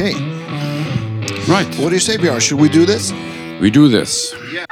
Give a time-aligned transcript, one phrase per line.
[0.00, 0.14] Okay.
[1.46, 1.68] Right.
[1.78, 2.40] What do you say, Björn?
[2.40, 3.12] Should we do this?
[3.60, 4.34] We do this.
[4.50, 4.64] Yeah,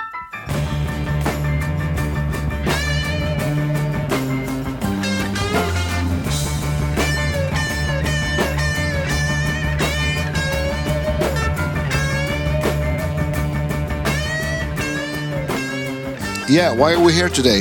[16.49, 17.61] Yeah, why are we here today?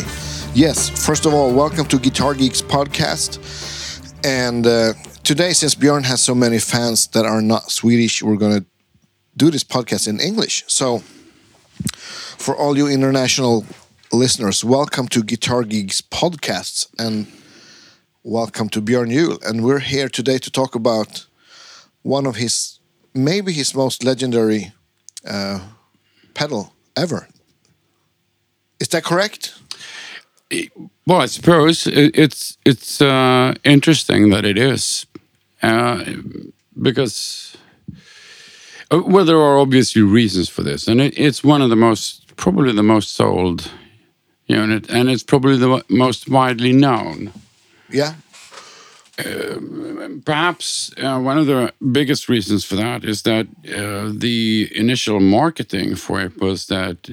[0.53, 3.39] Yes, first of all, welcome to Guitar Geeks podcast.
[4.23, 4.93] And uh,
[5.27, 8.65] today, since Björn has so many fans that are not Swedish, we're going to
[9.35, 10.63] do this podcast in English.
[10.67, 10.99] So,
[12.37, 13.65] for all you international
[14.13, 17.27] listeners, welcome to Guitar Geeks podcasts and
[18.23, 19.45] welcome to Björn Juhl.
[19.45, 21.25] And we're here today to talk about
[22.03, 22.79] one of his,
[23.13, 24.71] maybe his most legendary
[25.27, 25.59] uh,
[26.35, 27.27] pedal ever.
[28.79, 29.59] Is that correct?
[31.05, 35.05] Well, I suppose it's it's uh, interesting that it is,
[35.63, 36.03] uh,
[36.81, 37.57] because
[38.91, 42.35] uh, well, there are obviously reasons for this, and it, it's one of the most
[42.37, 43.71] probably the most sold
[44.45, 47.33] unit, and it's probably the most widely known.
[47.89, 48.15] Yeah.
[50.25, 55.95] Perhaps uh, one of the biggest reasons for that is that uh, the initial marketing
[55.95, 57.09] for it was that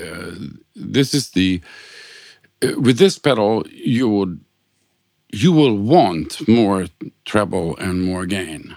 [0.00, 0.34] uh,
[0.76, 1.60] this is the
[2.62, 4.40] uh, with this pedal you would
[5.30, 6.86] you will want more
[7.24, 8.76] treble and more gain,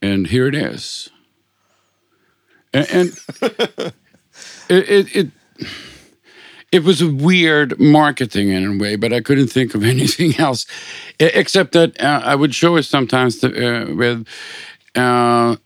[0.00, 1.10] and here it is.
[2.72, 3.18] And, and
[4.68, 5.30] it, it it
[6.70, 10.66] it was a weird marketing in a way, but I couldn't think of anything else,
[11.18, 14.26] except that uh, I would show it sometimes to, uh, with
[14.94, 15.56] uh,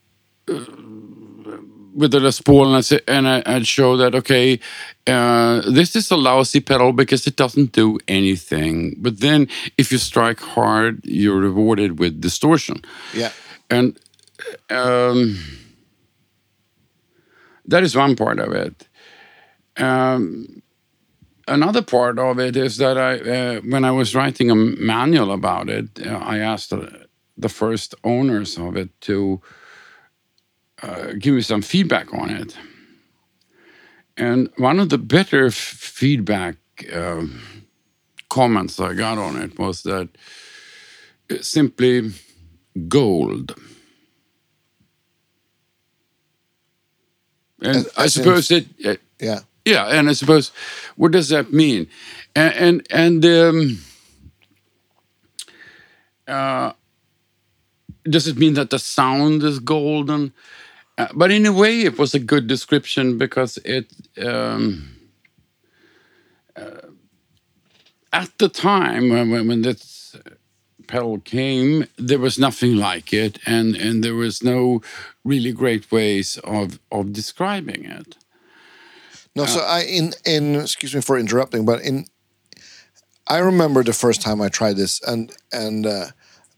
[1.94, 4.58] with the Les Paul, and, I say, and I, I'd show that okay,
[5.06, 8.96] uh, this is a lousy pedal because it doesn't do anything.
[8.98, 9.48] But then,
[9.78, 12.82] if you strike hard, you're rewarded with distortion,
[13.14, 13.30] Yeah.
[13.70, 13.98] and
[14.70, 15.38] um,
[17.66, 18.88] that is one part of it.
[19.76, 20.62] Um,
[21.48, 25.68] another part of it is that I, uh, when I was writing a manual about
[25.68, 27.06] it, uh, I asked the,
[27.38, 29.40] the first owners of it to
[30.82, 32.56] uh, give me some feedback on it.
[34.16, 36.56] And one of the better f- feedback
[36.92, 37.40] um
[38.28, 40.08] comments I got on it was that
[41.40, 42.10] simply
[42.88, 43.54] gold.
[47.62, 49.40] And As- I as suppose it, uh, Yeah.
[49.64, 50.50] yeah, and I suppose
[50.96, 51.86] what does that mean?
[52.34, 53.78] And and, and um,
[56.28, 56.72] uh,
[58.04, 60.32] does it mean that the sound is golden?
[60.98, 63.92] Uh, but in a way, it was a good description because it.
[64.22, 64.88] Um,
[66.56, 66.88] uh,
[68.12, 70.16] at the time when, when, when this
[70.86, 74.82] pedal came, there was nothing like it, and, and there was no
[75.24, 78.18] really great ways of, of describing it.
[79.34, 82.04] No, so I in in excuse me for interrupting, but in
[83.26, 86.08] I remember the first time I tried this, and and uh,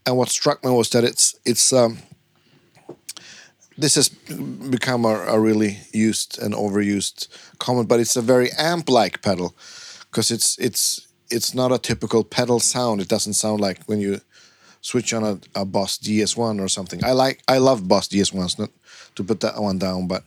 [0.05, 1.99] and what struck me was that it's it's um,
[3.77, 9.23] this has become a, a really used and overused comment, but it's a very amp-like
[9.23, 9.55] pedal
[10.11, 13.01] because it's it's it's not a typical pedal sound.
[13.01, 14.21] It doesn't sound like when you
[14.81, 17.05] switch on a, a Boss DS1 or something.
[17.05, 18.71] I like I love Boss DS1s, not
[19.17, 20.23] to put that one down, but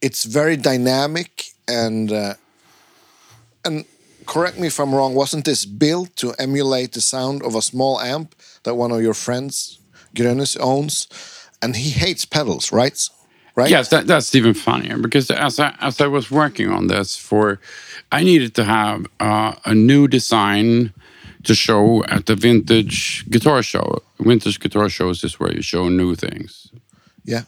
[0.00, 2.34] it's very dynamic and uh,
[3.64, 3.84] and
[4.26, 5.14] correct me if I'm wrong.
[5.14, 9.14] Wasn't this built to emulate the sound of a small amp that one of your
[9.14, 9.78] friends,
[10.14, 11.06] Grönis, owns?
[11.64, 13.08] And he hates pedals, right?
[13.56, 13.70] Right.
[13.70, 17.58] Yes, that, that's even funnier because as I, as I was working on this for,
[18.12, 20.92] I needed to have uh, a new design
[21.44, 24.02] to show at the vintage guitar show.
[24.18, 26.70] Vintage guitar shows is where you show new things.
[27.24, 27.42] Yeah.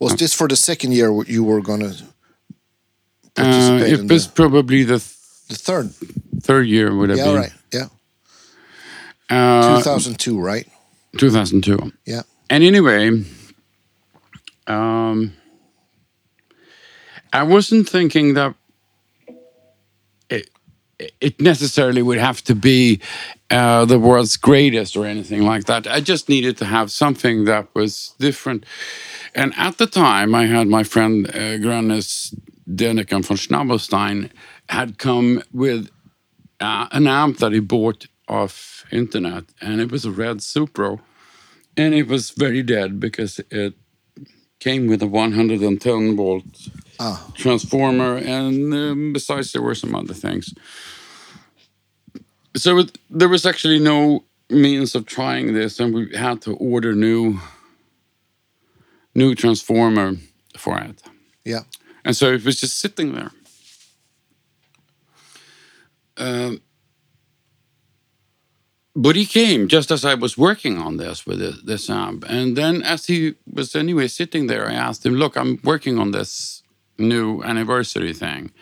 [0.00, 1.92] Was this for the second year you were gonna
[3.36, 5.16] Uh, participate it was the, probably the th-
[5.48, 5.86] the third?
[6.42, 7.52] third year would have Yeah, been right.
[7.72, 7.88] Yeah.
[9.30, 10.66] uh, 2002, right?
[11.18, 11.92] 2002.
[12.04, 12.22] Yeah.
[12.50, 13.24] And anyway,
[14.66, 15.32] um,
[17.32, 18.54] I wasn't thinking that
[20.28, 20.50] it,
[21.20, 23.00] it necessarily would have to be
[23.50, 25.86] uh, the world's greatest or anything like that.
[25.86, 28.64] I just needed to have something that was different.
[29.34, 32.34] And at the time, I had my friend uh, Grönis
[32.68, 34.30] Deniken von Schnabelstein
[34.68, 35.90] had come with
[36.60, 41.00] uh, an amp that he bought off internet, and it was a red Supro,
[41.76, 43.74] and it was very dead because it
[44.60, 46.44] came with a 110 volt
[47.34, 50.54] transformer, and um, besides there were some other things.
[52.56, 56.94] So it, there was actually no means of trying this, and we had to order
[56.94, 57.40] new
[59.14, 60.16] new transformer
[60.56, 61.02] for it.
[61.44, 61.60] Yeah.
[62.04, 63.30] And so it was just sitting there.
[66.16, 66.60] Um,
[68.96, 72.24] but he came just as I was working on this with this, this amp.
[72.28, 76.12] And then, as he was anyway sitting there, I asked him, Look, I'm working on
[76.12, 76.62] this
[76.96, 78.52] new anniversary thing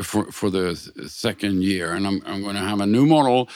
[0.00, 0.74] for, for the
[1.06, 3.48] second year, and I'm, I'm going to have a new model.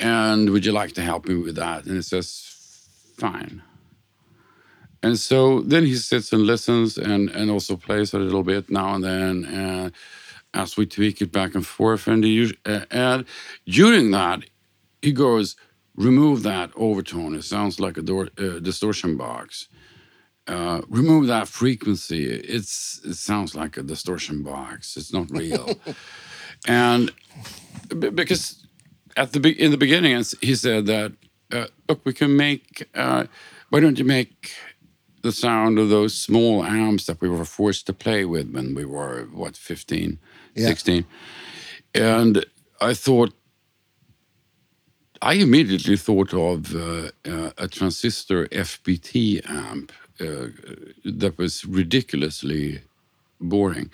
[0.00, 1.84] And would you like to help me with that?
[1.84, 2.46] And he says,
[3.16, 3.62] Fine.
[5.02, 8.94] And so then he sits and listens and, and also plays a little bit now
[8.94, 9.92] and then
[10.52, 12.06] as we tweak it back and forth.
[12.06, 13.24] And, he, uh, and
[13.66, 14.42] during that,
[15.02, 15.56] he goes,
[15.96, 17.34] remove that overtone.
[17.34, 19.68] It sounds like a door, uh, distortion box.
[20.46, 22.24] Uh, remove that frequency.
[22.26, 24.96] It's it sounds like a distortion box.
[24.96, 25.78] It's not real.
[26.66, 27.12] and
[27.88, 28.66] because
[29.16, 31.12] at the in the beginning, he said that
[31.52, 32.88] uh, look, we can make.
[32.94, 33.26] Uh,
[33.68, 34.52] why don't you make
[35.22, 38.84] the sound of those small amps that we were forced to play with when we
[38.84, 40.18] were what 15
[40.54, 40.66] yeah.
[40.66, 41.04] 16
[41.94, 42.46] and
[42.80, 43.34] i thought
[45.22, 50.46] i immediately thought of uh, uh, a transistor fbt amp uh,
[51.04, 52.80] that was ridiculously
[53.40, 53.90] boring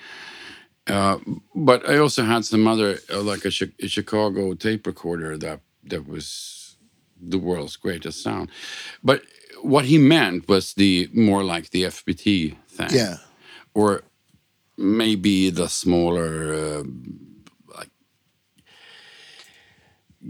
[0.88, 1.18] uh,
[1.54, 3.52] but i also had some other uh, like a,
[3.82, 6.76] a chicago tape recorder that that was
[7.20, 8.50] the world's greatest sound
[9.02, 9.22] but
[9.62, 12.88] what he meant was the more like the FBT thing.
[12.90, 13.16] Yeah.
[13.74, 14.02] Or
[14.76, 16.82] maybe the smaller, uh,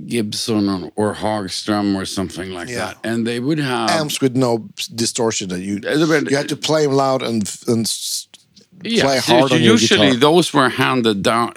[0.06, 2.76] Gibson or Hagström or something like yeah.
[2.76, 2.98] that.
[3.04, 5.48] And they would have amps with no distortion.
[5.48, 7.90] That you you had to play them loud and and
[8.82, 11.52] yeah, play hard on Usually, those were handed down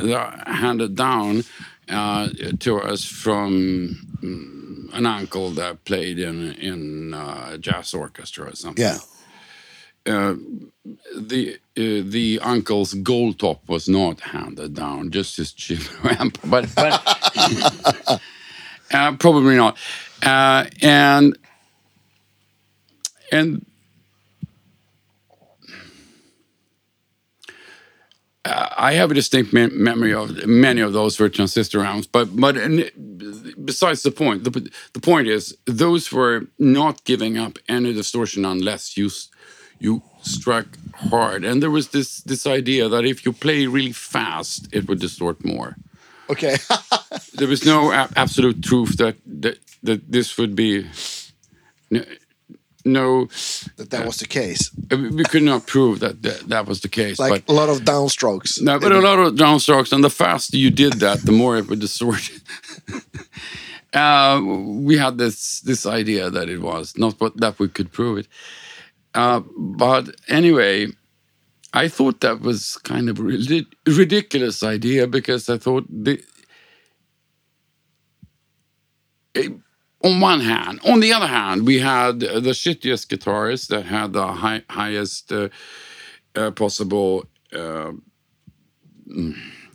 [0.46, 1.44] handed down
[1.90, 3.98] uh, to us from.
[4.24, 4.60] Um,
[4.94, 8.84] an uncle that played in in uh, jazz orchestra or something.
[8.84, 8.98] Yeah.
[10.06, 10.36] Uh,
[11.16, 16.74] the uh, the uncle's gold top was not handed down, just his chin ramp, but,
[16.76, 17.02] but
[18.94, 19.78] uh, probably not.
[20.24, 21.38] Uh, and
[23.32, 23.66] and
[28.46, 32.36] uh, I have a distinct me memory of many of those were transistor rounds, but
[32.36, 32.56] but
[33.64, 38.98] besides the point, the, the point is those were not giving up any distortion unless
[38.98, 39.10] you
[39.80, 44.68] you struck hard, and there was this this idea that if you play really fast,
[44.72, 45.76] it would distort more.
[46.30, 46.58] Okay.
[47.34, 50.86] there was no absolute truth that that that this would be
[52.86, 53.26] no
[53.78, 54.72] that that uh, was the case.
[54.92, 57.20] Uh, we could not prove that that, that was the case.
[57.20, 58.62] Like but, a lot of downstrokes.
[58.62, 61.68] No, but a lot of downstrokes, and the faster you did that, the more it
[61.68, 62.30] would distort.
[63.94, 68.20] uh, we had this this idea that it was not but that we could prove
[68.20, 68.28] it.
[69.14, 70.88] Uh, but anyway,
[71.74, 76.22] I thought that was kind of a ridiculous idea because I thought the.
[79.34, 79.54] It,
[80.02, 80.80] on one hand.
[80.86, 85.50] On the other hand, we had the shittiest guitarist that had the high, highest uh,
[86.36, 87.92] uh, possible uh,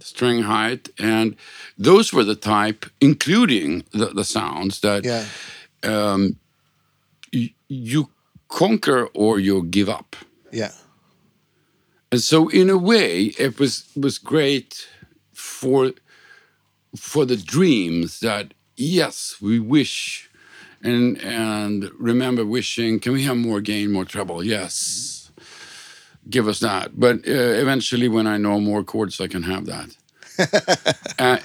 [0.01, 1.37] string height, and
[1.77, 5.27] those were the type, including the, the sounds that yeah.
[5.83, 6.37] um,
[7.69, 8.09] you
[8.55, 10.15] conquer or you give up.
[10.53, 10.73] Yeah.
[12.13, 14.87] And so, in a way, it was was great
[15.33, 15.93] for
[16.97, 20.31] for the dreams that yes, we wish
[20.83, 24.45] and and remember wishing, can we have more gain, more trouble?
[24.45, 25.33] Yes.
[26.31, 26.99] Give us that.
[26.99, 29.89] But uh, eventually, when I know more chords, I can have that.
[31.19, 31.39] uh,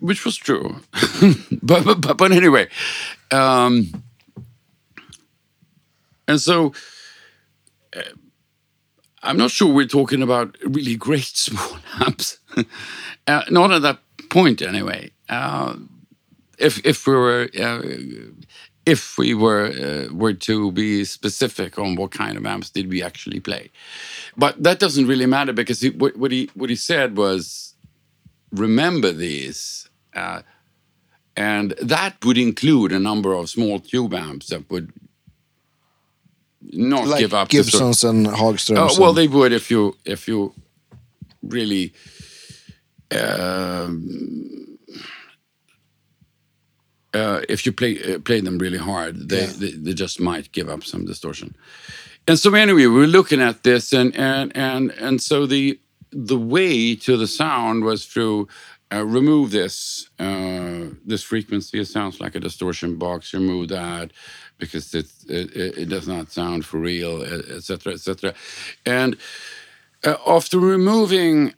[0.00, 0.80] which was true.
[1.62, 2.68] but, but, but, anyway.
[3.30, 4.02] Um,
[6.30, 6.72] and so
[7.96, 8.02] uh,
[9.22, 12.38] I'm not sure we're talking about really great small amps.
[13.26, 13.98] uh, not at that
[14.30, 15.10] point, anyway.
[15.28, 15.76] Uh,
[16.58, 17.82] if if we were uh,
[18.86, 23.02] if we were uh, were to be specific on what kind of amps did we
[23.02, 23.70] actually play,
[24.36, 27.74] but that doesn't really matter because he, what, what, he what he said was
[28.52, 29.88] remember these.
[30.14, 30.42] Uh,
[31.36, 34.92] and that would include a number of small tube amps that would
[36.62, 37.48] not like give up.
[37.48, 38.96] Gibsons and Hagströms.
[38.96, 40.54] Uh, well, they would if you if you
[41.42, 41.92] really
[43.10, 44.78] um,
[47.14, 49.52] uh, if you play uh, play them really hard, they, yeah.
[49.56, 51.56] they, they just might give up some distortion.
[52.28, 55.80] And so anyway, we are looking at this, and and and and so the
[56.12, 58.48] the way to the sound was through
[58.92, 61.80] uh, remove this uh, this frequency.
[61.80, 63.34] It sounds like a distortion box.
[63.34, 64.12] Remove that
[64.60, 68.34] because it it, does not sound for real, etc., etc.
[68.86, 69.16] And
[70.04, 71.54] uh, after removing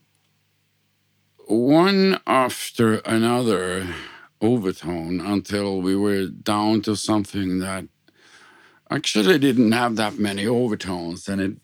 [1.46, 3.86] one after another
[4.40, 7.84] overtone until we were down to something that
[8.90, 11.56] actually didn't have that many overtones, and it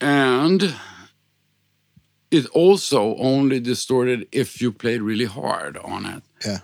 [0.00, 0.74] and
[2.32, 6.22] it also only distorted if you played really hard on it.
[6.44, 6.58] Yeah.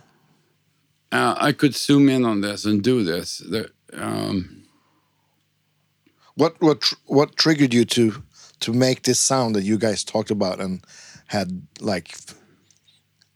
[1.10, 3.38] Uh, I could zoom in on this and do this.
[3.38, 4.64] The, um,
[6.34, 8.22] what what tr what triggered you to
[8.60, 10.84] to make this sound that you guys talked about and
[11.26, 12.14] had like?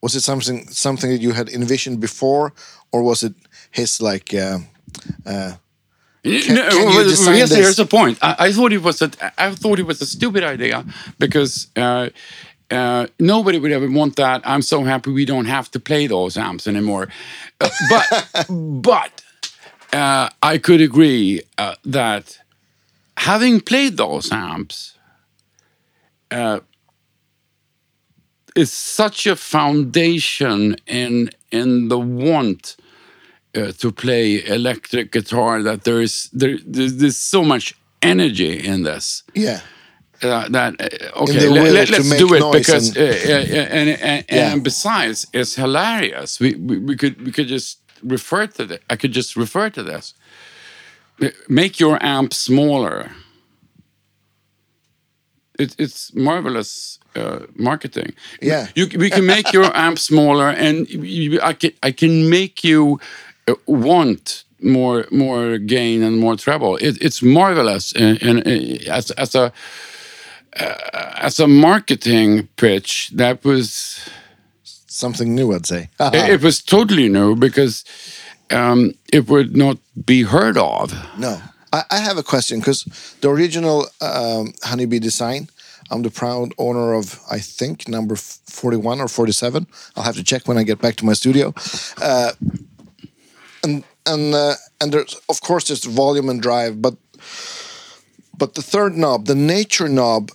[0.03, 2.53] Was it something something that you had envisioned before,
[2.93, 3.35] or was it
[3.71, 4.35] his like?
[4.35, 4.59] Uh,
[5.27, 5.53] uh,
[6.23, 8.19] can, no, can well, here's, here's the point.
[8.23, 10.85] I, I, thought it was a, I thought it was a stupid idea
[11.19, 12.11] because uh,
[12.73, 14.41] uh, nobody would ever want that.
[14.45, 17.09] I'm so happy we don't have to play those amps anymore.
[17.61, 18.47] Uh, but
[18.83, 19.23] but
[19.93, 22.39] uh, I could agree uh, that
[23.19, 24.97] having played those amps
[26.31, 26.61] uh,
[28.57, 32.77] is such a foundation in in the want
[33.55, 38.83] uh, to play electric guitar that there is there there's, there's so much energy in
[38.83, 39.25] this.
[39.35, 39.61] Yeah.
[40.23, 44.53] Uh, that uh, okay, let, us do it because and, uh, uh, and, and, yeah.
[44.53, 46.39] and, besides, it's hilarious.
[46.39, 48.79] We, we, we could we could just refer to this.
[48.89, 50.15] I could just refer to this.
[51.49, 53.11] Make your amp smaller.
[55.59, 58.15] It, it's marvelous uh, marketing.
[58.41, 62.63] Yeah, you, we can make your amp smaller, and you, I can I can make
[62.63, 63.01] you
[63.67, 66.77] want more more gain and more treble.
[66.77, 69.53] It, it's marvelous, and, and uh, as as a
[70.59, 74.09] uh, as a marketing pitch, that was
[74.87, 75.55] something new.
[75.55, 77.85] I'd say it, it, was totally new because
[78.51, 80.93] um, it would not be heard of.
[81.19, 81.41] No,
[81.73, 82.85] I, I have a question because
[83.21, 85.49] the original um, Honeybee design.
[85.91, 89.67] I'm the proud owner of, I think, number 41 or 47.
[89.95, 91.53] I'll have to check when I get back to my studio.
[92.01, 92.33] Uh,
[93.63, 96.97] and and uh, and there's of course there's volume and drive, but
[98.37, 100.31] but the third knob, the nature knob,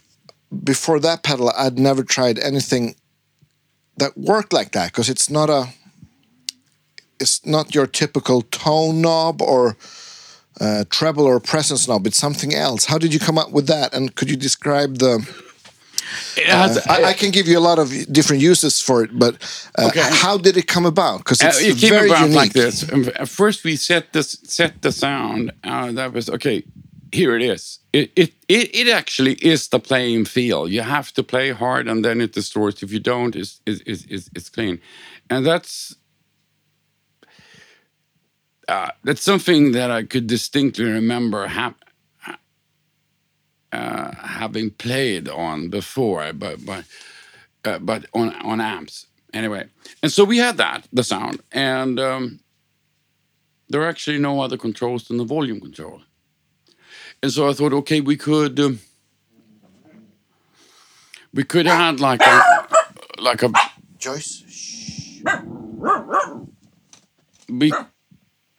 [0.63, 2.95] before that pedal, I'd never tried anything
[3.97, 5.69] that worked like that because it's not a
[7.19, 9.75] it's not your typical tone knob or
[10.61, 12.05] uh, treble or presence knob.
[12.05, 12.85] It's something else.
[12.85, 13.93] How did you come up with that?
[13.93, 15.27] And could you describe the
[16.45, 19.35] has, uh, I, I, can give you a lot of different uses for it, but
[19.77, 20.01] uh, okay.
[20.03, 21.19] how did it come about?
[21.19, 22.35] Because it's uh, it came very about unique.
[22.35, 22.83] like this.
[23.25, 25.51] First, we set this set the sound.
[25.63, 26.63] Uh, that was okay.
[27.11, 27.79] Here it is.
[27.93, 30.67] It, it it it actually is the playing feel.
[30.67, 32.83] You have to play hard, and then it distorts.
[32.83, 34.79] If you don't, it's it's it's, it's clean,
[35.29, 35.95] and that's
[38.67, 41.85] uh, that's something that I could distinctly remember hap-
[43.71, 46.85] uh, having played on before, but but
[47.65, 49.67] uh, but on on amps anyway.
[50.03, 52.39] And so we had that the sound, and um,
[53.69, 56.01] there are actually no other controls than the volume control.
[57.23, 58.79] And so I thought, okay, we could um,
[61.33, 62.67] we could add like a
[63.19, 63.51] like a
[63.97, 64.43] Joyce.
[67.49, 67.71] We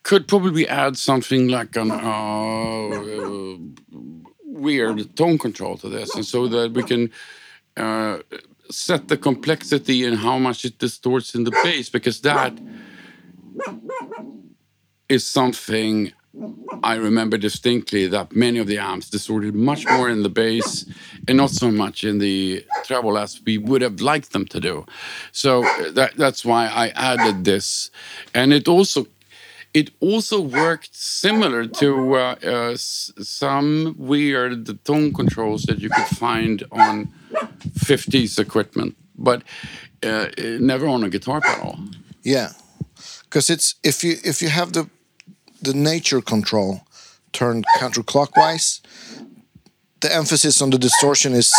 [0.02, 3.58] could probably add something like an uh,
[4.44, 7.12] weird tone control to this, and so that we can
[7.76, 8.18] uh,
[8.70, 12.58] set the complexity and how much it distorts in the bass, because that
[15.08, 16.12] is something
[16.82, 20.84] I remember distinctly that many of the amps distorted much more in the bass
[21.26, 24.86] and not so much in the treble as we would have liked them to do.
[25.32, 27.90] So that, that's why I added this.
[28.34, 29.06] And it also
[29.74, 36.64] it also worked similar to uh, uh, some weird tone controls that you could find
[36.72, 37.12] on
[37.78, 39.42] 50s equipment, but
[40.02, 40.28] uh,
[40.58, 41.78] never on a guitar pedal.
[42.22, 42.52] Yeah,
[43.24, 44.88] because it's if you if you have the
[45.62, 46.82] the nature control
[47.32, 48.80] turned counterclockwise,
[50.00, 51.52] the emphasis on the distortion is,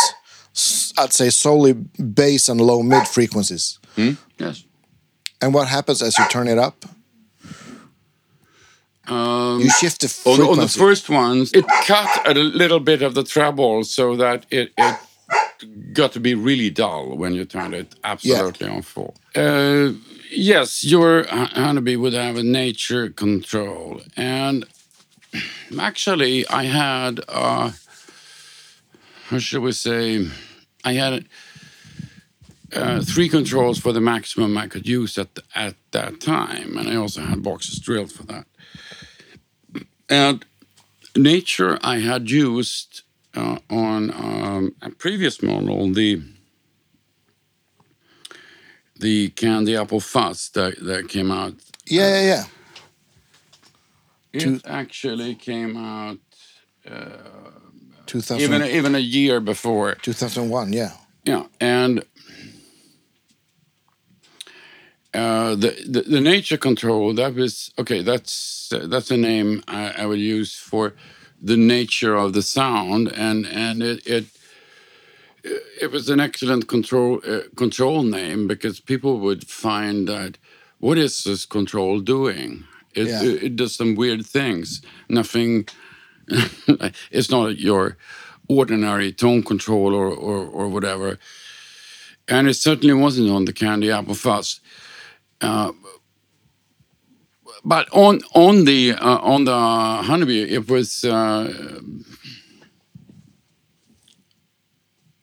[0.98, 3.78] I'd say, solely bass and low mid frequencies.
[3.96, 4.64] Mm, yes.
[5.40, 6.84] And what happens as you turn it up?
[9.06, 10.42] Um, you shift the frequency.
[10.42, 14.46] On, on, the first ones, it cut a little bit of the treble so that
[14.50, 14.96] it, it
[15.92, 18.74] got to be really dull when you turned it absolutely yeah.
[18.74, 19.14] on full.
[19.34, 19.92] Uh,
[20.30, 24.02] yes, your Honeybee would have a nature control.
[24.16, 24.64] And
[25.78, 27.72] actually, I had, uh,
[29.28, 30.26] how should we say,
[30.84, 31.26] I had
[32.72, 36.96] uh, three controls for the maximum I could use at at that time, and I
[36.96, 38.46] also had boxes drilled for that.
[40.08, 40.44] And
[41.16, 43.02] nature I had used
[43.34, 46.22] uh, on um, a previous model, the
[49.00, 51.54] the candy apple fuzz that, that came out.
[51.86, 52.44] Yeah, yeah, yeah.
[54.32, 56.18] It Two- actually came out
[58.06, 59.94] 2000, even even a year before.
[59.96, 60.92] 2001, yeah.
[61.24, 62.04] Yeah, and
[65.14, 68.02] uh, the, the the nature control that was okay.
[68.02, 70.94] That's that's a name I, I would use for
[71.42, 74.24] the nature of the sound, and and it it,
[75.44, 80.38] it was an excellent control uh, control name because people would find that
[80.78, 82.64] what is this control doing?
[82.94, 83.22] It, Yeah.
[83.22, 84.82] it, it does some weird things.
[85.08, 85.68] Nothing.
[87.10, 87.96] it's not your
[88.48, 91.18] ordinary tone control or, or, or whatever.
[92.28, 94.60] And it certainly wasn't on the Candy Apple Fuzz.
[95.40, 95.72] Uh,
[97.64, 101.80] but on on the uh, on the honeybee, it was uh,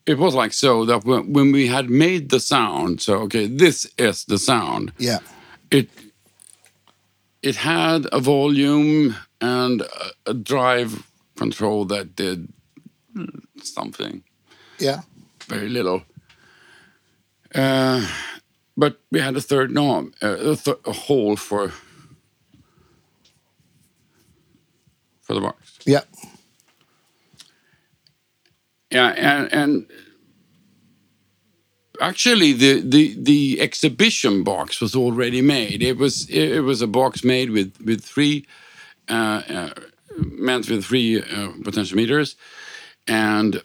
[0.08, 4.26] it was like so that when, we had made the sound, so okay, this is
[4.26, 4.92] the sound.
[4.98, 5.20] Yeah.
[5.70, 5.90] It
[7.42, 11.04] it had a volume and a, a drive
[11.36, 12.48] control that did
[13.62, 14.24] something
[14.80, 15.02] Yeah.
[15.48, 16.02] very little.
[17.56, 18.08] Uh,
[18.76, 21.72] but we had a third knob, uh, a, th- a hole for
[25.22, 25.78] for the box.
[25.86, 26.02] Yeah.
[28.98, 29.86] Yeah, and and
[32.02, 35.84] actually the the the exhibition box was already made.
[35.84, 38.48] It was it, was a box made with with three
[39.08, 39.70] uh, uh,
[40.18, 42.30] meant with three uh, potentiometers,
[43.08, 43.62] and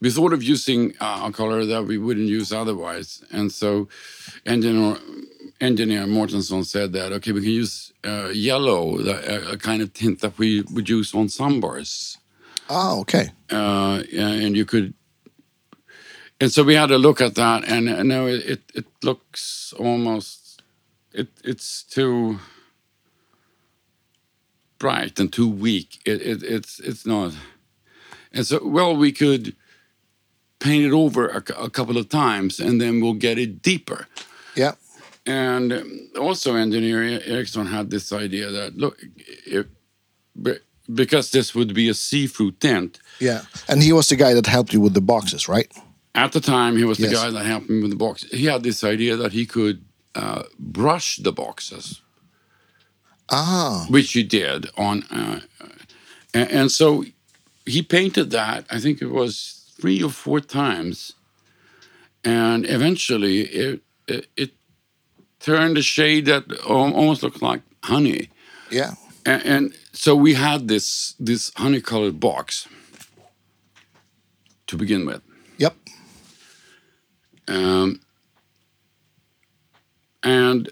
[0.00, 3.86] we thought of using uh, a color that we wouldn't use otherwise, and so
[4.46, 4.96] engineer
[5.60, 10.22] engineer Mortenson said that okay, we can use uh, yellow, a, a kind of tint
[10.22, 12.16] that we would use on sunbursts
[12.68, 13.30] Oh, okay.
[13.50, 14.94] uh, and you could.
[16.40, 19.72] And so we had to look at that, and uh, no, it, it it looks
[19.78, 20.62] almost
[21.12, 22.40] it it's too
[24.78, 26.00] bright and too weak.
[26.04, 27.32] It, it it's it's not.
[28.32, 29.54] And so well, we could
[30.58, 34.08] paint it over a, a couple of times, and then we'll get it deeper.
[34.56, 34.72] Yeah.
[35.26, 38.98] And also, engineer Ericsson had this idea that look,
[39.46, 39.66] if,
[40.92, 42.98] because this would be a see-through tint.
[43.20, 43.42] Yeah.
[43.68, 45.72] And he was the guy that helped you with the boxes, right?
[46.14, 47.14] At the time, he was the Yes.
[47.22, 48.24] guy that helped me with the box.
[48.30, 52.00] He had this idea that he could uh, brush the boxes,
[53.30, 53.86] Ah.
[53.88, 55.40] which he did on, uh,
[56.32, 57.04] and, and so
[57.66, 58.64] he painted that.
[58.70, 61.14] I think it was three or four times,
[62.22, 64.50] and eventually it it, it
[65.40, 68.28] turned a shade that almost looked like honey.
[68.70, 68.94] Yeah.
[69.26, 72.68] And, and so we had this this honey colored box
[74.66, 75.22] to begin with.
[75.58, 75.74] Yep.
[77.48, 78.00] Um,
[80.22, 80.68] and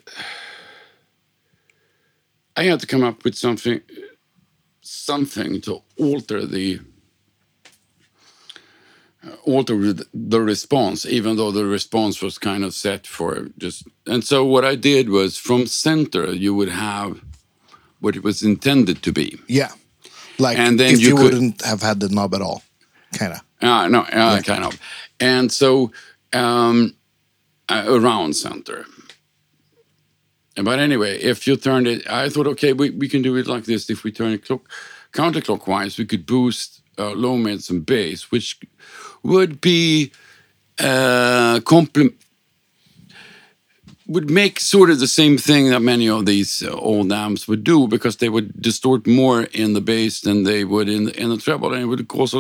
[2.57, 3.81] I had to come up with something,
[4.81, 6.81] something to alter the
[9.25, 13.87] uh, alter the- the response, even though the response was kind of set for just.
[14.07, 17.21] And so what I did was from center you would have
[18.03, 19.39] what it was intended to be.
[19.49, 19.71] Yeah.
[20.39, 22.63] Like And then if you you, could- wouldn't have had the knob at all.
[23.19, 23.41] Kind of.
[23.61, 24.79] Uh, no, uh, kind of.
[25.21, 25.93] And so
[26.33, 26.95] um,
[27.69, 28.85] uh, around center.
[30.57, 33.65] But anyway, if you turned it, I thought, okay, we, we can do it like
[33.65, 33.89] this.
[33.89, 34.69] If we turn it clock,
[35.13, 38.59] counterclockwise, we could boost uh, low, mids, and bass, which
[39.23, 40.13] would be
[40.79, 42.15] uh, complement
[44.07, 47.87] would make sort of the same thing that many of these old amps would do
[47.87, 51.37] because they would distort more in the bass than they would in the, in the
[51.37, 52.35] treble, and it would cause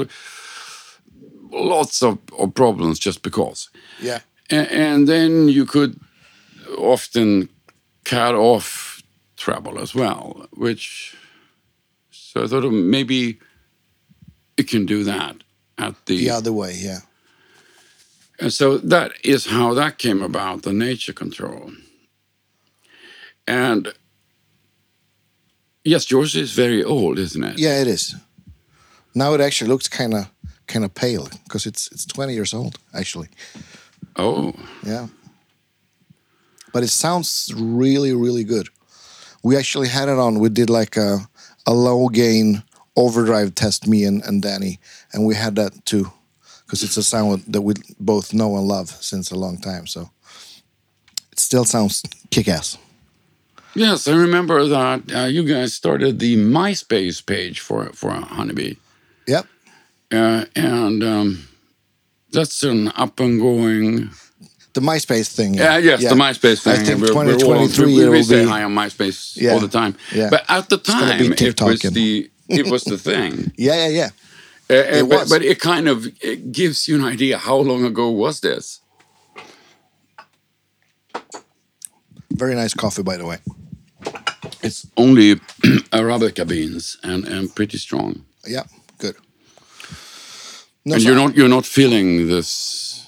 [1.50, 3.68] lots of, of problems just because.
[4.00, 4.20] Yeah.
[4.50, 5.98] And, and then you could
[6.78, 7.48] often
[8.04, 9.02] cut off
[9.36, 11.16] treble as well, which
[12.10, 13.38] so I thought maybe
[14.56, 15.36] it can do that
[15.78, 16.74] at the The other way.
[16.74, 17.00] Yeah.
[18.42, 21.70] And so that is how that came about, the nature control.
[23.46, 23.94] And
[25.84, 27.58] yes, yours is very old, isn't it?
[27.58, 28.16] Yeah, it is.
[29.14, 30.28] Now it actually looks kind of
[30.66, 33.28] kind of pale because it's it's 20 years old actually.
[34.16, 35.06] Oh, Yeah.
[36.72, 38.68] But it sounds really really good.
[39.44, 40.40] We actually had it on.
[40.40, 41.28] We did like a
[41.64, 42.64] a low gain
[42.96, 44.80] overdrive test me and, and Danny
[45.12, 46.12] and we had that to
[46.72, 49.86] because it's a sound that we both know and love since a long time.
[49.86, 50.08] So
[51.30, 52.78] it still sounds kick-ass.
[53.74, 58.76] Yes, I remember that uh, you guys started the MySpace page for for Honeybee,
[59.26, 59.46] Yep.
[60.12, 61.48] uh, and um,
[62.32, 64.10] that's an up and going.
[64.72, 65.52] The MySpace thing.
[65.54, 66.72] Yeah, yes, the MySpace thing.
[66.72, 69.68] I think We're- we're all- 2023 we, we say hi on MySpace Yeah, all the
[69.68, 69.94] time.
[70.14, 70.30] yeah.
[70.30, 73.52] But at the time, it was the it was the thing.
[73.58, 74.10] Yeah, yeah, yeah.
[74.72, 75.30] It but, was.
[75.30, 78.80] but it kind of it gives you an idea how long ago was this?
[82.30, 83.38] Very nice coffee, by the way.
[84.62, 85.34] It's only
[85.92, 88.24] Arabica beans and, and pretty strong.
[88.46, 88.64] Yeah,
[88.98, 89.16] good.
[90.84, 93.06] No, and you're not you're not feeling this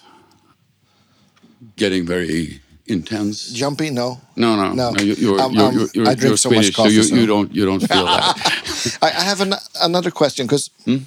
[1.76, 3.50] getting very intense.
[3.52, 3.90] jumpy.
[3.90, 4.90] No, No, no, No.
[4.90, 5.02] no.
[5.02, 7.02] you, you're, Um, you're, um, you're, you're, I drink you're so much coffee, so you,
[7.02, 8.98] so- you don't you don't feel that.
[9.02, 10.98] I, I have an, another question because Hmm?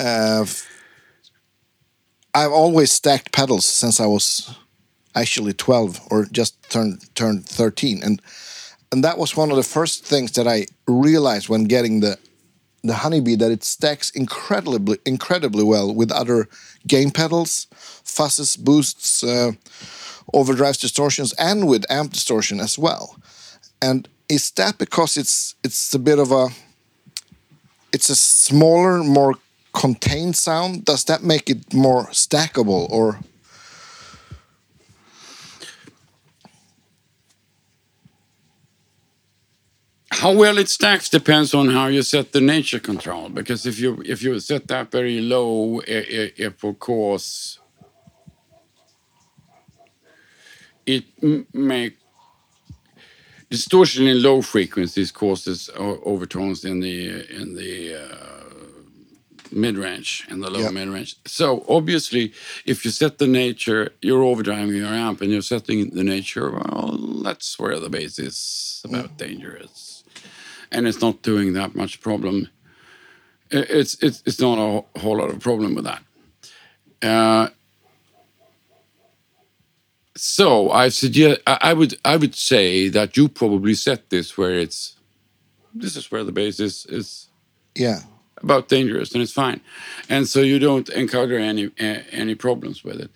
[0.00, 0.46] Uh,
[2.34, 4.54] I've always stacked pedals since I was
[5.14, 8.22] actually twelve or just turned turned thirteen, and
[8.92, 12.18] and that was one of the first things that I realized when getting the
[12.82, 16.48] the honeybee that it stacks incredibly incredibly well with other
[16.86, 17.66] gain pedals,
[18.04, 19.52] fuzzes, boosts, uh,
[20.32, 23.16] overdrives, distortions, and with amp distortion as well.
[23.82, 26.48] And is that because it's it's a bit of a
[27.92, 29.34] it's a smaller, more
[29.72, 30.84] contained sound?
[30.84, 33.20] Does that make it more stackable or
[40.12, 43.30] How well it stacks depends on how you set the nature control.
[43.30, 47.58] Because if you if you set that very low, it, it, it will cause
[50.84, 51.04] it
[51.54, 51.96] make
[53.48, 58.39] distortion in low frequencies causes overtones in the in the uh,
[59.52, 60.70] mid range and the low Yeah.
[60.70, 61.16] mid range.
[61.26, 62.32] So obviously,
[62.64, 66.50] if you set the nature, you're overdriving your amp, and you're setting the nature.
[66.50, 70.04] Well, that's where the bass is about dangerous,
[70.70, 72.48] and it's not doing that much problem.
[73.50, 76.02] It's it's it's not a whole lot of problem with that.
[77.02, 77.48] Uh,
[80.16, 84.54] so I suggest I I would I would say that you probably set this where
[84.58, 84.96] it's
[85.74, 87.26] this is where the bass is is
[87.74, 88.00] yeah?
[88.42, 89.60] About dangerous and it's fine,
[90.08, 93.10] and so you don't encounter any uh, any problems with it.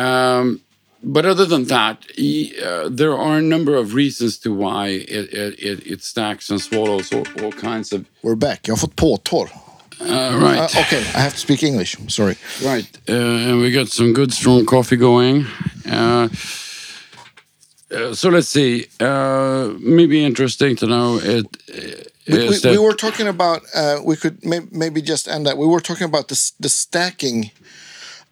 [0.00, 0.60] Um,
[1.02, 5.58] but other than that, uh, there are a number of reasons to why it it,
[5.58, 8.04] it, it stacks and swallows all, all kinds of.
[8.22, 8.68] We're back.
[8.68, 9.50] Jag har fått påtår.
[10.00, 11.96] Uh, Uh, right, okay, I have to speak English.
[12.08, 12.34] Sorry.
[12.64, 13.12] right, uh,
[13.50, 15.44] and we got some good strong coffee going.
[15.86, 16.28] Uh,
[17.94, 18.86] uh, so let's see.
[18.98, 21.46] Uh, maybe interesting to know it.
[22.32, 23.62] We, we, that- we were talking about.
[23.74, 25.56] Uh, we could may, maybe just end that.
[25.58, 27.50] We were talking about the the stacking.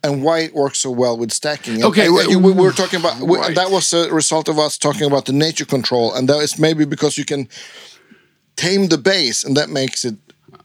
[0.05, 1.75] And why it works so well with stacking?
[1.75, 3.55] And- Okay, and we were talking about we- right.
[3.57, 6.85] that was a result of us talking about the nature control, and that is maybe
[6.85, 7.49] because you can
[8.55, 10.15] tame the bass, and that makes it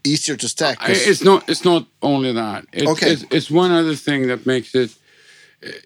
[0.03, 0.77] easier to stack.
[0.81, 1.49] I- It's not.
[1.49, 2.65] It's not only that.
[2.71, 3.11] It's, Okay.
[3.13, 4.91] It's, it's one other thing that makes it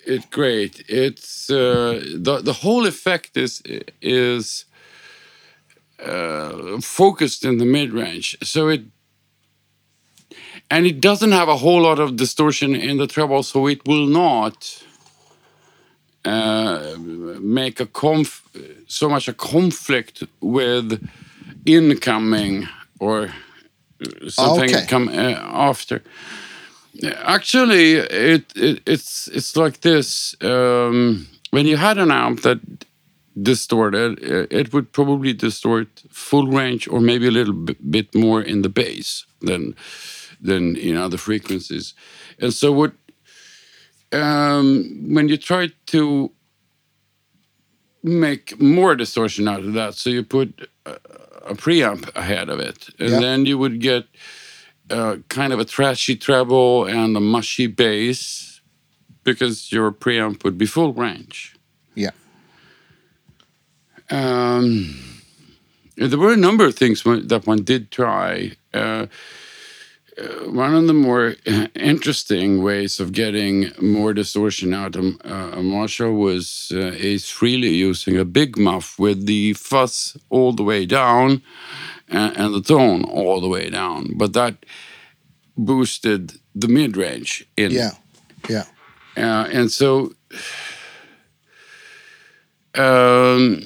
[0.06, 0.84] it great.
[0.90, 3.62] It's uh, the the whole effect is
[4.02, 4.66] is
[6.04, 8.82] uh, focused in the mid range, so it
[10.70, 14.08] and it doesn't have a whole lot of distortion in the treble, so it will
[14.08, 14.84] not.
[16.26, 16.96] Uh,
[17.40, 18.44] make a conf
[18.88, 21.02] so much a conflict with
[21.66, 22.68] incoming
[23.00, 23.30] or
[24.28, 24.86] something Okay.
[24.88, 25.12] come uh,
[25.70, 26.02] after.
[27.24, 30.36] Actually, it, it it's it's like this.
[30.42, 32.60] Um, when you had an amp that
[33.42, 34.20] distorted,
[34.52, 38.70] it would probably distort full range or maybe a little bit, bit more in the
[38.70, 39.76] bass than
[40.42, 41.94] than in other frequencies.
[42.40, 42.94] And so what
[44.12, 46.32] um, when you try to
[48.04, 50.98] make more distortion out of that, so you put a,
[51.48, 53.20] a preamp ahead of it, and Yeah.
[53.20, 54.06] then you would get
[54.90, 58.62] uh, kind of a trashy treble and a mushy bass
[59.24, 61.56] because your preamp would be full range.
[61.96, 62.12] yeah,
[64.10, 65.00] Um,
[65.96, 68.54] there were a number of things that one did try.
[68.74, 69.08] Uh,
[70.18, 71.36] uh, one of the more
[71.76, 77.76] interesting ways of getting more distortion out of uh, a Marshall was uh, Ace Frehley
[77.76, 81.44] using a big muff with the fuzz all the way down
[82.08, 84.18] and, and the tone all the way down.
[84.18, 84.66] But that
[85.56, 87.92] boosted the mid range in yeah,
[88.50, 88.64] yeah.
[89.18, 90.14] uh, and so,
[92.76, 93.62] um,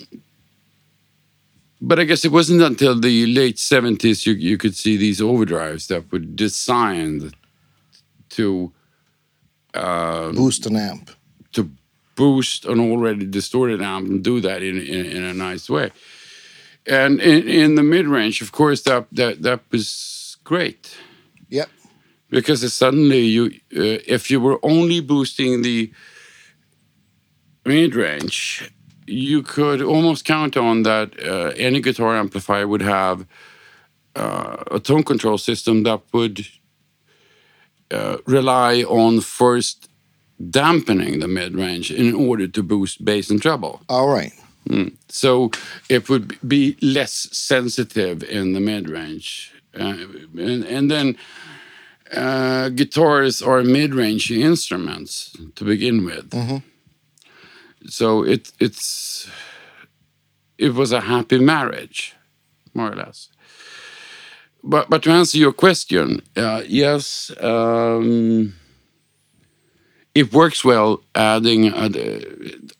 [1.81, 5.87] but I guess it wasn't until the late 70s you, you could see these overdrives
[5.87, 7.35] that were designed
[8.29, 8.71] to
[9.73, 11.11] Boost an amp.
[11.53, 11.69] to
[12.15, 15.91] boost an already distorted amp and do that in in, in a nice way.
[16.85, 20.97] And in, in the mid range, of course, that that that was great
[21.49, 21.69] Yep.
[22.29, 23.43] because suddenly you
[23.77, 25.91] uh, if you were only boosting the
[27.65, 28.71] mid range,
[29.11, 33.25] you could almost count on that uh, any guitar amplifier would have
[34.15, 36.47] uh, a tone control system that would
[37.91, 39.89] uh, rely on first
[40.49, 43.81] dampening the mid range in order to boost bass and treble.
[43.89, 44.33] All right.
[45.09, 45.51] So
[45.89, 49.53] it would be less sensitive in the mid range.
[49.73, 49.95] Uh,
[50.37, 51.17] and, and then
[52.13, 56.33] uh, guitars are mid range instruments to begin with.
[57.87, 59.29] So it, it's
[60.57, 62.15] it was a happy marriage,
[62.73, 63.29] more or less.
[64.63, 68.53] But, but to answer your question, uh, yes, um,
[70.13, 71.89] it works well adding uh,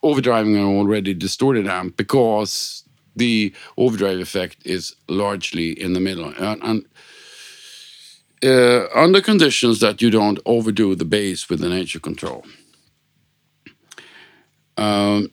[0.03, 2.83] overdriving an already distorted amp because
[3.15, 6.85] the overdrive effect is largely in the middle and, and
[8.43, 12.45] uh, under conditions that you don't overdo the bass with the nature control.
[14.81, 15.31] Um,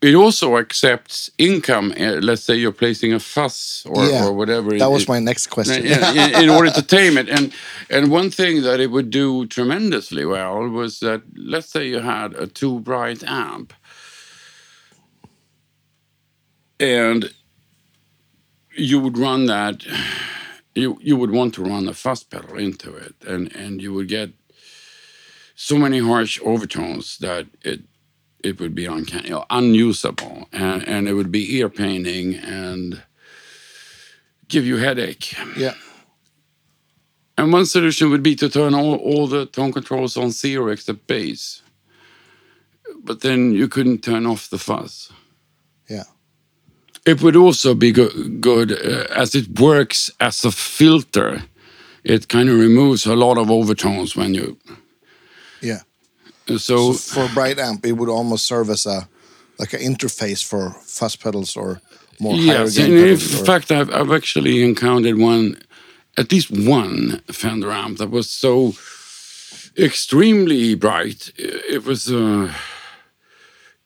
[0.00, 1.92] it also accepts income.
[1.98, 4.26] Uh, let's say you're placing a fuzz or, yeah.
[4.26, 4.78] or whatever.
[4.78, 5.84] That was it- my next question.
[5.84, 7.28] in, in- in order to tame it.
[7.28, 7.52] And
[7.90, 12.34] and one thing that it would do tremendously well was that let's say you had
[12.34, 13.72] a too bright amp,
[16.80, 17.32] and
[18.76, 19.84] you would run that.
[20.74, 24.06] You you would want to run a fuzz pedal into it, and and you would
[24.06, 24.30] get
[25.60, 27.80] so many harsh overtones that it
[28.44, 33.02] it would be uncanny, unusable, and and it would be ear paining and
[34.46, 35.34] give you headache.
[35.56, 35.74] yeah.
[37.36, 41.06] And one solution would be to turn all, all the tone controls on zero except
[41.06, 41.62] bass.
[43.04, 45.12] But then you couldn't turn off the fuzz.
[45.88, 46.04] Yeah.
[47.04, 48.08] It would also be go
[48.40, 51.42] good uh, as it works as a filter.
[52.04, 54.56] It kind of removes a lot of overtones when you.
[55.60, 55.80] Yeah.
[56.56, 59.08] So, For bright amp, it would almost serve as a
[59.58, 61.80] like an interface for fuzz pedals or
[62.20, 65.60] more higher yes, gain and in fact, I've, I've actually encountered one,
[66.16, 68.74] at least one Fender amp that was so
[69.76, 71.32] extremely bright.
[71.36, 72.54] It was a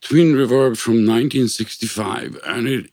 [0.01, 2.91] twin reverb from 1965, and it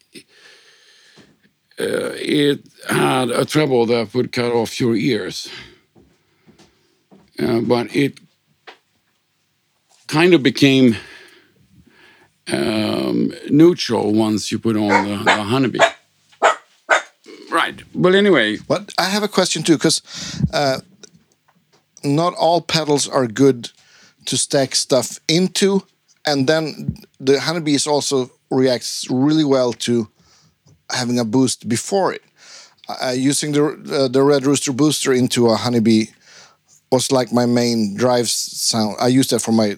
[1.79, 5.49] uh, it had a treble that would cut off your ears.
[7.41, 8.19] Uh, but it
[10.09, 10.97] kind of became
[12.51, 15.79] um, neutral once you put on the, the honeybee.
[17.51, 17.81] Right.
[17.93, 20.01] Well, anyway, But I have a question too, because
[20.53, 20.79] uh,
[22.03, 23.71] not all pedals are good
[24.25, 25.83] to stack stuff into,
[26.25, 30.07] and then the honeybees also reacts really well to
[30.91, 32.23] having a boost before it.
[32.87, 36.05] Uh, using the uh, the Red Rooster booster into a honeybee
[36.91, 38.95] was like my main drive sound.
[38.99, 39.75] I used that for my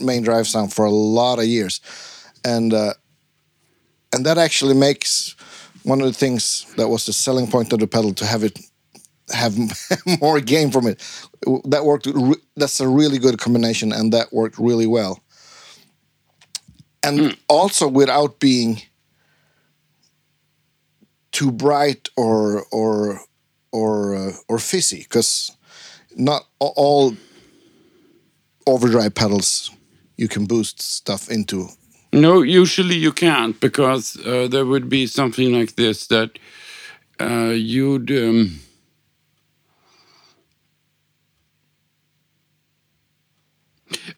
[0.00, 1.80] main drive sound for a lot of years,
[2.44, 2.94] and uh,
[4.12, 5.34] and that actually makes
[5.82, 8.58] one of the things that was the selling point of the pedal to have it
[9.32, 9.56] have
[10.20, 11.00] more gain from it.
[11.64, 12.08] That worked.
[12.56, 15.20] That's a really good combination, and that worked really well.
[17.02, 18.80] And also without being
[21.32, 23.20] too bright or or
[23.72, 25.53] or uh, or fizzy, because
[26.16, 27.16] not all
[28.66, 29.70] overdrive pedals
[30.16, 31.68] you can boost stuff into.
[32.12, 36.38] no, usually you can't because uh, there would be something like this that
[37.20, 38.10] uh, you'd.
[38.10, 38.60] Um,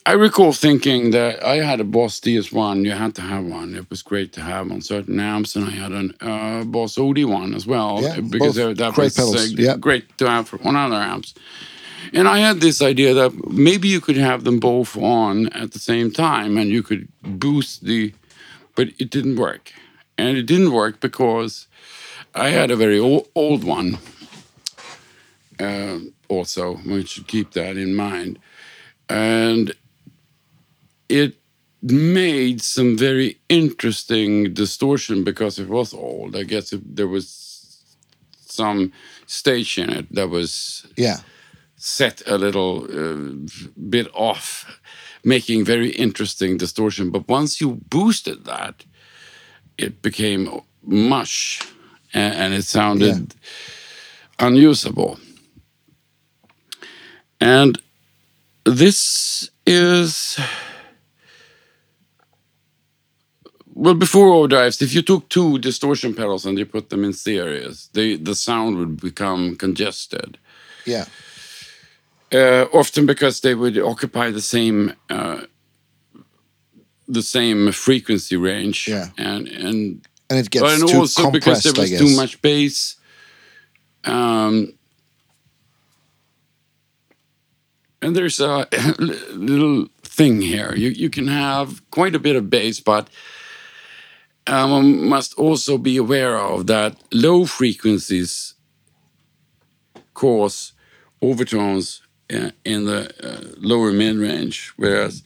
[0.04, 2.84] I recall thinking that I had a Boss DS1.
[2.84, 3.74] You had to have one.
[3.74, 7.54] It was great to have on certain amps, and I had a uh, Boss OD1
[7.54, 9.76] as well Yeah, because both that great was pedals, uh, yeah.
[9.76, 11.34] great to have for on other amps.
[12.12, 15.78] And I had this idea that maybe you could have them both on at the
[15.78, 18.14] same time, and you could boost the,
[18.74, 19.72] but it didn't work,
[20.18, 21.66] and it didn't work because
[22.34, 23.98] I had a very old, one.
[25.58, 28.38] Uh, also, we should keep that in mind,
[29.08, 29.74] and
[31.08, 31.36] it
[31.82, 36.36] made some very interesting distortion because it was old.
[36.36, 37.46] I guess there was
[38.38, 38.92] some
[39.26, 41.18] stage in it that was Yeah,
[41.86, 43.46] set a little uh,
[43.88, 44.80] bit off,
[45.22, 47.10] making very interesting distortion.
[47.10, 48.84] But once you boosted that,
[49.78, 51.62] it became mush,
[52.12, 53.34] and, and it sounded
[54.40, 55.18] unusable.
[57.40, 57.80] And
[58.64, 60.40] this is
[63.74, 64.82] well before overdrives.
[64.82, 68.76] If you took two distortion pedals and you put them in series, they, the sound
[68.76, 70.38] would become congested.
[70.84, 71.04] Yeah.
[72.32, 75.42] Uh, often because they would occupy the same uh,
[77.06, 78.88] the same frequency range.
[78.88, 79.08] Yeah.
[79.16, 82.96] and and And it gets and too also because there was too much bass.
[84.04, 84.74] Um,
[88.02, 88.66] and there's a
[89.32, 90.74] little thing here.
[90.74, 93.08] You you can have quite a bit of bass, but
[94.46, 98.54] um, one must also be aware of that low frequencies
[100.14, 100.72] cause
[101.20, 105.22] overtones in the uh, lower mid range, whereas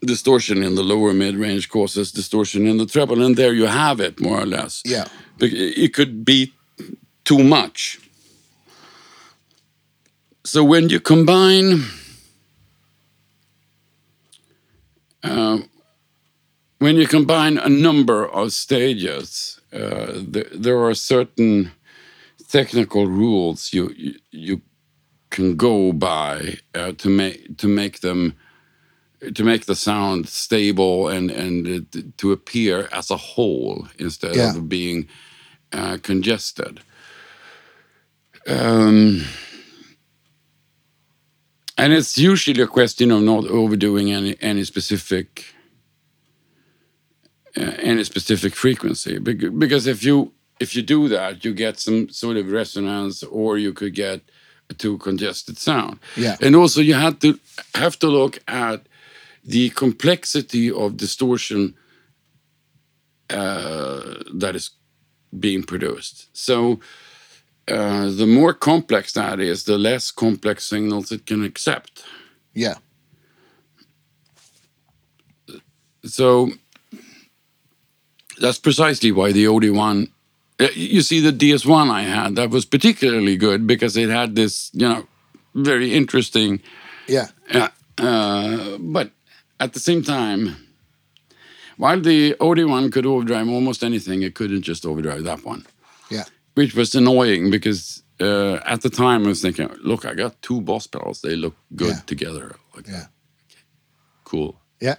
[0.00, 4.00] distortion in the lower mid range causes distortion in the treble, and there you have
[4.00, 4.82] it more or less.
[4.84, 5.06] Yeah.
[5.40, 6.52] It could be
[7.24, 7.98] too much.
[10.44, 11.84] So when you combine
[15.22, 15.58] uh,
[16.78, 21.70] when you combine a number of stages, uh, there, there are certain
[22.48, 24.60] technical rules you you, you
[25.32, 28.34] can go by uh, to make to make them
[29.34, 31.86] to make the sound stable and and
[32.18, 34.52] to appear as a whole instead Yeah.
[34.56, 35.08] of being
[35.72, 36.80] uh, congested.
[38.48, 39.22] Um,
[41.78, 45.44] and it's usually a question of not overdoing any any specific
[47.56, 52.36] uh, any specific frequency because if you if you do that you get some sort
[52.38, 54.22] of resonance or you could get
[54.72, 56.36] a too congested sound Yeah.
[56.44, 57.28] and also you have to
[57.82, 58.78] have to look at
[59.54, 61.74] the complexity of distortion
[63.30, 64.00] uh,
[64.40, 64.70] that is
[65.44, 66.78] being produced so
[67.76, 72.04] uh, the more complex that is the less complex signals it can accept
[72.54, 72.76] Yeah.
[76.04, 76.50] So
[78.40, 80.08] that's precisely why the OD1.
[80.62, 84.70] Uh, You see, the DS1 I had that was particularly good because it had this,
[84.72, 85.06] you know,
[85.54, 86.60] very interesting.
[87.08, 87.28] Yeah.
[87.52, 89.10] Uh, uh, but
[89.60, 90.56] at the same time,
[91.76, 95.66] while the OD1 could overdrive almost anything, it couldn't just overdrive that one,
[96.10, 96.24] Yeah.
[96.54, 100.60] which was annoying because uh, at the time I was thinking, look, I got two
[100.60, 102.00] boss pedals; they look good Yeah.
[102.06, 102.56] together.
[102.76, 103.06] Like, Yeah.
[104.24, 104.60] cool.
[104.80, 104.96] Yeah.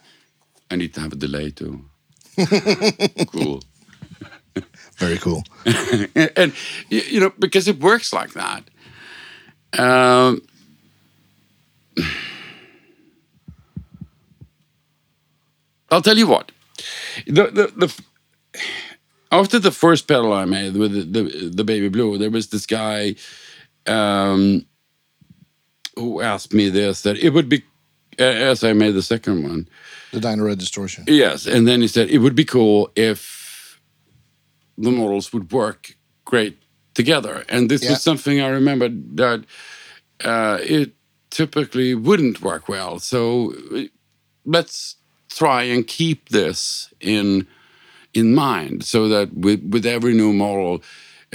[0.70, 1.84] I need to have a delay too.
[3.32, 3.62] cool.
[4.96, 5.44] Very cool.
[6.36, 6.52] and
[6.88, 8.64] you know because it works like that
[9.78, 10.40] um,
[15.90, 16.52] i'll tell you what
[17.26, 17.94] the, the, the
[19.30, 22.66] after the first pedal i made with the, the, the baby blue there was this
[22.66, 23.14] guy
[23.86, 24.64] um,
[25.96, 27.62] who asked me this that it would be
[28.18, 29.68] as i made the second one
[30.12, 31.04] The Dyna Red distortion.
[31.06, 33.37] Yes, and then he said it would be cool if
[34.78, 36.56] the models would work great
[36.94, 37.44] together.
[37.48, 37.90] And this Yeah.
[37.90, 39.44] was something I remembered that
[40.24, 40.92] uh, it
[41.30, 42.98] typically wouldn't work well.
[42.98, 43.82] So uh,
[44.44, 44.96] let's
[45.28, 47.46] try and keep this in
[48.14, 50.82] in mind, so that with with every new model,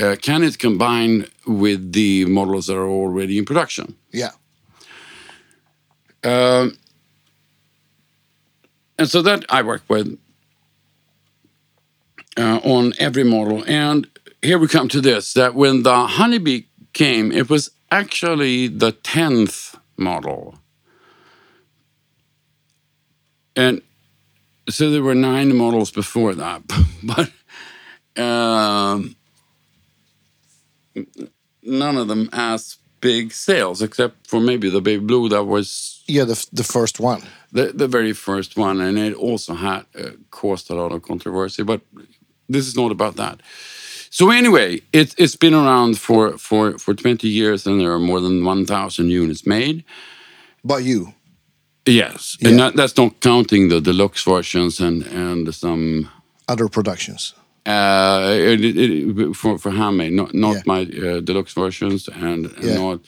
[0.02, 3.96] uh, can it combine with the models that are already in production?
[4.12, 4.32] Yeah.
[6.24, 6.78] Um,
[8.98, 10.18] and so that I work with
[12.38, 13.64] uh, on every model.
[13.68, 14.08] And
[14.42, 19.76] here we come to this that when the Honeybee came, it was actually the 10th
[19.98, 20.56] model.
[23.56, 23.82] And
[24.70, 26.64] so there were nine models before that,
[27.04, 27.32] but
[28.22, 29.16] um,
[31.62, 36.24] none of them as big sales, except for maybe the Baby Blue that was Yeah.
[36.26, 37.22] The, the first one.
[37.52, 41.64] the, the very first one, and it also had uh, caused a lot of controversy.
[41.64, 41.82] But
[42.50, 43.42] this is not about that.
[44.10, 48.20] So anyway, it, it's been around for, for, for 20 years, and there are more
[48.22, 49.84] than 1,000 units made.
[50.64, 51.14] By you.
[51.86, 52.50] Yes, Yeah.
[52.50, 56.08] and that, that's not counting the deluxe versions and and some
[56.48, 57.34] Other productions.
[57.66, 60.62] uh, it, it, for for handmade, not not Yeah.
[60.66, 62.78] my uh, deluxe versions and, and Yeah.
[62.78, 63.00] not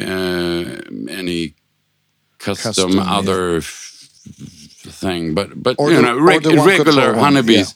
[0.00, 0.64] uh,
[1.08, 1.54] any
[2.38, 3.62] custom, Custom, other
[4.88, 7.74] f- thing, but but Or you the- know reg- regular honeybees,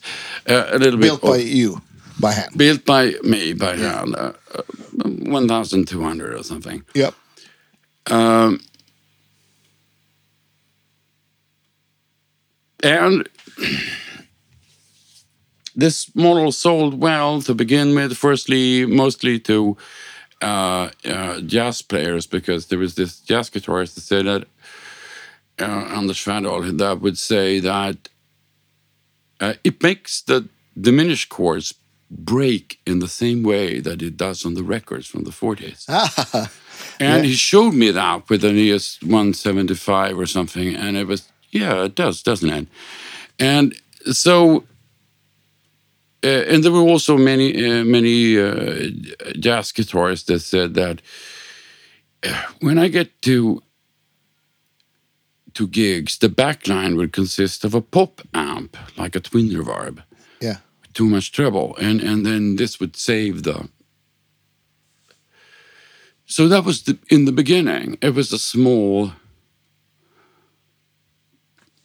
[0.49, 1.81] uh, a little Built bit built by you.
[2.19, 2.51] By hand.
[2.57, 4.61] built by me by hand, uh, uh,
[5.39, 6.83] one thousand two hundred or something.
[6.93, 7.13] Yep.
[8.11, 8.59] Um,
[12.83, 13.27] and
[15.75, 18.17] this model sold well to begin with.
[18.17, 19.77] Firstly, mostly to
[20.41, 24.45] uh, uh, jazz players because there was this jazz guitarist that said that
[25.61, 28.09] uh, Anders Svärdahl that would say that
[29.39, 30.47] uh, it makes the
[30.79, 31.73] diminished chords
[32.09, 35.87] break in the same way that it does on the records from the 40s.
[36.99, 41.85] and he showed me that with an ES 175 or something, and it was, yeah,
[41.85, 42.67] it does, doesn't it?
[43.39, 43.75] And
[44.11, 44.65] so,
[46.23, 48.89] uh, and there were also many, uh, many uh,
[49.39, 51.01] jazz guitarists that said that
[52.23, 53.63] uh, when I get to
[55.53, 60.03] to gigs, the backline would consist of a pop amp, like a twin reverb
[60.39, 60.57] Yeah.
[60.93, 63.69] too much trouble and and then this would save the
[66.25, 69.11] so that was the, in the beginning it was a small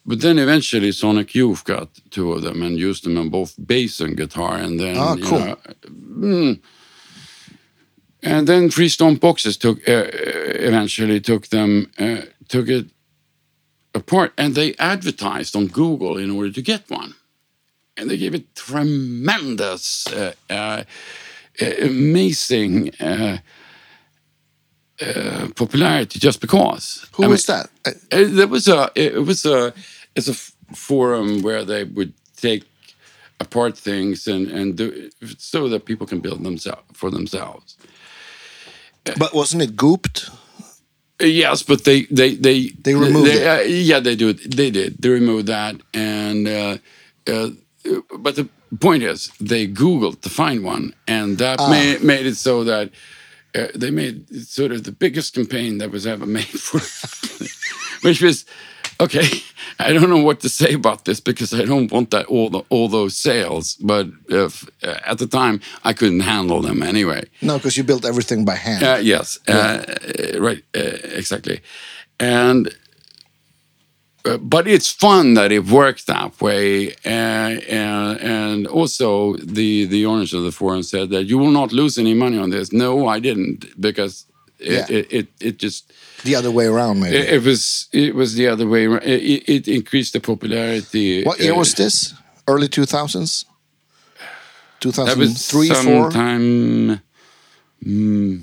[0.05, 3.99] but then eventually sonic youth got two of them and used them on both bass
[4.01, 5.39] and guitar and then you cool.
[5.39, 5.57] know,
[5.89, 6.59] mm.
[8.23, 10.07] and then free stomp boxes took uh,
[10.69, 12.85] eventually took them uh, took it
[13.97, 17.13] apart and they advertised on google in order to get one
[17.97, 20.83] and they gave it tremendous, uh, uh,
[21.81, 23.39] amazing uh,
[25.01, 27.07] uh, popularity just because.
[27.13, 27.69] Who I was that?
[27.85, 29.73] Uh, mean, uh, there was a it was a
[30.15, 32.63] it's a f- forum where they would take
[33.39, 37.75] apart things and and do so that people can build themselves for themselves.
[39.17, 40.29] But wasn't it gooped?
[41.19, 43.47] Yes, but they they they They removed they, it.
[43.47, 44.55] uh, yeah, they do it.
[44.55, 45.01] They did.
[45.01, 46.77] They removed that, and uh,
[47.27, 47.49] uh,
[48.19, 48.47] but the
[48.79, 51.69] point is, they Googled to find one, and that Ah.
[51.69, 52.91] made made it so that
[53.55, 56.79] uh, they made sort of the biggest campaign that was ever made for,
[58.07, 58.45] which was
[58.99, 59.27] okay.
[59.79, 62.63] I don't know what to say about this because I don't want that all the,
[62.69, 67.25] all those sales, but if, uh, at the time I couldn't handle them anyway.
[67.41, 68.83] No, because you built everything by hand.
[68.83, 70.79] Uh, yes, uh, uh, right, uh,
[71.15, 71.61] exactly.
[72.19, 72.73] And
[74.27, 80.33] uh, but it's fun that it worked that way, and and also the the owners
[80.33, 82.73] of the forum said that you will not lose any money on this.
[82.73, 84.26] No, I didn't because
[84.59, 84.85] it Yeah.
[84.97, 85.91] it, it, it just
[86.23, 87.15] the other way around, maybe.
[87.17, 88.85] it, it was it was the other way.
[88.85, 89.03] around.
[89.03, 91.23] It, it- increased the popularity.
[91.23, 92.13] what year uh, was this?
[92.47, 93.45] Early 2000s?
[94.79, 95.75] that was 2003, 4?
[96.11, 97.01] sometime
[97.83, 98.41] mm,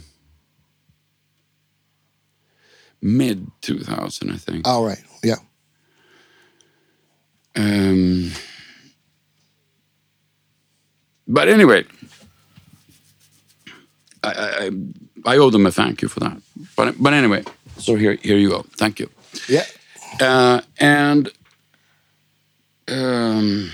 [3.00, 4.66] mid two thousand, I think.
[4.68, 5.02] All right.
[5.22, 5.36] Yeah.
[7.56, 8.32] Um,
[11.28, 11.84] but anyway,
[14.22, 14.70] I, I,
[15.24, 16.36] I owe them a thank you for that.
[16.76, 17.44] But but anyway,
[17.78, 18.64] so here here you go.
[18.76, 19.08] Thank you.
[19.48, 19.64] Yeah.
[20.20, 21.28] Uh, and
[22.88, 23.70] um,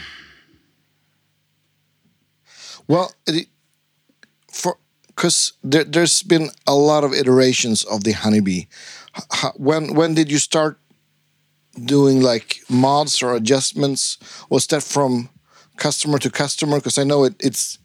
[2.90, 3.46] Well, it,
[4.53, 8.64] for because there, there's been a lot of iterations of the honeybee.
[9.16, 10.78] H- h- when when did you start
[11.84, 14.18] doing like mods or adjustments?
[14.48, 15.28] Was that from
[15.76, 16.78] customer to customer?
[16.78, 17.78] Because I know it, it's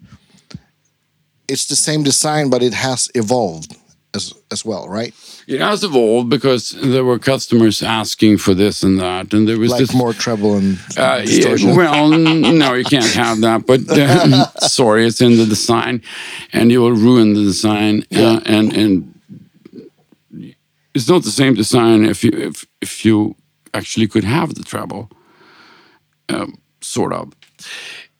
[1.47, 3.75] it's the same design, but it has evolved
[4.15, 5.13] as as well, right?
[5.47, 9.71] it has evolved because there were customers asking for this and that, and there was
[9.71, 13.65] Like this more treble and Uh, yeah, well, no, you can't have that.
[13.67, 16.01] But uh, sorry, it's in the design,
[16.53, 18.03] and you will ruin the design.
[18.15, 19.13] Uh, and and
[20.93, 23.35] it's not the same design if you if if you
[23.73, 25.09] actually could have the treble,
[26.29, 27.33] um, sort of.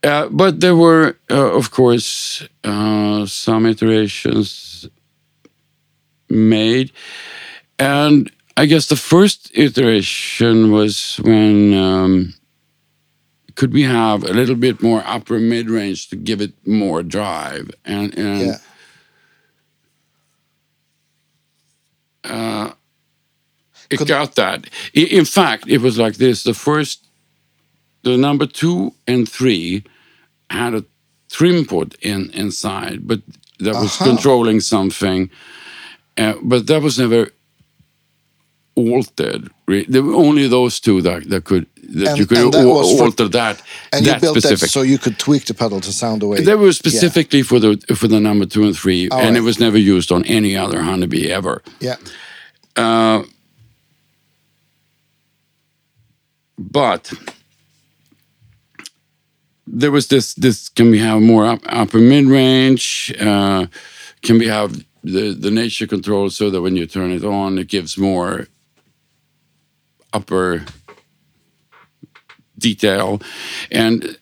[0.06, 4.88] Uh, but there were, uh, of course, uh, some iterations
[6.30, 6.92] made,
[7.80, 12.36] and I guess the first iteration was when um,
[13.56, 17.72] could we have a little bit more upper mid range to give it more drive
[17.84, 18.58] and and
[22.24, 22.74] yeah.
[23.90, 24.70] it Could- got that.
[24.94, 27.08] In fact, it was like this: the first,
[28.04, 29.84] the number two and three
[30.50, 30.84] had a
[31.32, 33.22] trim put in inside, but
[33.60, 34.06] that was Aha.
[34.06, 35.30] controlling something.
[36.18, 37.30] Uh, but that was never
[38.76, 39.50] altered.
[39.68, 41.66] re- There were only those two that, that could
[41.96, 43.62] that And- you could that al- was for- alter that.
[43.94, 44.60] And that you built specific.
[44.60, 46.42] that so you could tweak the pedal to sound the way.
[46.44, 49.38] They were specifically for the for the number two and three, All and right.
[49.38, 51.62] it was never used on any other honeybee ever.
[51.80, 51.96] Yeah.
[56.58, 57.12] but
[59.68, 63.66] there was this this can we have more up, upper mid range uh,
[64.22, 67.68] can we have the the nature control so that when you turn it on it
[67.68, 68.48] gives more
[70.14, 70.64] upper
[72.58, 73.22] detail
[73.72, 74.18] and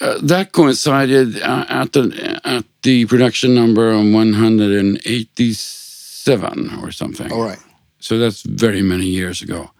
[0.00, 7.32] uh, that coincided uh, at the at the production number on 187 or something.
[7.32, 7.58] All right.
[7.98, 9.70] So that's very many years ago.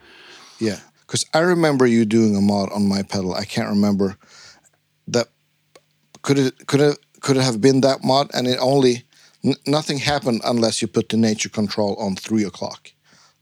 [0.58, 3.34] Yeah, because I remember you doing a mod on my pedal.
[3.34, 4.16] I can't remember
[5.08, 5.28] that.
[6.22, 8.30] Could it could it could it have been that mod?
[8.34, 9.04] And it only
[9.44, 12.90] n- nothing happened unless you put the nature control on three o'clock.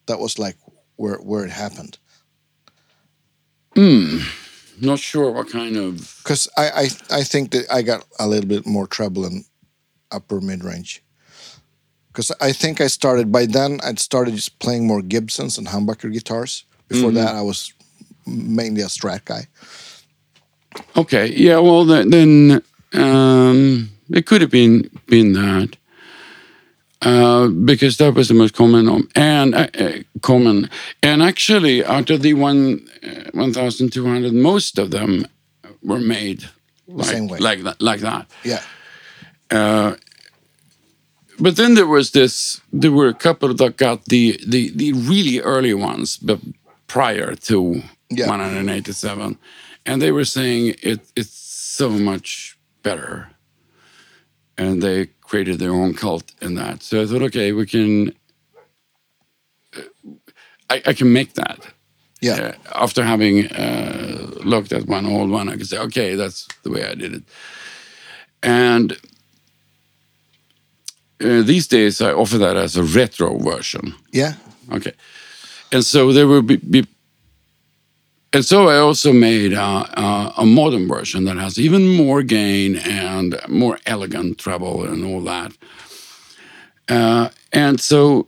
[0.07, 0.57] That was like
[0.97, 1.99] where where it happened.
[3.75, 4.19] Hmm.
[4.81, 6.21] Not sure what kind of.
[6.23, 9.45] Because I, I I think that I got a little bit more treble in
[10.11, 11.03] upper mid range.
[12.09, 13.81] Because I think I started by then.
[13.83, 16.65] I'd started just playing more Gibsons and humbucker guitars.
[16.89, 17.73] Before that, I was
[18.27, 19.47] mainly a Strat guy.
[20.97, 21.59] Okay, yeah.
[21.59, 22.63] Well, then, then
[22.93, 25.77] um, it could have been been that.
[27.03, 30.71] Uh, because that was the most common and uh, uh, common
[31.03, 35.27] and actually out of the one uh, 1200 most of them
[35.83, 36.49] were made
[36.89, 37.39] like, same way.
[37.39, 38.63] like that like that Yeah,
[41.39, 45.41] but then there was this there were a couple that got the the, the really
[45.41, 46.41] early ones but
[46.95, 48.29] prior to Yeah.
[48.29, 49.37] 187
[49.87, 51.37] and they were saying it it's
[51.79, 53.15] so much better
[54.57, 58.13] and they created their own cult in that so i thought okay we can
[59.77, 59.83] uh,
[60.75, 61.59] i, I can make that
[62.21, 62.37] yeah,
[62.75, 66.71] uh, after having uh, looked at one old one, I could say, okay, that's the
[66.71, 67.23] way I did it.
[68.43, 68.93] And
[71.21, 73.95] uh, these days, I offer that as a retro version.
[74.13, 74.35] yeah.
[74.73, 74.93] Okay,
[75.73, 76.87] and so there will be, be
[78.35, 82.75] and so I also made uh, uh, a modern version that has even more gain
[82.77, 85.53] and more elegant treble and all that.
[86.89, 88.27] Uh, and so,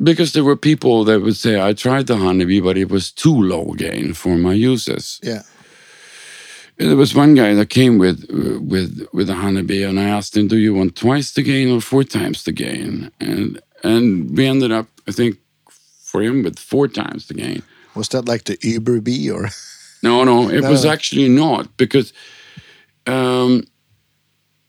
[0.00, 3.34] because there were people that would say, I tried the Honeybee, but it was too
[3.34, 5.18] low gain for my uses.
[5.20, 5.42] Yeah.
[6.78, 8.26] And there was one guy that came with
[8.60, 11.80] with with a honeybee, and I asked him, "Do you want twice the gain or
[11.80, 15.38] four times the gain?" And and we ended up, I think,
[16.22, 17.62] him with four times the gain.
[17.94, 19.48] Was that like the Uber B or?
[20.02, 22.12] No, no, it No, was actually not because
[23.06, 23.64] um,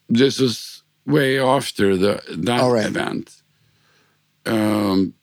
[0.09, 2.85] this was way after the that right.
[2.85, 3.31] event.
[4.45, 5.13] Um,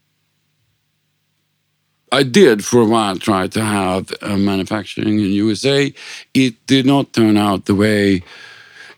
[2.13, 5.93] I did for a while try to have uh, manufacturing in USA.
[6.35, 8.23] It did not turn out the way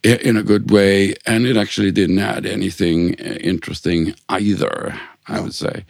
[0.05, 4.99] in a good way, and it actually didn't add anything uh, interesting either.
[5.29, 5.85] I would say.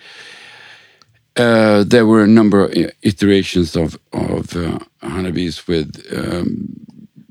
[1.36, 2.72] Uh, there were a number of
[3.02, 6.68] iterations of of uh, honeybees with um,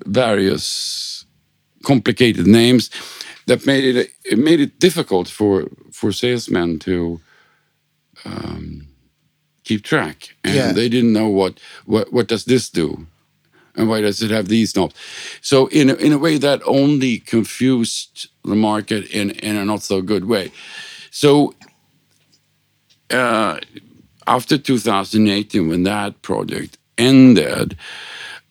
[0.06, 1.26] various
[1.84, 2.90] complicated names
[3.48, 7.20] that made it it made it difficult for for salesmen to
[8.26, 8.88] um,
[9.64, 10.74] keep track, and Yeah.
[10.74, 13.08] they didn't know what what what does this do,
[13.76, 14.96] and why does it have these knobs.
[15.42, 19.84] So in a, in a way that only confused the market in in a not
[19.84, 20.52] so good way.
[21.12, 21.54] So
[23.10, 23.60] uh,
[24.28, 27.78] after 2018, when that project ended,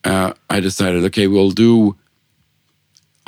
[0.03, 1.95] uh, I decided, okay, we'll do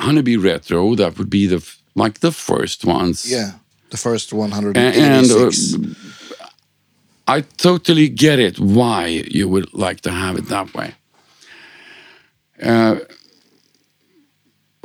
[0.00, 0.94] Honeybee Retro.
[0.94, 1.60] That would be the
[1.94, 3.30] like the first ones.
[3.30, 3.52] Yeah,
[3.90, 5.94] the first one hundred And, and and uh.
[7.26, 10.94] I totally get it why you would like to have it that way.
[12.62, 12.96] Uh,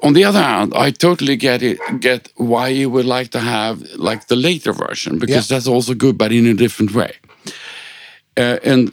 [0.02, 1.78] on the other hand, I totally get it.
[2.02, 5.56] Get why you would like to have like the later version because Yeah.
[5.56, 7.14] that's also good, but in a different way.
[8.36, 8.92] Uh, and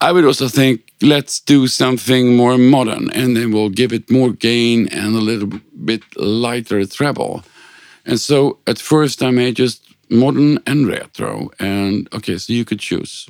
[0.00, 4.32] I would also think let's do something more modern, and then we'll give it more
[4.32, 7.42] gain and a little bit lighter treble.
[8.04, 12.80] And so at first I made just modern and retro, and okay, so you could
[12.80, 13.26] choose.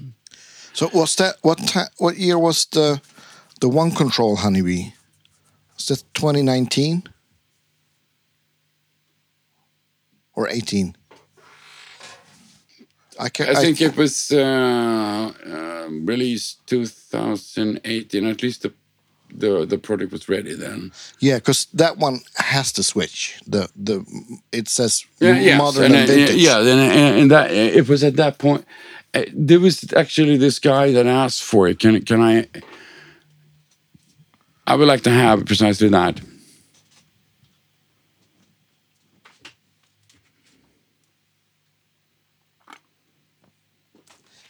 [0.72, 1.60] So was that what
[1.98, 3.00] what year was the
[3.60, 4.92] the one control honeybee?
[5.76, 7.04] Was that 2019
[10.34, 10.96] or 18?
[13.24, 18.26] I can I think it was uh, uh, released 2018.
[18.26, 18.72] At least the
[19.30, 20.92] the the product was ready then.
[21.20, 23.40] yeah, because that one has to switch.
[23.46, 24.04] The the
[24.52, 26.36] it says Yeah, yes, modern and, and, uh, vintage.
[26.36, 28.66] Yeah, and, and, and that it was at that point.
[29.14, 31.78] Uh, there was actually this guy that asked for it.
[31.78, 32.46] Can can I?
[34.66, 36.20] I would like to have precisely that.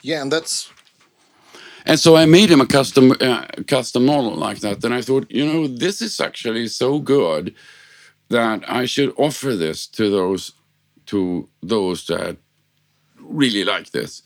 [0.05, 0.70] Yeah, and that's
[1.86, 4.84] And so I made him a custom uh, custom model like that.
[4.84, 7.55] And I thought, you know, this is actually so good
[8.28, 10.52] that I should offer this to those
[11.07, 12.36] to those that
[13.18, 14.22] really like this.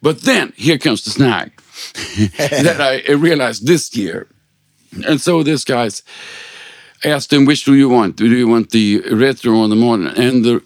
[0.00, 1.50] But then here comes the snag
[2.38, 4.28] that I realized this year.
[5.08, 6.02] And so this guy's
[7.04, 8.16] asked him, which do you want?
[8.16, 10.06] Do you want the retro or the modern?
[10.06, 10.62] And the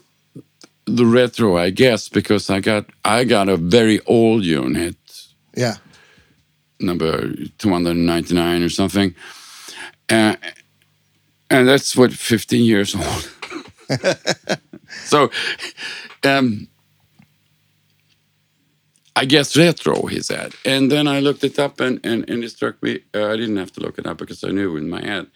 [0.85, 4.95] the retro, I guess, because I got I got a very old unit,
[5.55, 5.75] Yeah.
[6.79, 9.15] number 299 or something.
[10.09, 10.35] Uh,
[11.49, 13.31] and that's what 15 years old.
[15.05, 15.29] so
[16.23, 16.67] um,
[19.15, 20.53] I guess retro, he said.
[20.65, 22.99] And then I looked it up and, and, and it struck me.
[23.13, 25.27] Uh, I didn't have to look it up because I knew in my head.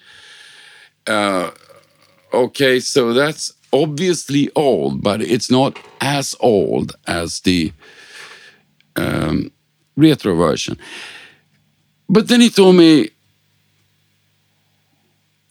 [1.07, 1.51] Uh,
[2.33, 3.51] okay, so that's
[3.83, 7.73] obviously old, but it's not as old as the
[8.95, 9.51] um,
[9.97, 10.77] retro version.
[12.07, 13.09] But then he told me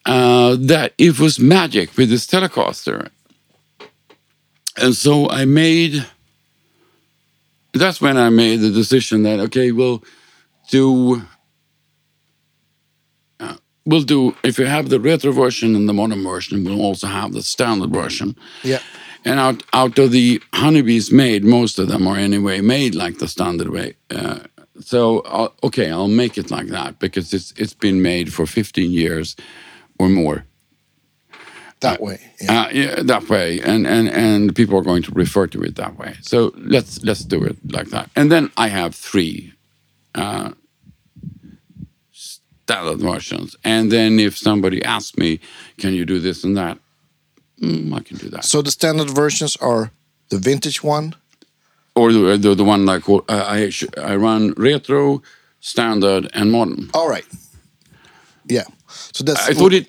[0.07, 3.11] uh, that it was magic with this Telecaster.
[4.77, 6.07] And so I made,
[7.73, 10.03] that's when I made the decision that, okay, we'll
[10.71, 11.23] do,
[13.85, 17.33] we'll do, if you have the retro version and the modern version, we'll also have
[17.33, 18.37] the standard version.
[18.63, 18.81] Yeah.
[19.25, 23.29] And out, out of the honeybees made, most of them are anyway made like the
[23.29, 23.95] standard way.
[24.11, 24.41] Uh,
[24.81, 28.91] so, I'll, okay, I'll make it like that because it's it's been made for 15
[28.91, 29.37] years
[29.99, 30.45] or more.
[31.81, 32.19] That way.
[32.41, 32.63] Yeah.
[32.63, 35.99] Uh, yeah, that way, and and and people are going to refer to it that
[35.99, 36.17] way.
[36.23, 38.11] So let's let's do it like that.
[38.17, 39.53] And then I have three
[40.15, 40.53] uh,
[42.67, 43.57] standard versions.
[43.65, 45.39] And then if somebody asks me,
[45.79, 46.79] "Can you do this and that?"
[47.61, 48.45] Mm, I can do that.
[48.45, 49.91] so the standard versions are
[50.29, 51.15] the vintage one.
[51.95, 53.71] Or the the, the one like uh, I
[54.13, 55.23] I run retro,
[55.61, 56.91] standard, and modern.
[56.93, 57.27] All right.
[58.49, 58.65] Yeah.
[59.13, 59.49] So that's.
[59.49, 59.87] I thought it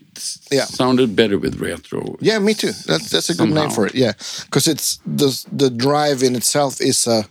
[0.51, 0.65] Yeah.
[0.67, 2.15] sounded better with retro.
[2.21, 2.71] Yeah, me too.
[2.86, 3.95] That's that's a good name for it.
[3.95, 4.13] Yeah,
[4.45, 7.23] because it's the the drive in itself is a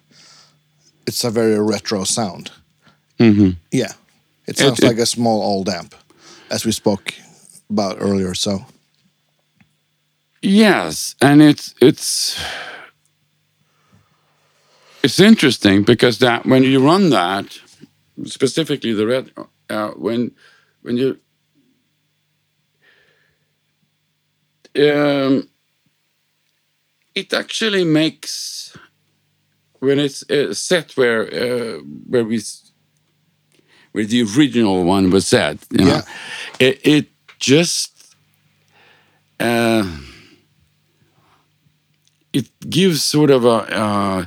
[1.06, 2.50] it's a very retro sound.
[3.18, 3.50] Mm-hmm.
[3.70, 3.92] Yeah,
[4.46, 5.94] it sounds it- like a small old amp,
[6.50, 7.14] as we spoke
[7.70, 8.34] about earlier.
[8.34, 8.64] So
[10.42, 12.38] Yes, and it's it's
[15.02, 17.58] it's interesting because that when you run that,
[18.24, 19.30] specifically the red,
[19.70, 20.32] uh, when
[20.82, 21.18] when you
[24.76, 25.48] um,
[27.14, 28.76] it actually makes
[29.80, 31.78] when it's uh, set where uh,
[32.08, 32.40] where we
[33.94, 35.58] where the original one was set.
[35.70, 36.02] You know, Yeah.
[36.58, 37.06] it, it
[37.38, 38.16] just.
[39.40, 39.84] Uh,
[42.32, 44.24] it gives sort of a uh,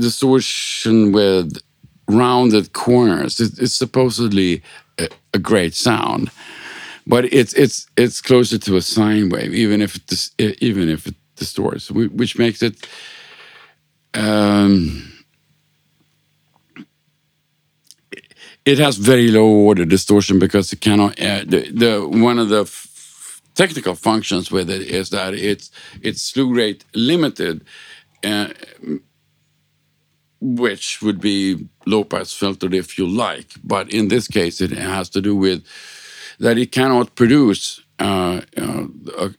[0.00, 1.58] distortion with
[2.08, 3.38] rounded corners.
[3.40, 4.62] It, it's supposedly
[4.98, 6.30] a, a great sound,
[7.06, 11.06] but it's it's it's closer to a sine wave, even if it dis, even if
[11.06, 12.88] it distorts, which makes it.
[14.14, 15.12] Um,
[18.68, 21.12] it has very low order distortion because it cannot.
[21.20, 21.92] Uh, the, the
[22.28, 25.70] one of the f- technical functions with it is that it's
[26.02, 27.64] it's slew rate limited,
[28.24, 28.48] uh,
[30.40, 33.48] which would be low pass filtered if you like.
[33.64, 35.64] But in this case, it has to do with
[36.38, 38.86] that it cannot produce uh, uh,
[39.18, 39.30] a,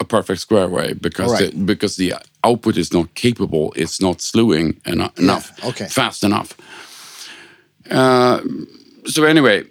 [0.00, 1.42] a perfect square wave because Right.
[1.54, 2.14] it, because the
[2.44, 3.72] output is not capable.
[3.76, 5.86] It's not slewing eno- enough, okay.
[5.88, 6.52] fast enough.
[7.90, 8.40] Uh,
[9.06, 9.64] so anyway,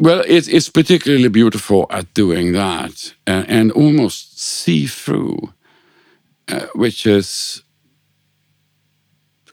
[0.00, 5.52] well, it's it's particularly beautiful at doing that and, and almost see through,
[6.48, 7.62] uh, which is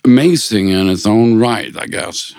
[0.05, 2.33] amazing in its own right, I guess.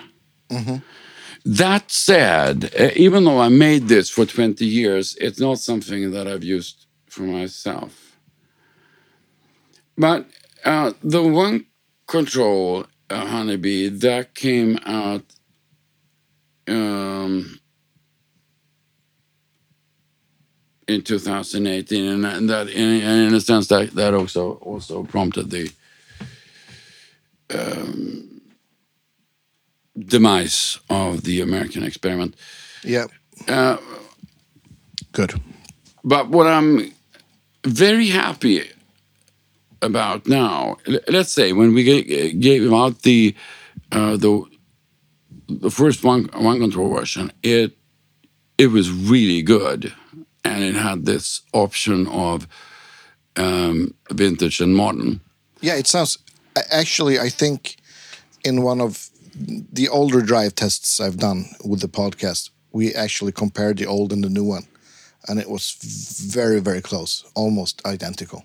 [1.45, 6.27] That said, uh, even though I made this for 20 years, it's not something that
[6.27, 8.17] I've used for myself.
[9.97, 10.27] But
[10.63, 11.65] uh, the one
[12.07, 15.23] control uh, honeybee that came out
[16.67, 17.59] um,
[20.87, 25.71] in 2018, and, and that in, in a sense that that also also prompted the
[27.53, 28.41] um,
[29.97, 32.35] demise of the American experiment.
[32.83, 33.05] yeah,
[33.47, 33.77] Uh,
[35.11, 35.33] good.
[36.03, 36.93] But what I'm
[37.65, 38.69] very happy
[39.81, 41.83] about now, let's say when we
[42.33, 43.35] gave out the
[43.91, 44.45] uh, the
[45.59, 47.77] the first one one control version, it
[48.57, 49.93] it was really good,
[50.43, 52.47] and it had this option of
[53.37, 55.19] um, vintage and modern.
[55.61, 56.17] Yeah, it sounds.
[56.69, 57.77] Actually, I think
[58.43, 59.09] in one of
[59.73, 64.23] the older drive tests I've done with the podcast, we actually compared the old and
[64.23, 64.67] the new one,
[65.27, 65.77] and it was
[66.33, 68.43] very, very close, almost identical.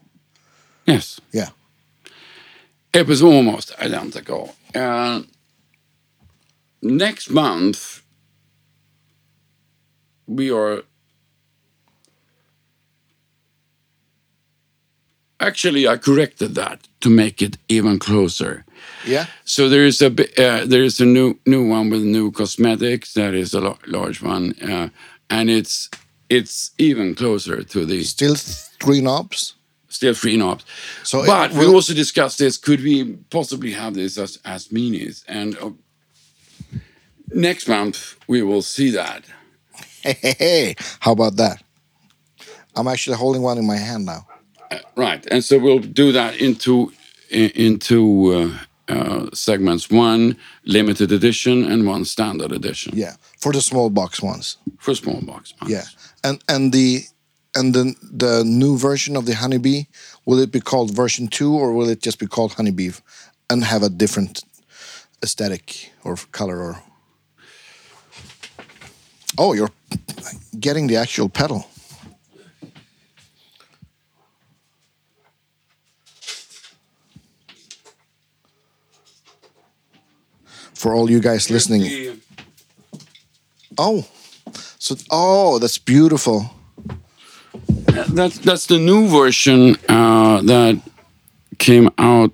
[0.86, 1.48] Yes, Yeah,
[2.94, 4.54] It was almost identical.
[4.72, 5.22] Uh,
[6.82, 8.02] next month,
[10.26, 10.82] we are
[15.40, 18.64] actually I corrected that to make it even closer.
[19.06, 19.26] Yeah.
[19.44, 23.34] So there is a uh, there is a new new one with new cosmetics that
[23.34, 24.88] is a large one, uh,
[25.30, 25.88] and it's
[26.28, 29.54] it's even closer to the Still three knobs.
[29.88, 30.64] still three knobs.
[31.04, 35.24] So but we also discussed this: could we possibly have this as as minis?
[35.28, 35.70] And uh,
[37.32, 39.24] next month we will see that.
[40.02, 40.74] Hey, hey, hey.
[41.00, 41.62] How about that?
[42.74, 44.26] I'm actually holding one in my hand now.
[44.96, 46.92] Right, and so we'll do that into
[47.30, 47.98] into
[48.88, 54.20] uh, uh, segments: one limited edition and one standard edition Yeah, for the small box
[54.22, 54.56] ones.
[54.78, 55.54] for small box.
[55.60, 55.72] ones.
[55.72, 55.84] Yeah,
[56.24, 57.04] and and the
[57.54, 59.84] and the the new version of the honeybee
[60.24, 62.90] will it be called version two or will it just be called honeybee
[63.48, 64.42] and have a different
[65.22, 66.82] aesthetic or color or?
[69.39, 69.70] Oh, you're
[70.59, 71.66] getting the actual pedal.
[80.74, 82.20] For all you guys listening,
[83.78, 84.07] oh,
[84.78, 86.51] so oh, that's beautiful.
[88.09, 90.80] That's that's the new version uh, that
[91.59, 92.30] came out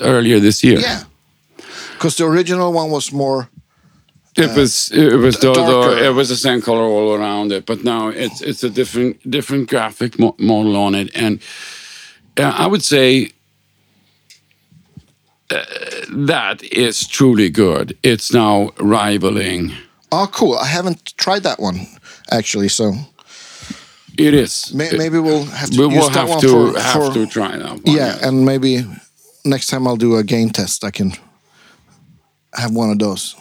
[0.00, 0.80] earlier this year.
[0.80, 1.04] Yeah,
[1.92, 3.48] because the original one was more.
[4.36, 5.96] It was it was the, darker.
[6.04, 9.68] it was the same color all around it, but now it's it's a different different
[9.70, 11.38] graphic mo model on it, and
[12.36, 13.30] uh, I would say
[15.50, 15.62] uh,
[16.10, 17.96] that is truly good.
[18.02, 19.72] It's now rivaling.
[20.10, 20.56] Oh, cool!
[20.58, 21.86] I haven't tried that one
[22.30, 22.92] actually, so
[24.18, 24.72] It is.
[24.74, 27.26] may, maybe we'll have to we will that have one to for, have for to
[27.26, 27.82] try that one.
[27.84, 28.84] yeah, and maybe
[29.44, 30.82] next time I'll do a gain test.
[30.84, 31.12] I can
[32.54, 33.36] have one of those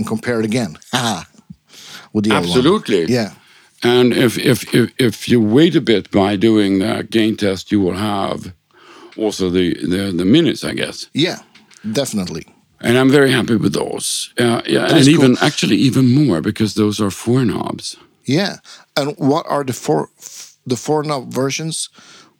[0.00, 0.78] and compare it again.
[2.12, 3.04] With the absolutely.
[3.04, 3.30] Yeah.
[3.82, 7.80] And if, if if if you wait a bit by doing the gain test, you
[7.84, 8.52] will have
[9.16, 11.06] also the the, the minis, I guess.
[11.14, 11.38] Yeah.
[11.92, 12.42] Definitely.
[12.80, 14.32] And I'm very happy with those.
[14.38, 15.14] Uh, yeah, That and is cool.
[15.24, 17.96] even actually even more because those are four knobs.
[18.24, 18.56] Yeah.
[18.96, 20.08] And what are the four
[20.66, 21.88] the four knob versions?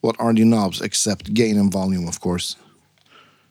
[0.02, 2.56] What are the knobs except gain and volume, of course?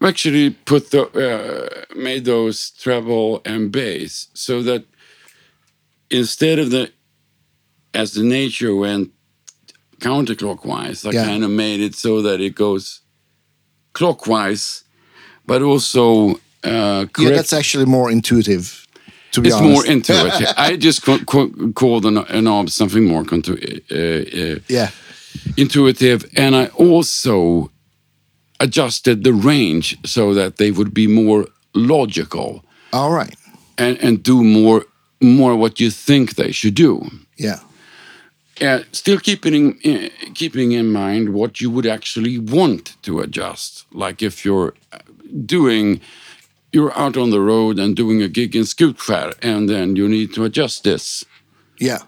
[0.02, 4.86] Actually put the uh, made those treble and bass so that
[6.10, 6.90] instead of the
[7.94, 9.12] as the nature went
[10.00, 11.26] counterclockwise, I Yeah.
[11.26, 13.02] kind of made it so that it goes
[13.94, 14.84] clockwise,
[15.46, 18.86] but also uh, Yeah, that's actually more intuitive.
[19.32, 19.74] To be It's honest.
[19.74, 20.48] more intuitive.
[20.58, 24.90] I just co- co- call the kno- knob something more uh, uh, yeah.
[25.58, 27.70] intuitive, and I also
[28.60, 33.36] adjusted the range so that they would be more logical All right.
[33.78, 34.86] and, and do more
[35.22, 37.06] more what you think they should do.
[37.38, 37.60] Yeah.
[38.62, 43.86] Uh, still keeping in, uh, keeping in mind what you would actually want to adjust.
[43.92, 44.74] Like if you're
[45.46, 46.00] doing,
[46.72, 50.34] you're out on the road and doing a gig in Skutskär, and then you need
[50.36, 51.26] to adjust this
[51.80, 52.00] Yeah.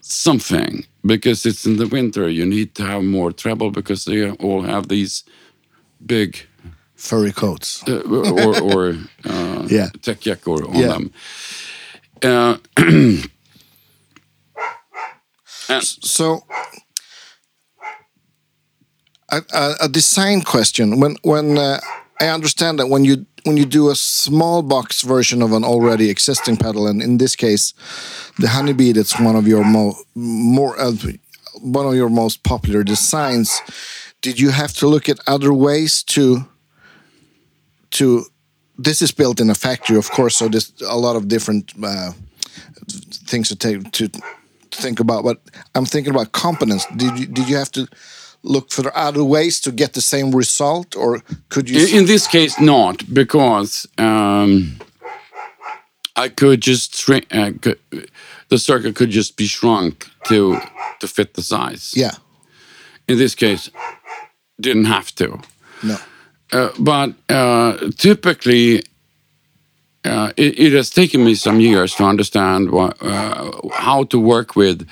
[0.00, 2.28] something because it's in the winter.
[2.28, 5.24] You need to have more treble because they all have these
[6.06, 6.36] big
[6.96, 7.82] Furry coats.
[7.88, 8.00] uh,
[8.32, 8.88] or or
[9.24, 9.90] uh, Yeah.
[10.00, 10.98] täckjackor on Yeah.
[10.98, 11.12] them.
[12.22, 12.56] Uh,
[16.02, 16.42] So,
[19.30, 21.00] a, a, a design question.
[21.00, 21.80] When when uh,
[22.20, 26.10] I understand that when you when you do a small box version of an already
[26.10, 27.74] existing pedal, and in this case,
[28.38, 30.92] the Honeybee, that's one of your mo- more uh,
[31.60, 33.60] one of your most popular designs.
[34.22, 36.48] Did you have to look at other ways to
[37.90, 38.24] to
[38.78, 42.12] this is built in a factory, of course, so there's a lot of different uh,
[43.26, 44.10] things to take to
[44.70, 45.24] think about.
[45.24, 45.38] But
[45.74, 46.86] I'm thinking about components.
[46.96, 47.86] Did you did you have to
[48.44, 51.86] look for other ways to get the same result, or could you?
[51.86, 54.76] in, in this case, not because um,
[56.16, 57.10] I could just.
[57.10, 57.78] Uh, could,
[58.48, 60.60] the circuit could just be shrunk to
[61.00, 61.92] to fit the size.
[61.96, 62.12] yeah,
[63.08, 63.70] In this case,
[64.60, 65.40] didn't have to.
[65.82, 65.96] no,
[66.52, 68.82] Uh, but uh, typically,
[70.04, 74.54] uh, it, it has taken me some years to understand what, uh, how to work
[74.56, 74.86] with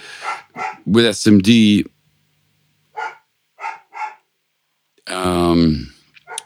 [0.87, 1.87] with SMD
[5.09, 5.93] um,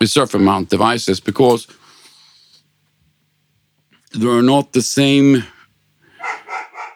[0.01, 1.67] with surface mount devices because
[4.13, 5.45] there are not the same.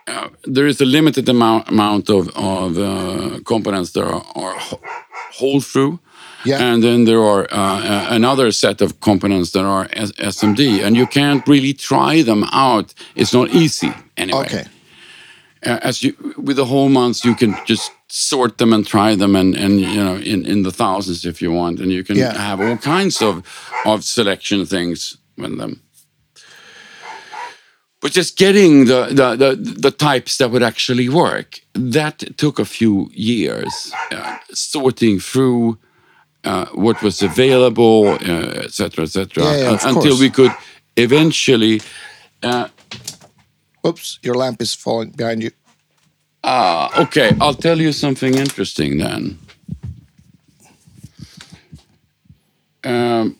[0.06, 4.80] Uh, there is a limited amount amount of of uh, components that are, are ho-
[5.38, 5.98] hole through
[6.44, 6.58] Yeah.
[6.72, 10.96] and then there are uh, uh, another set of components that are S- SMD, and
[10.96, 12.94] you can't really try them out.
[13.14, 14.46] It's not easy anyway.
[14.46, 14.64] Okay.
[15.66, 19.36] Uh, as you with the hole mounts, you can just sort them and try them,
[19.36, 22.32] and and you know in in the thousands if you want, and you can Yeah.
[22.38, 23.42] have all kinds of
[23.84, 25.80] of selection things with them.
[28.02, 32.64] But just getting the, the, the, the types that would actually work, that took a
[32.64, 35.76] few years, uh, sorting through
[36.44, 40.20] uh, what was available, uh, et cetera, et cetera, Yeah, yeah, uh, until course.
[40.20, 40.52] we could
[40.96, 41.82] eventually.
[43.86, 45.50] Oops, your lamp is falling behind you.
[46.44, 49.38] ah, okay, I'll tell you something interesting then.
[52.84, 53.36] Um,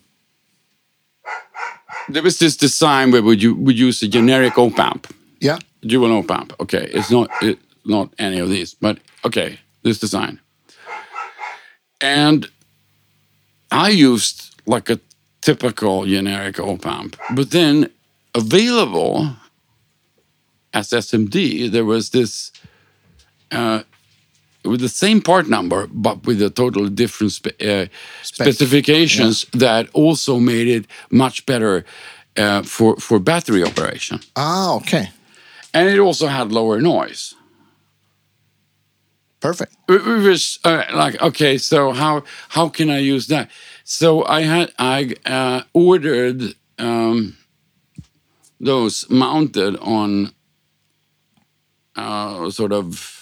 [2.08, 5.06] there was this design where would you would use a generic op amp.
[5.40, 5.58] Yeah.
[5.80, 6.52] dual op amp.
[6.60, 10.38] Okay, it's not it, not any of these, but okay, this design.
[12.00, 12.48] And
[13.70, 14.98] I used like a
[15.40, 17.90] typical generic op amp, but then
[18.34, 19.28] available
[20.72, 22.52] as SMD, there was this
[23.52, 23.82] uh,
[24.64, 27.86] with the same part number, but with a totally different spe- uh,
[28.22, 31.84] specifications that also made it much better
[32.36, 35.08] uh, for for battery operation Ah, okay.
[35.74, 37.34] and it also had lower noise.
[39.40, 39.72] Perfect.
[39.88, 43.48] It it was like, okay, so how how can I use that?
[43.84, 47.36] So I had I uh, ordered um,
[48.60, 50.32] those mounted on
[51.96, 53.20] uh, sort of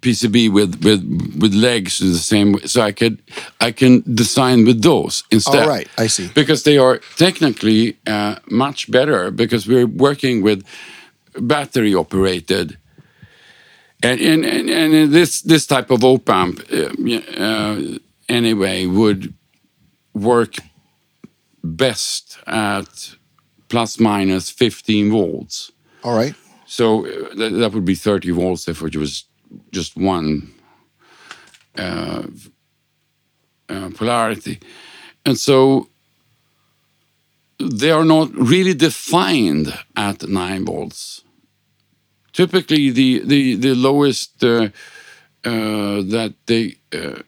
[0.00, 1.02] PCB with with
[1.40, 3.22] with legs the same way, so I could
[3.60, 5.62] I can design with those instead.
[5.62, 6.28] All right, I see.
[6.34, 10.64] Because they are technically uh, much better because we're working with
[11.40, 12.78] battery operated.
[14.00, 19.34] And, and, and, and this this type of op amp uh, uh, anyway would
[20.14, 20.54] work
[21.64, 23.16] best at
[23.68, 25.72] plus minus 15 volts.
[26.04, 26.34] All right.
[26.68, 29.24] So uh, that, that would be 30 volts if it was
[29.72, 30.52] just one
[31.76, 32.24] uh,
[33.70, 34.60] uh, polarity.
[35.24, 35.88] And so
[37.58, 41.24] they are not really defined at 9 volts.
[42.34, 44.68] Typically, the, the, the lowest uh,
[45.44, 47.22] uh, that they uh,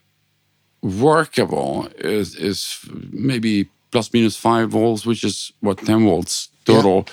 [0.82, 2.78] workable is, is
[3.10, 7.06] maybe plus minus 5 volts, which is what 10 volts total.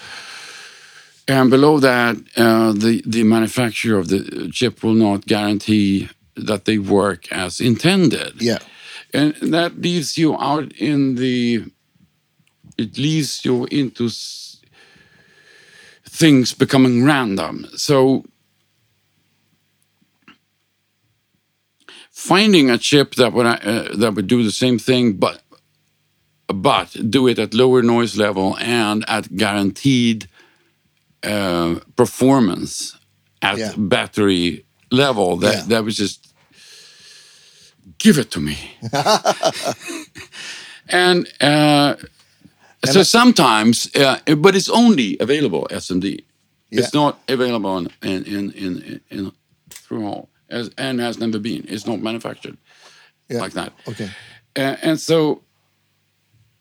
[1.28, 6.78] And below that, uh, the the manufacturer of the chip will not guarantee that they
[6.78, 8.42] work as intended.
[8.42, 8.60] Yeah.
[9.14, 11.66] and that leaves you out in the.
[12.78, 14.10] It leaves you into
[16.06, 17.68] things becoming random.
[17.76, 18.26] So
[22.12, 25.42] finding a chip that would uh, that would do the same thing, but
[26.48, 30.28] but do it at lower noise level and at guaranteed
[31.24, 32.98] uh, performance
[33.42, 33.74] at Yeah.
[33.78, 35.38] battery level.
[35.38, 35.66] That Yeah.
[35.68, 36.34] that was just
[37.98, 38.56] give it to me.
[40.90, 41.96] and uh,
[42.86, 46.24] so sometimes, uh, but it's only available SMD.
[46.70, 49.32] It's not available in in in in, in
[49.70, 51.66] through all as and has never been.
[51.68, 52.58] It's not manufactured
[53.30, 53.42] Yeah.
[53.44, 53.72] like that.
[53.88, 54.10] Okay.
[54.56, 55.42] Uh, and so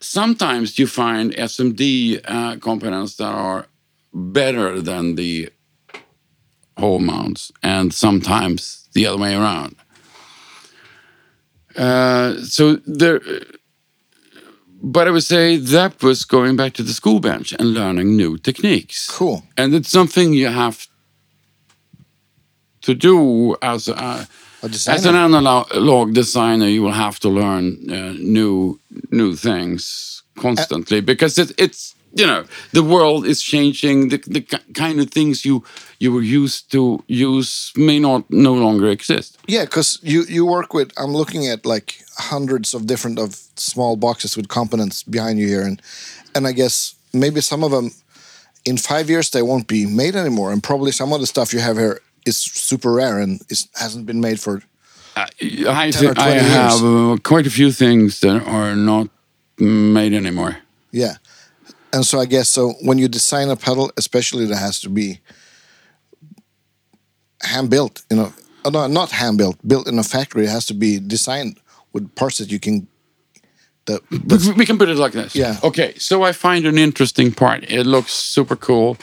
[0.00, 3.66] sometimes you find SMD uh, components that are
[4.16, 5.50] better than the
[6.78, 9.76] hole mounts, and sometimes the other way around.
[11.76, 13.20] Uh, so there,
[14.82, 18.38] but I would say that was going back to the school bench and learning new
[18.38, 19.10] techniques.
[19.10, 19.42] Cool.
[19.56, 20.86] And it's something you have
[22.82, 24.26] to do as a,
[24.62, 31.00] A as an analog designer, you will have to learn uh, new new things constantly
[31.00, 34.08] because it, it's you know the world is changing.
[34.08, 34.40] The the
[34.74, 35.62] kind of things you
[35.98, 39.38] you were used to use may not no longer exist.
[39.46, 40.92] Yeah, because you you work with.
[40.96, 45.62] I'm looking at like hundreds of different of small boxes with components behind you here,
[45.62, 45.82] and
[46.34, 47.90] and I guess maybe some of them
[48.64, 51.60] in five years they won't be made anymore, and probably some of the stuff you
[51.60, 54.62] have here is super rare and is hasn't been made for.
[55.18, 59.08] I, 10 or thi- 20 I have uh, quite a few things that are not
[59.58, 60.58] made anymore.
[60.92, 61.14] Yeah,
[61.92, 65.20] and so I guess so when you design a pedal, especially that has to be
[67.42, 68.02] hand built.
[68.10, 68.32] You know,
[68.64, 70.44] oh, no, not hand built, built in a factory.
[70.44, 71.58] It has to be designed
[71.92, 72.86] with parts that you can.
[73.86, 75.34] The We- We can put it like this.
[75.34, 75.56] Yeah.
[75.62, 75.94] Okay.
[75.98, 77.64] So I find an interesting part.
[77.70, 78.96] It looks super cool.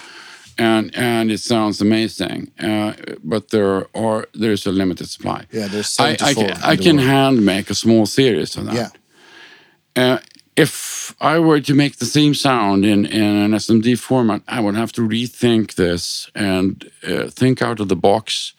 [0.59, 2.51] and and it sounds amazing.
[2.59, 5.45] Uh, but there are there's a limited supply.
[5.51, 8.75] Yeah, there's I, I can, I can hand make a small series of that.
[8.75, 8.89] Yeah.
[10.03, 10.17] Uh,
[10.55, 14.75] if I were to make the same sound in, in an SMD format, I would
[14.75, 18.53] have to rethink this and uh, think out of the box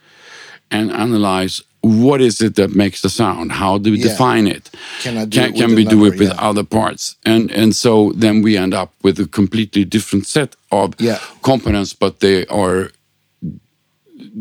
[0.70, 3.52] and analyze what is it that makes the sound?
[3.52, 4.08] How do we Yeah.
[4.08, 4.70] define it?
[5.02, 6.14] Can I do can, it can we do another?
[6.14, 6.48] it with Yeah.
[6.50, 7.16] other parts?
[7.24, 11.18] And and so then we end up with a completely different set of Yeah.
[11.42, 12.90] components, but they are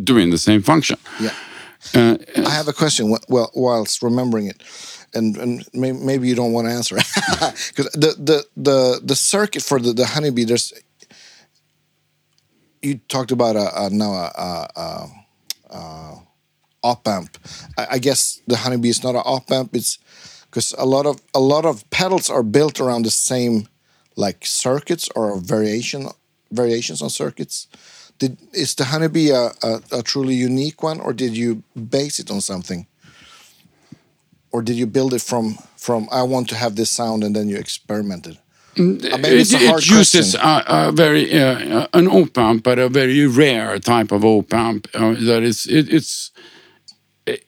[0.03, 0.97] doing the same function.
[1.19, 1.33] Yeah.
[1.93, 3.09] Uh, I have a question.
[3.27, 4.63] Well, whilst remembering it,
[5.13, 6.95] and and may, maybe you don't want to answer
[7.69, 10.45] because the, the the the circuit for the the honeybee.
[10.45, 10.73] There's
[12.81, 15.07] you talked about a, a now a, a,
[15.69, 16.15] a
[16.83, 17.37] op amp.
[17.77, 19.75] I, I guess the honeybee is not an op amp.
[19.75, 19.97] It's
[20.45, 23.67] because a lot of a lot of pedals are built around the same
[24.15, 26.07] like circuits or variation
[26.51, 27.67] variations on circuits.
[28.19, 32.29] Did is the honeybee a, a, a truly unique one, or did you base it
[32.29, 32.85] on something,
[34.53, 37.49] or did you build it from from I want to have this sound and then
[37.49, 38.37] you experimented?
[38.77, 38.81] Uh,
[39.17, 42.87] maybe it's a it, it uses a, a very uh, an op amp, but a
[42.89, 44.87] very rare type of op amp.
[44.93, 46.31] Uh, that is, it, it's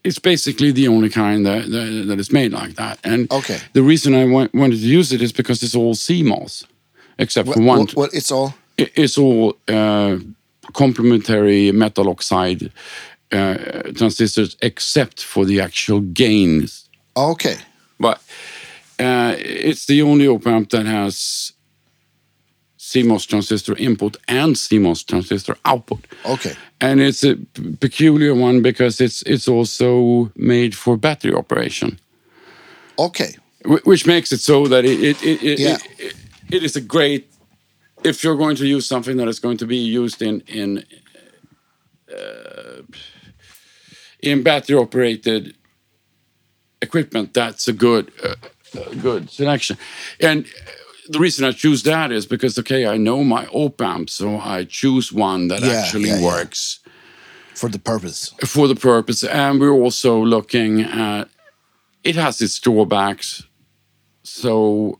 [0.03, 2.99] it's basically the only kind that, that that is made like that.
[3.03, 3.60] And Okay.
[3.74, 6.66] the reason I want, wanted to use it is because it's all CMOS,
[7.18, 7.80] except for one.
[7.80, 10.18] What, what it's all It- It's all uh,
[10.74, 12.72] complementary metal oxide
[13.32, 13.56] uh,
[13.97, 16.85] transistors, except for the actual gains
[17.16, 17.57] okay.
[17.99, 18.18] but
[18.99, 21.51] uh, it's the only op amp that has
[22.80, 26.05] CMOS transistor input and CMOS transistor output.
[26.24, 26.53] Okay.
[26.80, 27.36] And it's a
[27.80, 31.99] peculiar one because it's it's also made for battery operation,
[32.97, 33.36] Okay.
[33.66, 35.78] wh- which makes it so that it it, it, it, Yeah.
[35.99, 36.16] it,
[36.51, 37.26] it is a great
[38.03, 40.84] if you're going to use something that is going to be used in in
[42.13, 42.82] uh,
[44.22, 45.55] in battery operated
[46.86, 48.36] equipment, that's a good uh,
[49.02, 49.78] good selection.
[50.20, 50.46] And
[51.14, 54.66] the reason I choose that is because okay, I know my op amp, so I
[54.68, 56.26] choose one that Yeah, actually yeah, yeah.
[56.26, 56.80] works
[57.56, 58.34] For the purpose.
[58.46, 59.24] for the purpose.
[59.28, 61.28] And we're also looking at
[62.04, 63.44] it has its drawbacks,
[64.24, 65.00] so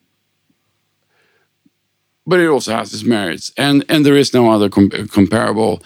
[2.28, 5.80] but it also has its merits, and and there is no other com- comparable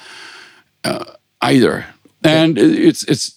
[0.83, 1.03] uh,
[1.41, 1.85] either.
[2.23, 3.35] And it's it's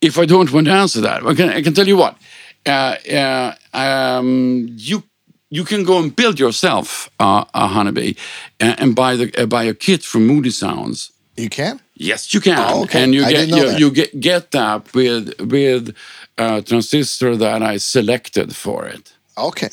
[0.00, 2.16] if I don't want to answer that, I can, I can tell you what.
[2.64, 5.02] Uh, uh, um, you
[5.50, 8.14] you can go and build yourself uh, a honeybee
[8.58, 11.12] and, and buy the uh, buy a kit from Moody Sounds.
[11.36, 11.80] You can.
[11.94, 13.02] Yes, you can, Oh, okay.
[13.04, 13.80] and you I get didn't know you, that.
[13.80, 15.94] you get get that with with
[16.38, 19.12] a transistor that I selected for it.
[19.36, 19.68] Okay.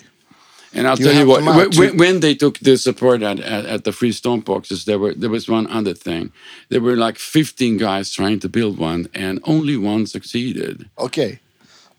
[0.75, 3.65] And I'll You tell you what, out when, when, they took this support at, at,
[3.65, 6.31] at the free stomp boxes, there were there was one other thing.
[6.69, 10.89] There were like 15 guys trying to build one, and only one succeeded.
[10.97, 11.39] Okay.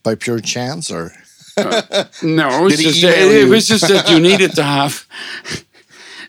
[0.02, 1.12] By pure chance, or
[1.56, 1.66] No,
[2.66, 5.06] it's Did he just, email it, was just that you needed to have.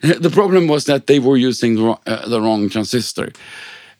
[0.02, 3.32] the problem was that they were using the wrong, uh, the wrong transistor,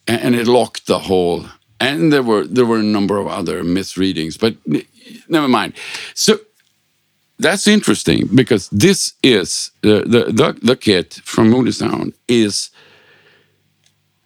[0.07, 1.47] and, and it locked the whole.
[1.81, 4.55] And there were there were a number of other misreadings, but
[5.29, 5.75] never mind.
[6.15, 6.39] So
[7.39, 12.71] that's interesting because this is the the the, the kit from Moody Sound is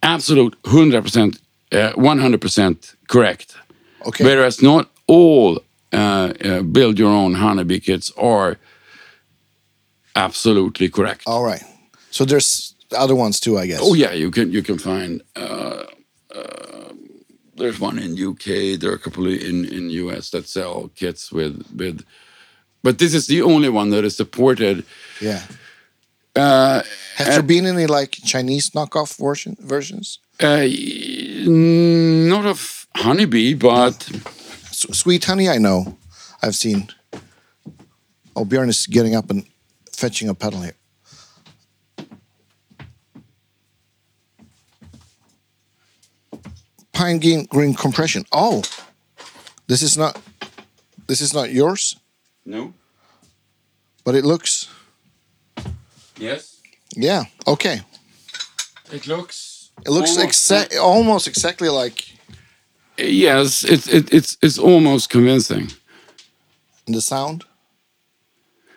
[0.03, 1.41] absolute hundred percent,
[1.73, 3.57] uh, one hundred percent correct.
[4.07, 4.25] okay.
[4.25, 5.61] Whereas not all
[5.93, 8.57] uh, uh, build your own honeybee kits are
[10.15, 11.23] absolutely correct.
[11.27, 11.63] All right.
[12.11, 13.81] So there's other ones too, I guess.
[13.83, 15.23] Oh yeah, you can you can find.
[15.37, 15.85] Uh,
[16.35, 16.93] uh,
[17.57, 18.79] there's one in UK.
[18.79, 22.05] There are a couple in in US that sell kits with with,
[22.83, 24.85] but this is the only one that is supported.
[25.21, 25.43] Yeah.
[26.37, 26.83] Uh,
[27.17, 30.19] Has there been any like Chinese knockoff version versions?
[30.41, 30.67] uh,
[31.47, 34.09] not of honeybee, but
[34.71, 35.97] S- Sweet honey, I know.
[36.43, 36.89] I've seen.
[38.35, 39.45] Oh, Björn is getting up and
[39.93, 40.77] fetching a pedal here.
[46.93, 48.25] Pine green, green compression.
[48.33, 48.63] Oh,
[49.67, 50.21] this is not.
[51.07, 51.97] This is not yours,
[52.45, 52.73] no.
[54.05, 54.69] but it looks.
[56.19, 56.57] Yes,
[56.97, 57.25] Yeah.
[57.47, 57.81] Okay.
[58.93, 59.71] it looks.
[59.87, 62.05] It looks almost- exact, almost exactly like
[62.99, 65.71] Yes, it's it, it's it's almost convincing.
[66.87, 67.45] the sound.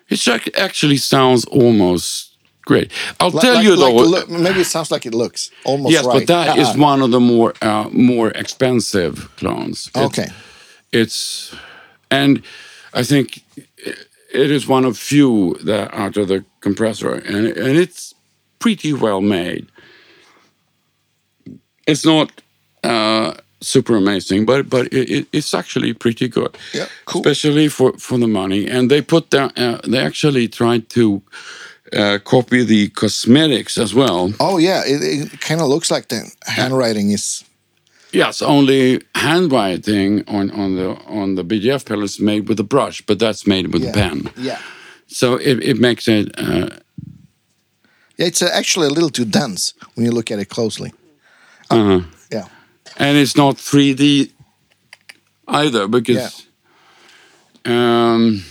[0.10, 2.92] It actually sounds almost great.
[3.20, 3.96] I'll tell like- you though.
[3.96, 6.20] look- maybe it sounds like it looks almost yes, right.
[6.20, 6.78] but that is Uh-uh.
[6.92, 9.88] one of the more uh, more expensive clones.
[9.88, 10.28] It's- Okay.
[10.92, 11.54] it's
[12.10, 12.42] and
[12.94, 13.43] I think
[14.34, 18.14] it is one of few that out of the compressor, and and it's
[18.60, 19.68] pretty well made.
[21.86, 22.32] It's not
[22.84, 26.58] uh, super amazing, but but it, it, it's actually pretty good.
[26.74, 27.22] Yeah, cool.
[27.22, 29.52] Especially for for the money, and they put down.
[29.58, 31.22] Uh, they actually tried to.
[31.92, 34.34] Uh, copy the cosmetics as well.
[34.40, 37.44] Oh yeah, it, it kind of looks like the handwriting is.
[38.14, 43.02] Yes, only handwriting on, on the on the BJF pedal is made with a brush,
[43.06, 43.90] but that's made with Yeah.
[43.90, 44.30] a pen.
[44.38, 44.60] Yeah.
[45.08, 46.70] So it, it makes it uh,
[48.18, 50.92] Yeah, it's uh, actually a little too dense when you look at it closely.
[51.72, 52.04] uh, -huh.
[52.32, 52.48] Yeah.
[52.98, 54.32] and it's not 3D
[55.48, 56.46] either because
[57.66, 58.14] Yeah.
[58.16, 58.44] um,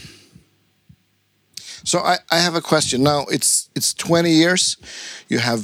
[1.85, 3.25] So I, I have a question now.
[3.29, 4.77] It's it's 20 years.
[5.29, 5.63] You have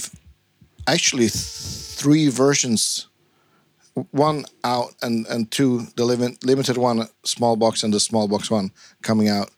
[0.86, 3.07] actually th- three versions.
[4.10, 8.50] One out and and two the limit, limited one small box and the small box
[8.50, 8.70] one
[9.02, 9.50] coming out.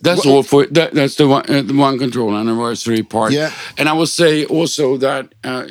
[0.00, 0.94] that's Well- all for that.
[0.94, 3.32] That's the one, uh, the one control anniversary part.
[3.32, 3.50] Yeah.
[3.76, 5.66] and I will say also that uh,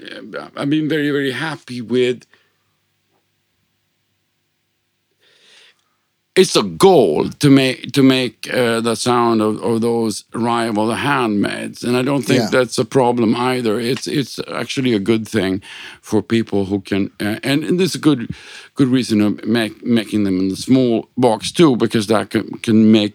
[0.56, 2.26] I've been very very happy with.
[6.38, 11.84] It's a goal to make to make uh, the sound of, of those rival handmaids,
[11.84, 12.50] and I don't think Yeah.
[12.52, 13.80] that's a problem either.
[13.80, 15.62] It's it's actually a good thing
[16.02, 18.30] for people who can, uh, and, and this is a good
[18.76, 22.92] good reason of make, making them in the small box too, because that can, can
[22.92, 23.14] make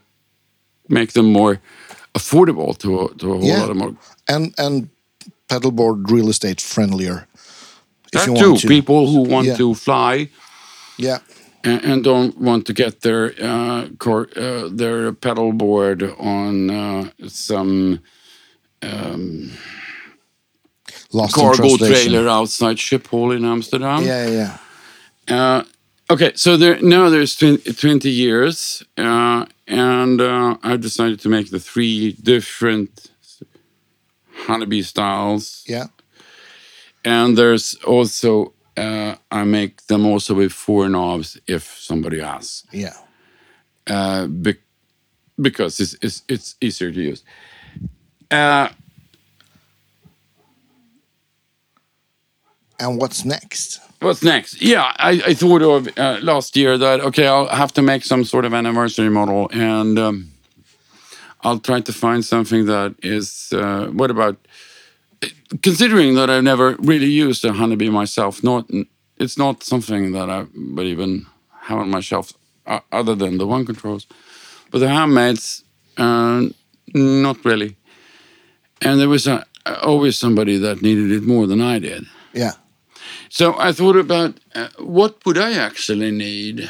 [0.88, 1.60] make them more
[2.14, 3.60] affordable to a, to a whole Yeah.
[3.60, 3.94] lot of more.
[4.28, 4.88] And and
[5.48, 7.26] pedalboard real estate friendlier.
[8.06, 8.68] If That you too, want to.
[8.68, 9.56] people who want Yeah.
[9.58, 10.28] to fly
[10.98, 11.18] Yeah.
[11.64, 17.10] And, and don't want to get their uh, cor- uh, their pedal board on uh,
[17.28, 18.00] some
[21.12, 24.02] Lost cargo trailer outside Schiphol in Amsterdam.
[24.02, 24.58] Yeah, yeah,
[25.28, 25.36] yeah.
[25.36, 25.64] Uh,
[26.10, 31.50] okay, so there now there's 20, 20 years, uh, and uh, I decided to make
[31.50, 33.10] the three different
[34.46, 35.64] honeybee styles.
[35.66, 35.86] Yeah.
[37.04, 42.94] And there's also uh, I make them also with four knobs if somebody asks, Yeah.
[43.86, 44.58] uh, bec-
[45.40, 47.24] because it's, it's it's easier to use.
[48.30, 48.68] Uh,
[52.80, 53.80] And what's next?
[54.00, 54.60] What's next?
[54.60, 58.24] Yeah, I, I thought of uh, last year that okay, I'll have to make some
[58.24, 60.32] sort of anniversary model, and um,
[61.42, 63.52] I'll try to find something that is.
[63.52, 64.36] Uh, what about
[65.62, 68.42] considering that I've never really used a honeybee myself?
[68.42, 68.70] Not
[69.18, 71.26] it's not something that I would even
[71.62, 72.32] have on my shelf
[72.66, 74.06] uh, other than the one controls,
[74.70, 75.64] but the handmaids,
[75.96, 76.42] uh,
[76.94, 77.76] not really.
[78.80, 79.46] And there was a,
[79.82, 82.04] always somebody that needed it more than I did.
[82.32, 82.52] Yeah.
[83.28, 86.68] So I thought about uh, what would I actually need.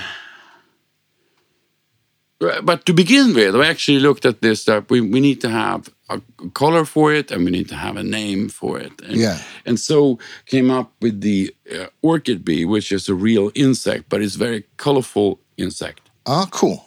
[2.38, 5.88] But to begin with, I actually looked at this that we, we need to have
[6.15, 8.93] a color for it and we need to have a name for it.
[9.03, 9.39] And, Yeah.
[9.67, 14.21] and so came up with the uh, orchid bee, which is a real insect, but
[14.23, 16.01] it's very colorful insect.
[16.27, 16.85] Ah, cool.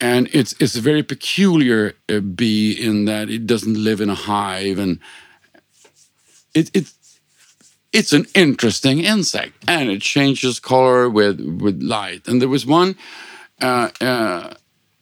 [0.00, 4.14] And it's it's a very peculiar uh, bee in that it doesn't live in a
[4.14, 4.98] hive, and
[6.54, 6.92] it it
[7.92, 12.28] it's an interesting insect, and it changes color with with light.
[12.28, 12.94] And there was one
[13.62, 13.88] uh,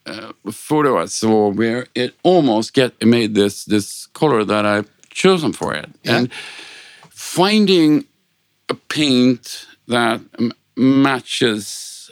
[0.06, 4.88] uh, uh, photo I saw where it almost get made this this color that I've
[5.10, 6.16] chosen for it, Yeah.
[6.18, 6.30] and
[7.10, 8.04] finding
[8.68, 12.10] a paint that m- matches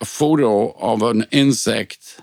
[0.00, 2.20] a photo of an insect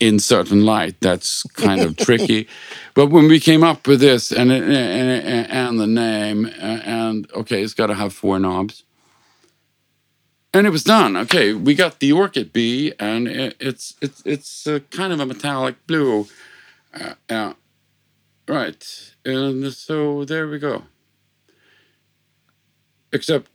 [0.00, 2.46] in certain light that's kind of tricky.
[2.94, 7.62] But when we came up with this and and, and the name uh, and okay
[7.62, 8.82] it's got to have four knobs
[10.56, 14.66] and it was done okay we got the orchid bee and it, it's it's it's
[14.66, 16.26] a kind of a metallic blue
[16.94, 17.52] uh, uh,
[18.48, 20.82] right and so there we go
[23.12, 23.50] except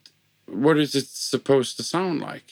[0.46, 2.46] what is it supposed to sound like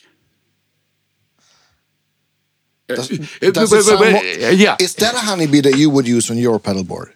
[2.88, 4.76] Does- Uh, does wait, it wait, sound wait, more- yeah.
[4.80, 7.14] Is that a honeybee that you would use on your pedalboard?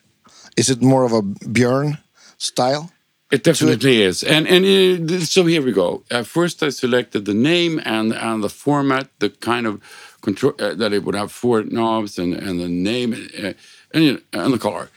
[0.56, 1.98] Is it more of a Björn
[2.38, 2.92] style?
[3.34, 4.64] It definitely is, and and
[5.12, 6.04] uh, so here we go.
[6.12, 9.82] Uh, first, I selected the name and and the format, the kind of
[10.22, 13.54] control uh, that it would have four knobs and and the name uh,
[13.92, 14.90] and and the color,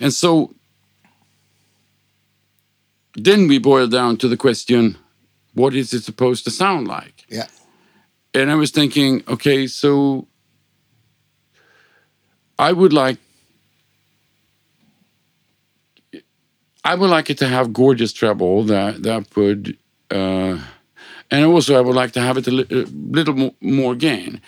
[0.00, 0.54] and so
[3.14, 4.96] then we boil down to the question:
[5.54, 7.24] What is it supposed to sound like?
[7.28, 7.46] Yeah.
[8.34, 10.26] and I was thinking, okay, so
[12.58, 13.18] I would like
[16.92, 19.76] I would like it to have gorgeous treble that that would,
[20.10, 20.58] uh,
[21.30, 22.84] and also I would like to have it a, li- a
[23.18, 24.40] little mo- more gain.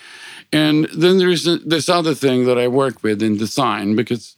[0.51, 4.35] And then there is this other thing that I work with in design because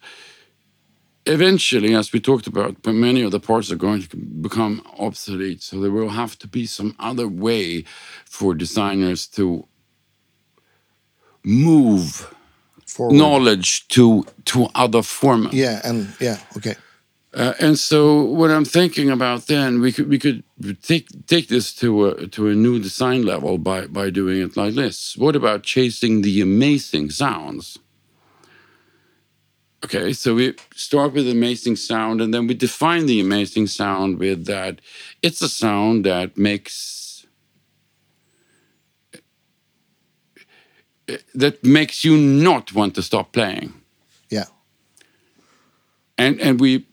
[1.25, 5.61] eventually, as we talked about, many of the parts are going to become obsolete.
[5.61, 7.85] So there will have to be some other way
[8.25, 9.67] for designers to
[11.43, 12.33] move
[12.85, 13.15] Forward.
[13.15, 15.53] knowledge to to other formats.
[15.53, 16.75] Yeah, and yeah, okay.
[17.33, 20.43] Uh, and so what I'm thinking about then, we could we could
[20.83, 24.75] take take this to a to a new design level by by doing it like
[24.75, 25.15] this.
[25.15, 27.79] What about chasing the amazing sounds?
[29.83, 34.45] Okay, so we start with amazing sound, and then we define the amazing sound with
[34.45, 34.81] that
[35.21, 37.25] it's a sound that makes
[41.33, 43.73] that makes you not want to stop playing
[44.29, 44.45] Yeah,
[46.17, 46.85] and and we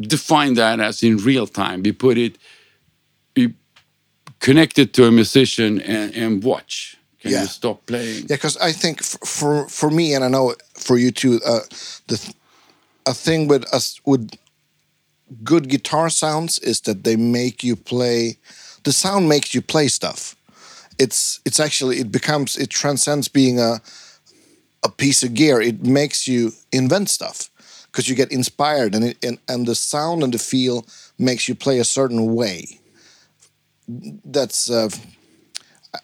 [0.00, 1.82] define that as in real time.
[1.82, 2.38] We put it,
[3.36, 3.54] we
[4.40, 6.96] connect it to a musician and, and watch.
[7.20, 7.42] Can Yeah.
[7.42, 8.20] you stop playing?
[8.28, 8.36] yeah.
[8.36, 11.60] Because I think for for me, and I know for you too, uh,
[12.06, 12.34] the th-
[13.06, 14.30] a thing with us with
[15.44, 18.36] good guitar sounds is that they make you play.
[18.84, 20.34] The sound makes you play stuff.
[20.98, 23.80] It's it's actually it becomes it transcends being a
[24.82, 25.60] a piece of gear.
[25.60, 27.50] It makes you invent stuff
[27.90, 30.86] because you get inspired, and it and, and the sound and the feel
[31.18, 32.80] makes you play a certain way.
[34.24, 34.90] That's uh,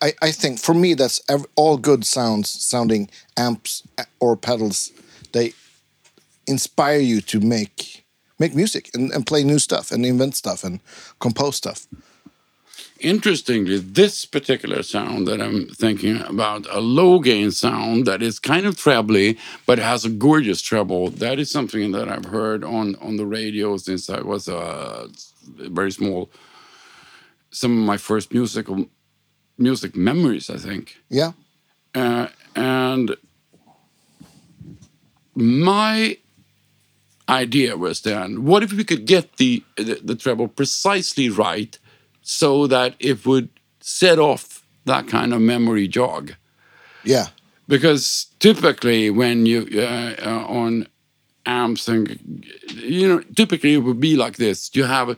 [0.03, 3.83] I I think for me that's ev- all good sounds sounding amps
[4.21, 4.93] or pedals.
[5.33, 5.53] They
[6.47, 8.05] inspire you to make
[8.39, 10.81] make music and, and play new stuff and invent stuff and
[11.21, 11.87] compose stuff.
[13.01, 18.65] Interestingly, this particular sound that I'm thinking about, a low gain sound that is kind
[18.65, 19.37] of trebly,
[19.67, 21.11] but has a gorgeous treble.
[21.11, 25.09] That is something that I've heard on on the radio since I was uh,
[25.59, 26.31] very small.
[27.51, 28.87] Some of my first musical
[29.59, 30.97] music memories, I think.
[31.11, 31.33] Yeah,
[31.95, 33.17] Uh, and
[35.35, 36.17] my
[37.29, 41.79] idea was then what if we could get the, the the treble precisely right
[42.27, 43.49] so that it would
[43.81, 46.35] set off that kind of memory jog.
[47.05, 47.29] Yeah,
[47.69, 50.89] because typically when you uh, uh, on
[51.47, 52.45] amps and
[52.75, 54.75] you know typically it would be like this.
[54.75, 55.17] You have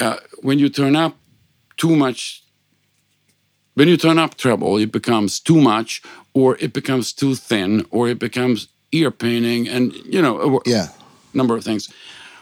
[0.00, 1.16] uh, when you turn up
[1.76, 2.42] too much
[3.74, 6.02] when you turn up treble it becomes too much
[6.34, 10.88] or it becomes too thin or it becomes ear paining and you know a yeah,
[11.32, 11.88] number of things.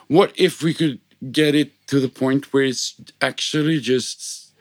[0.08, 1.00] What if we could
[1.32, 4.52] get it to the point where it's actually just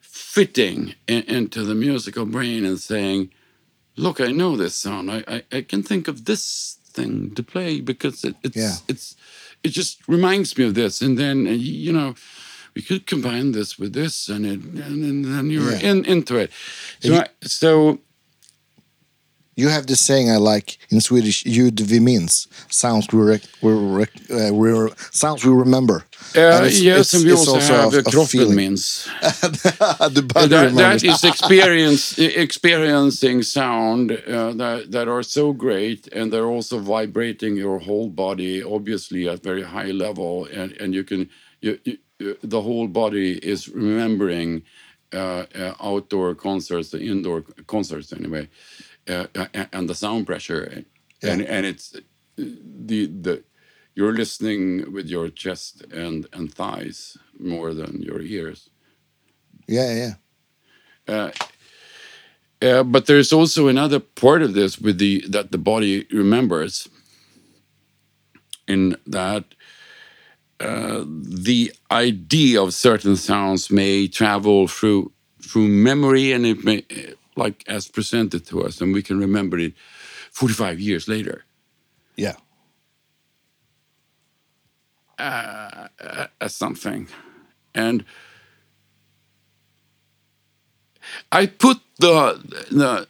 [0.00, 3.30] fitting in, into the musical brain and saying
[3.96, 5.10] look, I know this sound.
[5.10, 8.76] I, I, I can think of this thing to play because it, it's Yeah.
[8.88, 9.16] it's
[9.62, 11.00] it just reminds me of this.
[11.00, 12.14] And then uh, you know,
[12.74, 15.90] we could combine this with this, and it and, then you're Yeah.
[15.90, 16.50] in into it.
[17.00, 18.00] So I, so
[19.56, 23.20] You have this saying I like in Swedish, ljud vi minns, sounds we,
[23.62, 26.04] we, rec- uh, we sounds we remember.
[26.36, 29.08] uh, it's- yes, it's- and we it's also, have a- a, kroppen means.
[30.10, 36.32] the body that, that is experience experiencing sound uh, that that are so great and
[36.32, 41.28] they're also vibrating your whole body obviously at very high level and and you can
[41.60, 44.62] you, you, you- the whole body is remembering
[45.12, 48.48] uh, uh, outdoor concerts indoor concerts anyway
[49.08, 50.84] uh, uh, and the sound pressure.
[51.22, 52.00] And and it's uh,
[52.36, 53.44] the the
[53.94, 58.68] you're listening with your chest and and thighs more than your ears.
[59.66, 60.14] Yeah, yeah,
[61.08, 61.30] uh,
[62.62, 66.88] uh, but there's also another part of this with the that the body remembers
[68.66, 69.44] in that
[70.60, 75.12] uh, the idea of certain sounds may travel through
[75.42, 76.84] through memory and it may
[77.36, 79.74] like as presented to us and we can remember it
[80.30, 81.44] 45 years later
[82.16, 82.36] yeah.
[85.18, 87.08] as something
[87.74, 88.04] and
[91.32, 92.40] I put the
[92.70, 93.08] the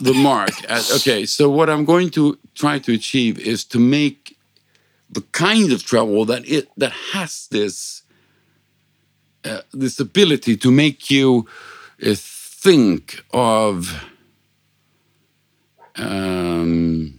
[0.00, 1.26] the mark at okay.
[1.26, 4.36] So what I'm going to try to achieve is to make
[5.10, 8.02] the kind of travel that it that has this
[9.44, 14.04] uh, this ability to make you uh, think of
[15.96, 17.18] um,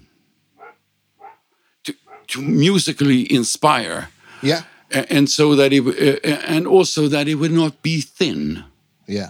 [1.84, 1.94] to,
[2.28, 4.10] to musically inspire
[4.42, 8.64] Yeah, and so that it uh, and also that it would not be thin
[9.08, 9.30] yeah,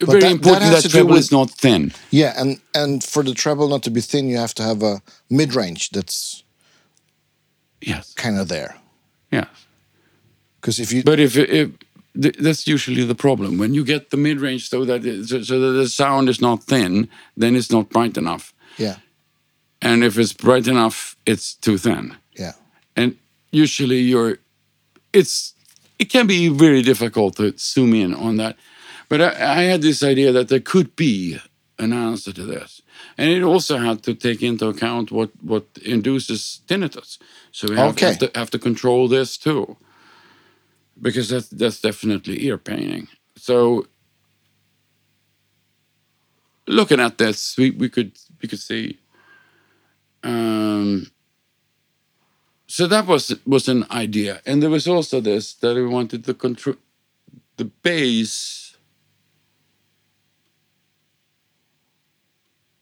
[0.00, 2.34] very that- important that that, has to do treble is not thin yeah.
[2.36, 5.54] And and for the treble not to be thin, you have to have a mid
[5.54, 6.42] range that's
[7.80, 8.74] yes kind of there.
[9.30, 9.46] Yeah.
[10.60, 11.70] Because if you but if, if
[12.20, 15.58] th- that's usually the problem when you get the mid-range so that it, so, so
[15.60, 18.96] that the sound is not thin then it's not bright enough yeah
[19.82, 22.16] and if it's bright enough, it's too thin.
[22.38, 22.52] Yeah.
[22.96, 23.16] And
[23.50, 24.38] usually, you're
[25.12, 25.54] it's
[25.98, 28.56] it can be very difficult to zoom in on that.
[29.08, 31.38] But I, I had this idea that there could be
[31.78, 32.80] an answer to this,
[33.18, 37.18] and it also had to take into account what what induces tinnitus.
[37.50, 38.06] So we have, Okay.
[38.06, 39.76] have, to, have to control this too,
[41.02, 43.08] because that's that's definitely ear paining.
[43.36, 43.86] So
[46.66, 48.98] looking at this, we, we could we could see.
[50.22, 51.10] Um,
[52.68, 56.34] so that was was an idea, and there was also this that we wanted to
[56.34, 56.76] control
[57.56, 58.76] the bass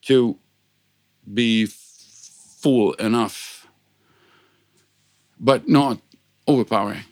[0.03, 0.37] to
[1.33, 3.67] be full enough,
[5.39, 5.99] but not
[6.47, 7.05] overpowering.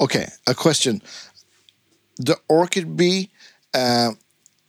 [0.00, 1.00] Okay, a question.
[2.18, 3.30] The Orchid Bee,
[3.74, 4.12] uh,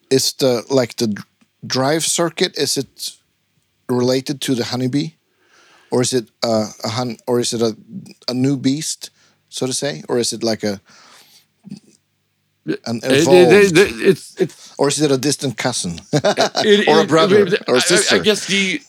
[0.09, 1.23] is the like the
[1.65, 2.57] drive circuit?
[2.57, 3.11] Is it
[3.89, 5.09] related to the honeybee,
[5.91, 7.75] or is it uh, a hun, or is it a
[8.27, 9.09] a new beast,
[9.49, 10.79] so to say, or is it like a
[12.87, 15.99] an It- evolved, it- it- it's it's or is it a distant cousin?
[16.65, 18.15] It- Or a brother, it- or a I- I- sister.
[18.15, 18.81] I, guess the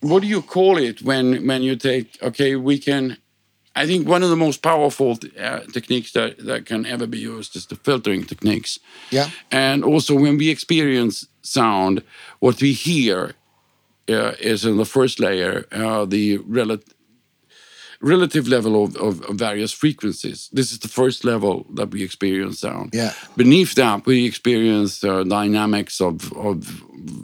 [0.00, 3.16] what do you call it when when you take okay we can.
[3.74, 7.56] I think one of the most powerful uh, techniques that, that can ever be used
[7.56, 8.78] is the filtering techniques.
[9.10, 12.02] yeah, And also, when we experience sound,
[12.40, 13.34] what we hear
[14.08, 16.78] uh, is in the first layer uh, the rel-
[18.02, 20.48] relative level of, of, of various frequencies.
[20.52, 22.90] This is the first level that we experience sound.
[22.92, 23.12] Yeah.
[23.36, 26.56] Beneath that, we experience uh, dynamics of, of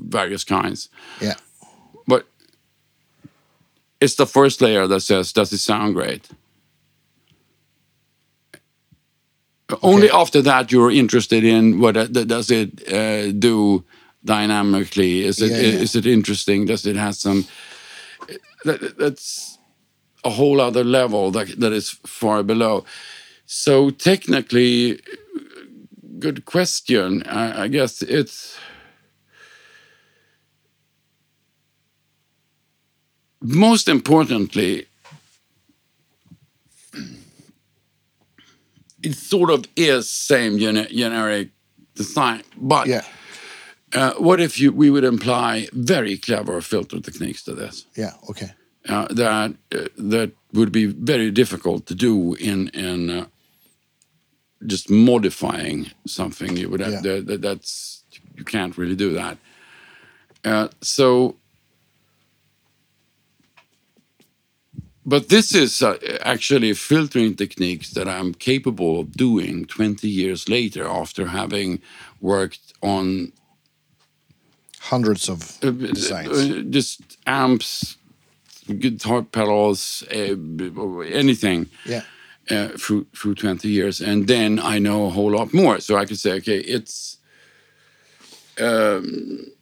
[0.09, 0.89] various kinds.
[1.21, 1.35] yeah,
[4.01, 6.29] it's the first layer that says, does it sound great?
[9.83, 13.85] Only after that you're interested in what uh, does it uh, do
[14.25, 15.25] dynamically?
[15.25, 15.83] Is it Yeah, yeah.
[15.83, 16.65] is it interesting?
[16.67, 17.45] Does it have some?
[18.65, 19.59] That, that's
[20.25, 22.85] a whole other level that that is far below.
[23.45, 25.01] So technically,
[26.19, 27.23] good question.
[27.25, 28.57] I, I guess it's.
[33.41, 34.87] Most importantly,
[39.03, 41.51] it sort of is same gene- generic
[41.95, 43.03] design, but yeah,
[43.95, 47.87] uh, what if you we would apply very clever filter techniques to this?
[47.97, 48.13] yeah.
[48.31, 48.51] Okay,
[48.89, 53.27] Uh, that uh, that would be very difficult to do in in uh,
[54.67, 56.57] just modifying something.
[56.57, 57.03] You would have Yeah.
[57.03, 58.03] that, that, that's
[58.37, 59.39] you can't really do that.
[60.45, 61.35] Uh, so,
[65.09, 70.87] but this is uh, actually filtering techniques that I'm capable of doing 20 years later
[70.87, 71.81] after having
[72.21, 73.33] worked on
[74.81, 76.51] hundreds of uh, designs.
[76.51, 77.97] uh, just amps,
[78.79, 80.37] guitar pedals, uh,
[81.05, 82.03] anything yeah,
[82.51, 85.81] uh, through through 20 years, and then I know a whole lot more.
[85.81, 87.17] So I could say, okay, it's.
[88.61, 89.53] Um,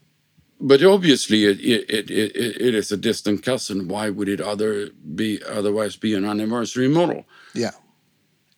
[0.60, 3.88] but obviously, it, it, it, it, it is a distant cousin.
[3.88, 7.24] Why would it other be otherwise be an anniversary model?
[7.54, 7.72] yeah,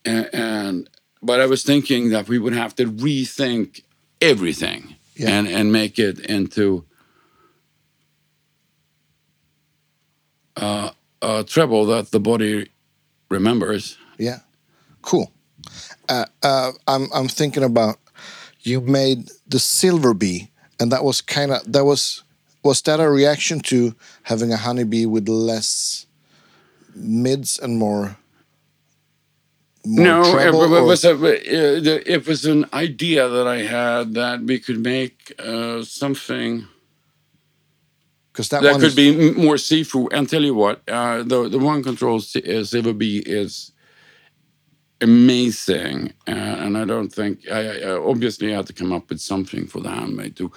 [0.04, 0.90] and, and
[1.22, 3.82] but I was thinking that we would have to rethink
[4.20, 5.30] everything Yeah.
[5.38, 6.84] and and make it into
[10.56, 10.90] uh,
[11.22, 12.70] a treble that the body
[13.30, 13.96] remembers.
[14.18, 14.40] yeah.
[15.02, 15.32] Cool.
[16.08, 17.96] Uh, uh, I'm I'm thinking about
[18.62, 20.50] you made the silver bee,
[20.80, 22.22] and that was kind of that was
[22.62, 23.94] was that a reaction to
[24.24, 26.06] having a honeybee with less
[26.94, 28.16] mids and more
[29.86, 31.14] more no, it, treble, or- was a,
[32.14, 36.66] it was an idea that I had that we could make uh, something.
[38.32, 40.08] because that, that could be more see-through.
[40.12, 43.72] And tell you what, uh, the the one control C- uh, Silver Bee is
[45.00, 49.66] amazing, uh, and I don't think I, I obviously had to come up with something
[49.66, 50.52] for the handmade to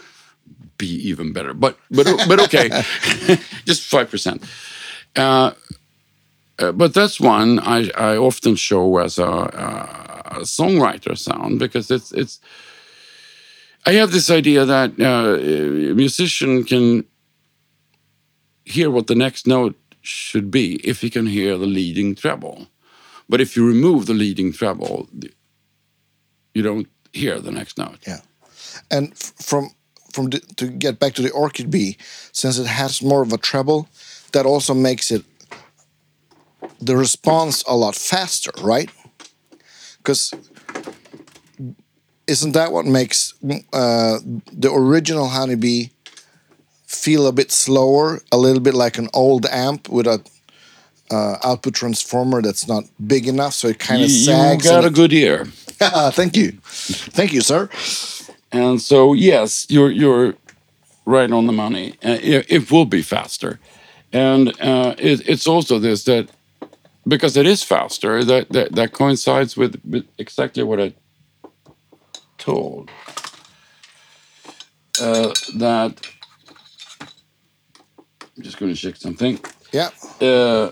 [0.77, 1.53] be even better.
[1.53, 2.69] But but but okay,
[3.65, 4.43] just five percent.
[5.15, 5.51] Uh,
[6.59, 12.11] uh, but that's one I, I often show as a, a songwriter sound because it's
[12.11, 12.39] it's.
[13.83, 15.37] I have this idea that uh,
[15.91, 17.03] a musician can
[18.63, 22.67] hear what the next note should be if he can hear the leading treble.
[23.31, 25.07] But if you remove the leading treble,
[26.53, 27.99] you don't hear the next note.
[28.05, 28.19] Yeah,
[28.91, 29.69] and from
[30.13, 31.95] from the, to get back to the orchid bee,
[32.33, 33.87] since it has more of a treble,
[34.33, 35.23] that also makes it
[36.81, 38.89] the response a lot faster, right?
[39.97, 40.33] Because
[42.27, 43.33] isn't that what makes
[43.71, 44.19] uh,
[44.51, 45.87] the original honeybee
[46.85, 50.19] feel a bit slower, a little bit like an old amp with a
[51.11, 54.63] uh, output transformer that's not big enough, so it kind You, of you sags.
[54.65, 55.45] got a it- good ear.
[56.13, 56.51] Thank you,
[57.13, 57.67] thank you, sir.
[58.51, 60.35] And so, yes, you're you're
[61.05, 61.93] right on the money.
[62.05, 63.59] Uh, it, it will be faster,
[64.13, 66.29] and uh, it, it's also this that
[67.07, 70.93] because it is faster, that that, that coincides with, with exactly what I
[72.37, 72.91] told.
[75.01, 75.93] Uh, that
[78.37, 79.39] I'm just going to check something.
[79.71, 79.89] Yeah,
[80.21, 80.69] Uh,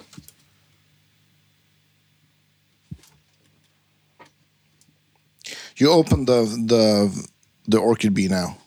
[5.80, 7.30] you opened the the
[7.68, 8.58] the Orchid Bee now,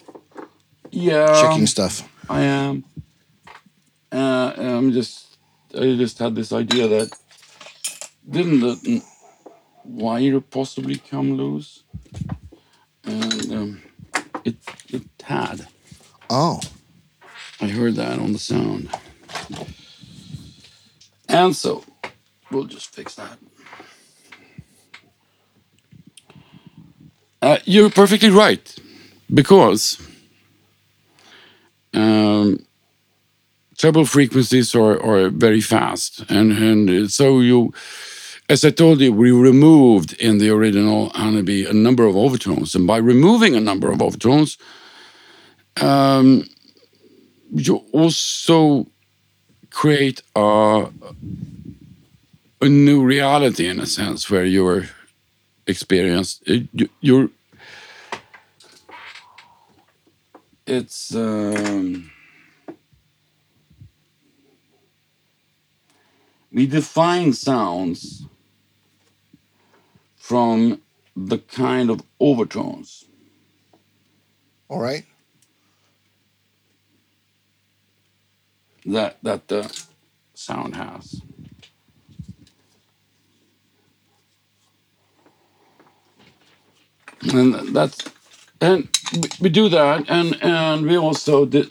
[0.90, 2.08] yeah, checking stuff.
[2.28, 2.84] I am.
[4.10, 5.38] Uh, I'm just.
[5.74, 7.10] I just had this idea that
[8.28, 9.02] didn't the
[9.84, 11.84] wire possibly come loose,
[13.04, 13.82] and um,
[14.44, 14.56] it
[14.88, 15.66] it had.
[16.28, 16.60] Oh,
[17.60, 18.90] I heard that on the sound,
[21.28, 21.84] and so
[22.50, 23.38] we'll just fix that.
[27.42, 28.76] Uh, you're perfectly right,
[29.34, 29.98] because
[31.92, 32.64] um,
[33.76, 37.74] treble frequencies are, are very fast, and and so you,
[38.48, 42.86] as I told you, we removed in the original Honeybee a number of overtones, and
[42.86, 44.56] by removing a number of overtones,
[45.80, 46.44] um,
[47.52, 48.86] you also
[49.70, 50.86] create a
[52.60, 54.86] a new reality in a sense where you're
[55.66, 57.28] experienced uh, you, you're
[60.66, 62.10] it's um,
[66.52, 68.26] we define sounds
[70.16, 70.80] from
[71.16, 73.04] the kind of overtones
[74.68, 75.04] all right.
[78.86, 79.82] that that the
[80.34, 81.20] sound has.
[87.22, 87.98] And that's
[88.60, 88.88] and
[89.40, 91.70] we- do that, and and we also de-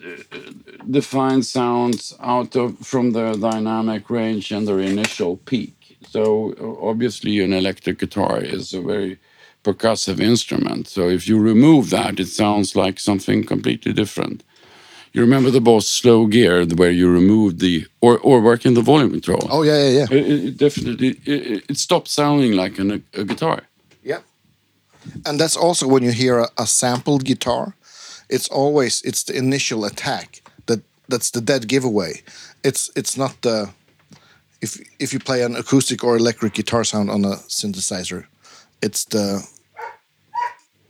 [0.89, 5.73] define sounds out of from the dynamic range and their initial peak.
[6.09, 9.17] So obviously, an electric guitar is a very
[9.63, 10.87] percussive instrument.
[10.87, 14.43] So if you remove that, it sounds like something completely different.
[15.13, 19.11] You remember the Boss slow gear where you removed the or or working the volume
[19.11, 19.47] control.
[19.49, 20.07] Oh yeah, yeah, yeah.
[20.17, 23.61] It, it- it definitely it, it- stops sounding like an, a, guitar.
[25.25, 27.75] And that's also when you hear a, a sampled guitar,
[28.29, 32.21] it's always it's the initial attack that that's the dead giveaway.
[32.63, 33.69] It's it's not the
[34.61, 38.25] if if you play an acoustic or electric guitar sound on a synthesizer,
[38.81, 39.47] it's the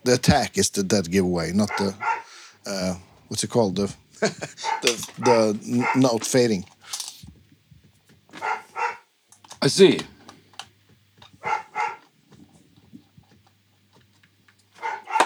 [0.04, 1.96] the attack is the dead giveaway, not the
[2.66, 2.96] uh,
[3.28, 3.94] what's it called the
[4.82, 6.66] the the note fading.
[9.62, 10.00] I see.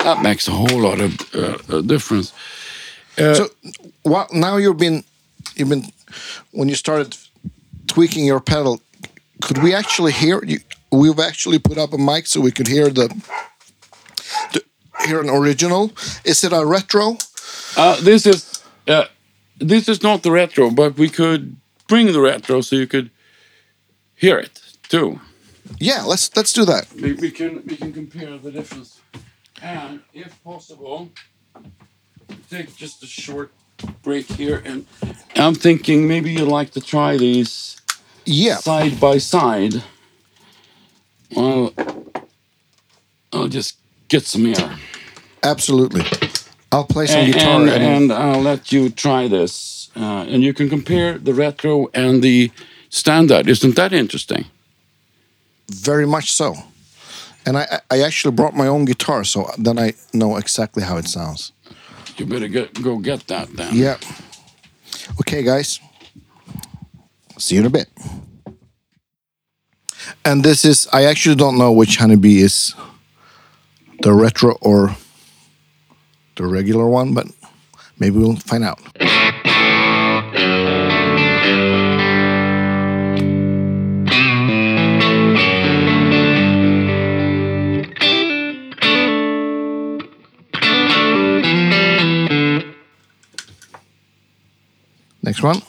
[0.06, 2.32] That makes a whole lot of uh, uh, difference.
[3.18, 3.50] So,
[4.04, 5.04] well, now you've been,
[5.56, 5.86] you've been,
[6.52, 7.18] when you started
[7.88, 8.82] tweaking your pedal,
[9.42, 10.60] could we actually hear you?
[10.92, 13.08] We've actually put up a mic so we could hear the,
[14.54, 14.62] the
[15.08, 15.92] hear an original.
[16.24, 17.18] Is it a retro?
[17.76, 19.06] Uh, this is uh,
[19.58, 21.56] this is not the retro, but we could
[21.88, 23.10] bring the retro so you could
[24.16, 25.20] hear it too.
[25.80, 26.94] Yeah, let's let's do that.
[26.94, 29.02] We, we can we can compare the difference,
[29.66, 31.10] and if possible,
[32.50, 33.52] take just a short
[34.04, 34.62] break here.
[34.64, 34.86] And
[35.36, 37.82] I'm thinking maybe you'd like to try these
[38.26, 39.84] Yeah, side by side.
[41.36, 41.74] Well,
[43.34, 43.78] I'll just
[44.08, 44.78] get some air,
[45.44, 46.04] absolutely.
[46.72, 50.44] I'll play some and, guitar and, and, and I'll let you try this, uh, and
[50.44, 52.52] you can compare the retro and the
[52.90, 53.48] standard.
[53.50, 54.46] Isn't that interesting?
[55.70, 56.56] very much so.
[57.46, 61.08] And I I actually brought my own guitar, so then I know exactly how it
[61.08, 61.52] sounds.
[62.18, 63.74] You better get go get that then.
[63.74, 63.98] Yeah.
[65.20, 65.80] Okay, guys.
[67.38, 67.90] See you in a bit.
[70.24, 72.74] And this is, I actually don't know which honeybee is
[74.02, 74.96] the retro or
[76.36, 77.28] the regular one, but
[78.00, 78.80] maybe we'll find out.
[95.26, 95.60] Next one.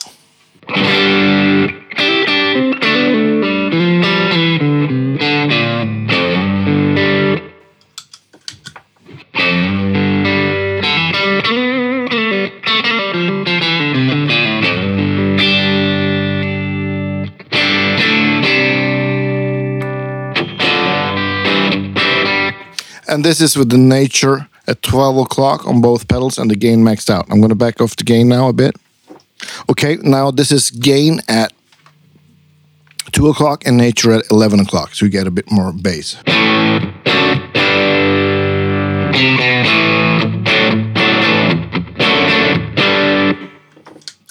[23.09, 26.81] and this is with the nature at 12 o'clock on both pedals and the gain
[26.81, 27.25] maxed out.
[27.31, 28.77] I'm going to back off the gain now a bit.
[29.71, 31.53] Okay, now this is gain at
[33.13, 36.17] 2 o'clock and nature at 11 o'clock, so you get a bit more bass.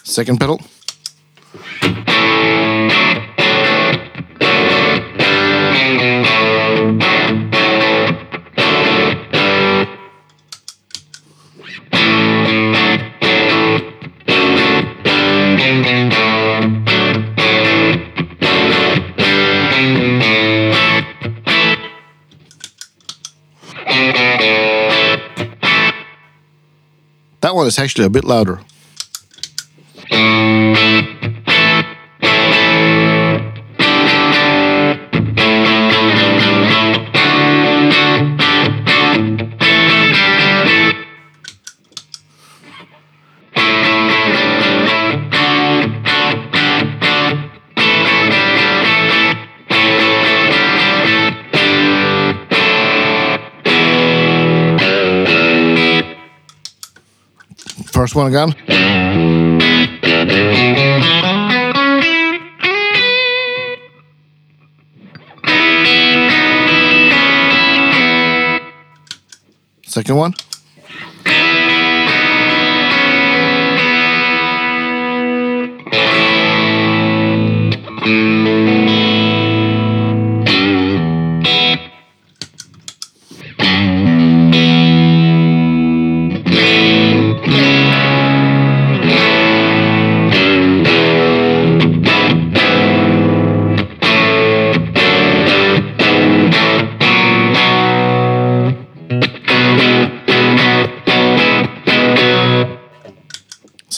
[0.03, 0.61] Second pedal.
[27.55, 28.59] That one is actually a bit louder.
[58.05, 58.53] First one again.
[69.87, 70.33] Second one.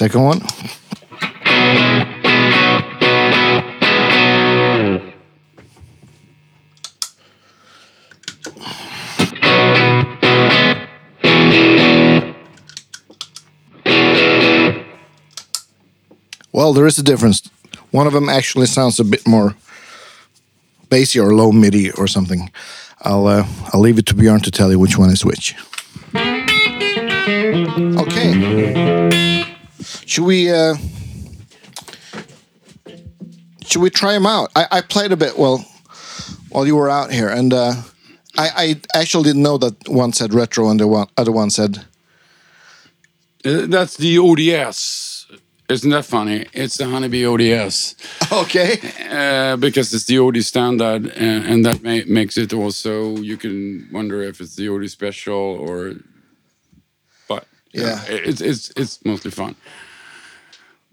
[0.07, 0.41] Second one.
[16.53, 17.41] Well, there is a difference.
[17.91, 19.55] One of them actually sounds a bit more
[20.87, 22.49] bassy or low MIDI or something.
[23.01, 25.53] I'll uh, I'll leave it to Björn to tell you which one is which.
[27.99, 29.46] Okay.
[30.05, 30.75] Should we uh,
[33.65, 34.51] should we try them out?
[34.55, 35.65] I, I played a bit well
[36.49, 37.73] while you were out here, and uh,
[38.37, 41.85] I, I actually didn't know that one said retro and the one, other one said
[43.45, 45.27] Uh, That's the ODS.
[45.69, 46.45] Isn't that funny?
[46.53, 47.95] It's the Honeybee ODS
[48.31, 48.79] okay.
[49.11, 53.17] uh, because it's the OD standard, and, and that ma makes it also.
[53.17, 55.95] You can wonder if it's the OD special or,
[57.77, 58.01] Yeah.
[58.07, 59.55] it's it's it's mostly fun.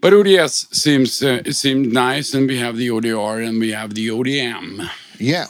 [0.01, 3.93] But ODS seems uh, it seemed nice, and we have the ODR and we have
[3.95, 4.87] the ODM.
[5.19, 5.47] Yeah,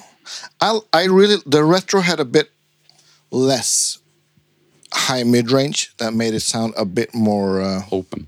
[0.61, 2.51] I I really the retro had a bit
[3.31, 3.99] less
[4.93, 8.27] high mid range that made it sound a bit more uh, Open.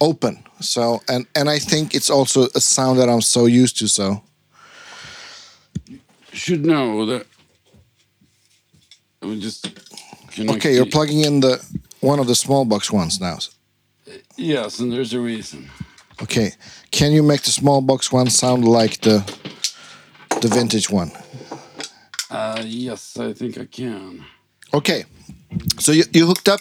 [0.00, 0.42] open.
[0.60, 3.88] So and and I think it's also a sound that I'm so used to.
[3.88, 4.22] So
[6.32, 7.26] Should know that.
[9.22, 9.68] I would just.
[10.38, 11.58] okay, you're plugging in the
[12.06, 13.38] one of the small box ones now.
[14.36, 15.68] Yes, and there's a reason.
[16.22, 16.52] Okay,
[16.92, 19.18] can you make the small box one sound like the
[20.40, 21.10] the vintage one?
[22.30, 24.24] Uh, yes, I think I can.
[24.72, 25.04] Okay,
[25.78, 26.60] so you, you hooked up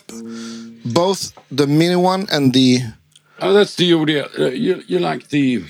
[0.86, 2.80] both the mini one and the
[3.40, 4.10] Oh, that's the OD.
[4.40, 5.64] Uh, you you like the?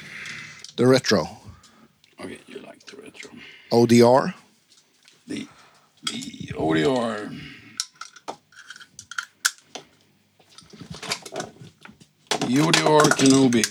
[0.77, 1.27] the retro
[2.19, 3.29] Okay, you like the retro.
[3.71, 4.33] ODR.
[5.27, 5.47] The
[6.03, 7.54] the ODR.
[12.47, 13.63] ODR Kenobi.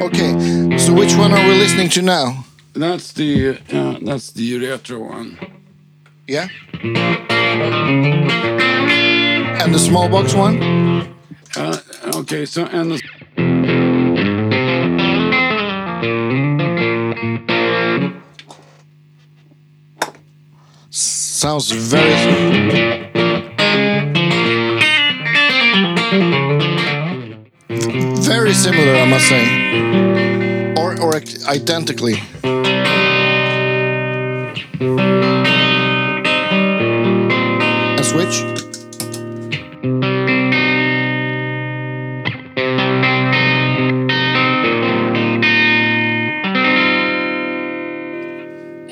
[0.00, 2.43] Okay, so which one are we listening to now?
[2.74, 5.38] That's the uh, that's the retro one.
[6.26, 6.48] Yeah.
[9.62, 10.60] And the small box one?
[11.56, 11.78] Uh,
[12.16, 13.00] okay, so and the,
[20.90, 23.10] Sounds very.
[28.20, 30.33] Very similar I must say.
[30.76, 31.14] Or, or
[31.48, 32.14] identically.
[37.96, 38.42] A switch.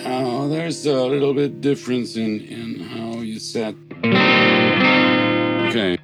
[0.05, 3.75] Uh, there's a little bit difference in, in how you set.
[5.69, 5.99] Okay.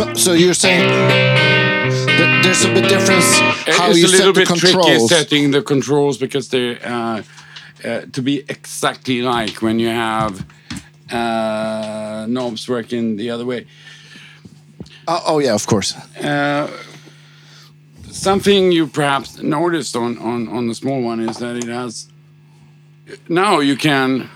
[0.00, 3.38] So, so you're saying that there's a bit difference
[3.76, 7.22] how it's you a little set the bit tricky setting the controls because they uh,
[7.84, 10.46] uh, to be exactly like when you have
[11.10, 13.66] uh, knobs working the other way.
[15.06, 15.94] Oh, oh yeah, of course.
[16.16, 16.70] Uh,
[18.10, 22.08] something you perhaps noticed on, on, on the small one is that it has
[23.28, 24.30] now you can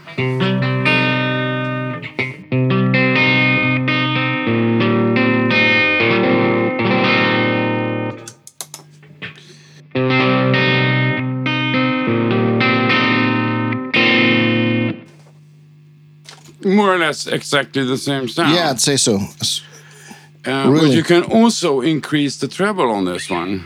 [17.14, 18.54] less exactly the same sound.
[18.54, 19.16] Yeah, I'd say so.
[20.44, 23.64] Uh, But you can also increase the treble on this one.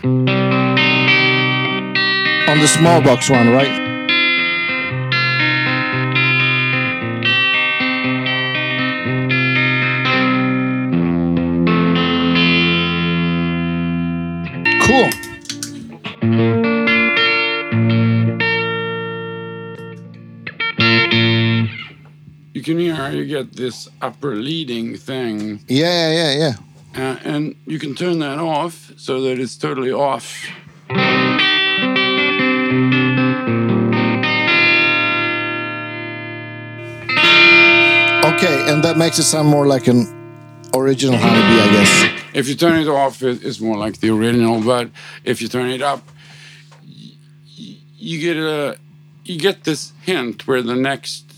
[2.47, 3.88] On the small box one, right?
[23.43, 26.55] This upper leading thing, Yeah, yeah, yeah,
[26.95, 27.11] yeah.
[27.11, 30.45] uh, and you can turn that off so that it's totally off.
[38.31, 40.05] Okay, and that makes it sound more like an
[40.75, 42.23] original honeybee, I guess.
[42.33, 44.61] If you turn it off, it's more like the original.
[44.61, 44.89] But
[45.23, 46.07] if you turn it up,
[47.97, 48.77] you get a
[49.25, 51.28] you get this hint where the next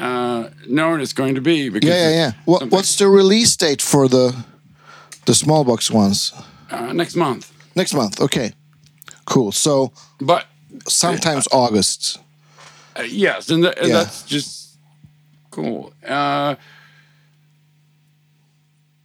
[0.00, 1.68] uh, note is going to be.
[1.70, 2.32] Because Yeah, yeah, yeah.
[2.44, 4.34] What, what's the release date for the
[5.26, 6.32] the small box ones?
[6.70, 7.52] uh, next month?
[7.74, 8.20] Next month.
[8.20, 8.52] Okay.
[9.24, 9.52] Cool.
[9.52, 10.46] So But
[10.88, 12.18] sometimes August.
[12.96, 13.86] Uh, yes, and Yeah.
[13.88, 14.76] that's just
[15.50, 15.92] cool.
[16.06, 16.54] Uh,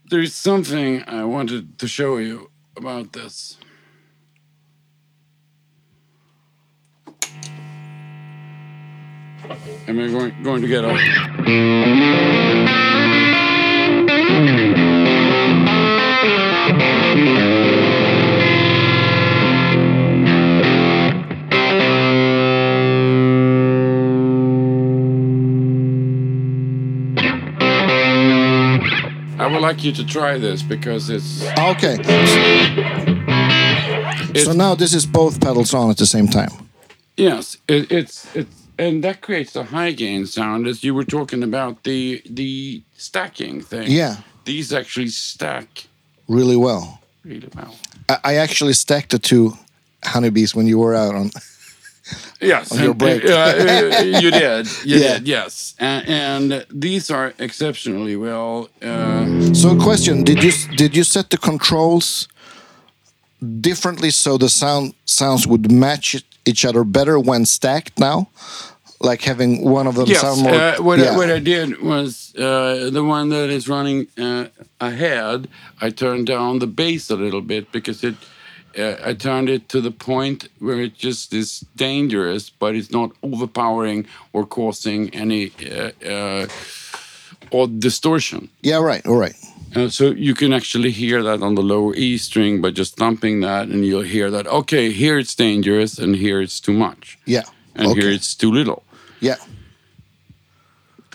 [0.10, 3.58] there's something I wanted to show you about this.
[9.88, 10.90] Am I going going to get a?
[29.38, 31.98] I would like you to try this because it's Okay.
[34.44, 36.50] So now this is both pedals on at the same time.
[37.16, 41.44] Yes, it, it's it's and that creates a high gain sound as you were talking
[41.44, 43.88] about the the stacking thing.
[43.92, 44.16] Yeah,
[44.46, 45.88] These actually stack
[46.28, 47.00] really well.
[47.24, 47.74] really well.
[48.10, 49.54] I, I actually stacked the two
[50.04, 51.32] honeybees when you were out on.
[52.40, 53.26] Yes, On your break.
[53.26, 54.68] uh, uh, you did.
[54.86, 55.14] You Yeah.
[55.18, 55.28] did.
[55.28, 58.70] Yes, and, and these are exceptionally well.
[58.82, 62.28] Uh, So, question: Did you did you set the controls
[63.62, 68.30] differently so the sound sounds would match each other better when stacked now?
[69.02, 70.54] Like having one of them yes, sound more.
[70.54, 71.12] uh, what, yeah.
[71.12, 74.48] I, what I did was uh, the one that is running uh,
[74.80, 75.50] ahead.
[75.82, 78.16] I turned down the bass a little bit because it.
[78.78, 83.12] Uh, I turned it to the point where it just is dangerous, but it's not
[83.24, 86.48] overpowering or causing any uh, uh,
[87.54, 88.50] odd distortion.
[88.62, 89.06] yeah, right.
[89.06, 89.36] All right.
[89.74, 93.42] Uh, so you can actually hear that on the lower E string by just thumping
[93.42, 94.48] that, and you'll hear that.
[94.48, 97.44] Okay, here it's dangerous, and here it's too much, Yeah.
[97.76, 98.02] and okay.
[98.02, 98.84] here it's too little.
[99.20, 99.36] Yeah.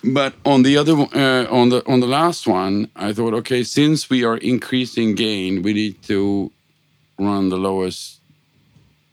[0.02, 4.08] But on the other, uh, on the on the last one, I thought, okay, since
[4.08, 6.50] we are increasing gain, we need to
[7.18, 8.20] run the lowest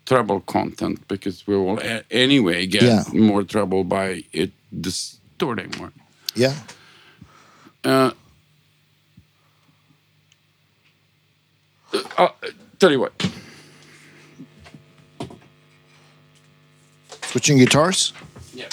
[0.05, 3.03] treble content because we will anyway get Yeah.
[3.14, 4.51] more trouble by it
[4.81, 5.91] distorting more.
[6.35, 6.53] Yeah.
[7.84, 8.11] Uh,
[12.18, 12.30] uh,
[12.80, 13.14] tell you what,
[17.28, 18.14] Switching guitars.
[18.53, 18.69] Yeah.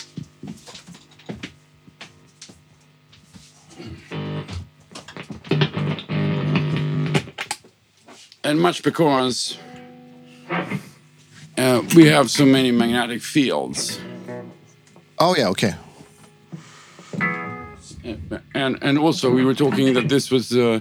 [8.44, 9.58] And much because
[11.58, 13.98] uh, we have so many magnetic fields.
[15.18, 15.48] Oh yeah.
[15.48, 15.74] Okay.
[18.54, 20.80] and and also we were talking that this was uh,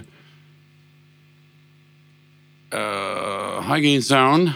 [2.74, 4.54] uh, high gain sound.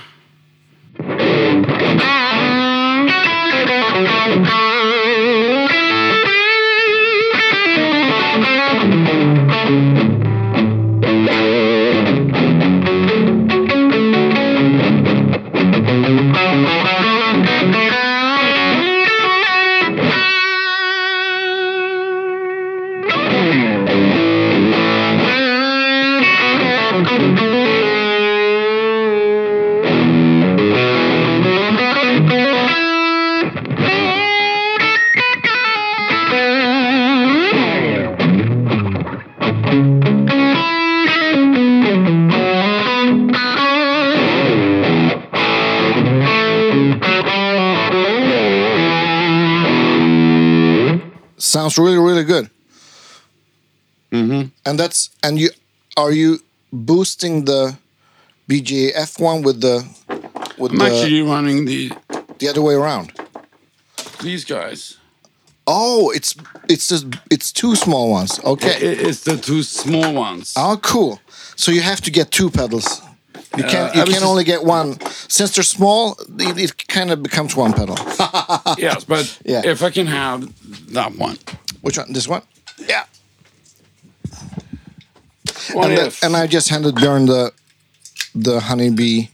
[51.68, 52.48] Sounds really, really good.
[54.10, 54.48] Mm-hmm.
[54.64, 55.50] And that's and you
[55.98, 56.38] are you
[56.72, 57.76] boosting the
[58.48, 59.84] BJF one with the
[60.56, 61.92] with I'm the actually running the
[62.38, 63.12] the other way around?
[64.22, 64.96] these guys.
[65.66, 66.34] Oh, it's
[66.70, 68.40] it's just it's two small ones.
[68.42, 68.76] Okay.
[68.80, 70.54] It- It's the two small ones.
[70.56, 71.20] Oh, cool.
[71.56, 73.02] So you have to get two pedals.
[73.56, 74.98] You can Uh, you can just- only get one.
[75.28, 77.96] Since they're small, it, it kind of becomes one pedal.
[78.78, 79.62] yes, but Yeah.
[79.64, 80.48] if I can have
[80.92, 81.38] that one.
[81.80, 82.12] Which one?
[82.12, 82.42] This one?
[82.88, 83.04] Yeah.
[85.74, 87.52] And, the, and I just handed Björn the
[88.34, 89.28] the honeybee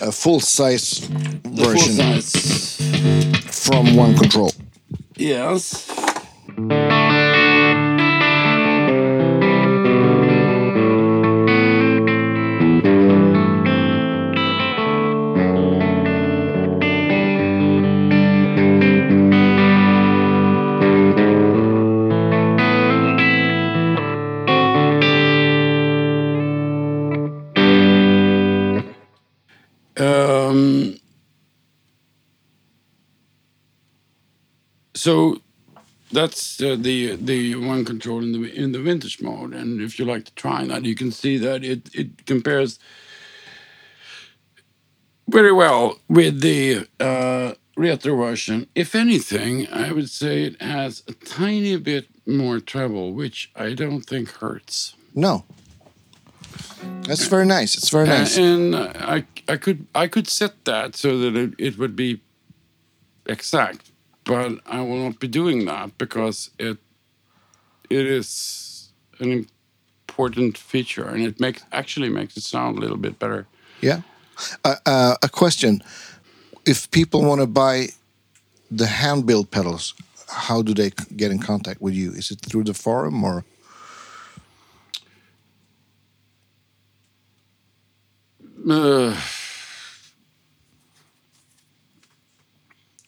[0.00, 2.76] uh, full size the full version size.
[3.66, 4.52] from One Control.
[5.16, 5.88] Yes.
[35.02, 35.40] So
[36.12, 40.04] that's uh, the the One Control in the in the vintage mode, and if you
[40.04, 42.78] like to try that, you can see that it it compares
[45.26, 48.68] very well with the uh, retro version.
[48.76, 54.02] If anything, I would say it has a tiny bit more treble, which I don't
[54.02, 54.94] think hurts.
[55.14, 55.44] No.
[57.08, 57.76] That's very nice.
[57.76, 58.38] It's very nice.
[58.38, 58.76] Uh, and
[59.16, 62.20] I I could I could set that so that it, it would be
[63.26, 63.91] exact,
[64.24, 66.78] but I will not be doing that because it
[67.90, 69.46] it is an
[70.08, 73.46] important feature and it makes actually makes it sound a little bit better.
[73.80, 74.00] yeah.
[74.64, 75.82] Uh, uh, a question:
[76.64, 77.88] If people want to buy
[78.70, 79.94] the hand built pedals,
[80.28, 82.12] how do they get in contact with you?
[82.12, 83.44] Is it through the forum or?
[88.68, 89.16] Uh,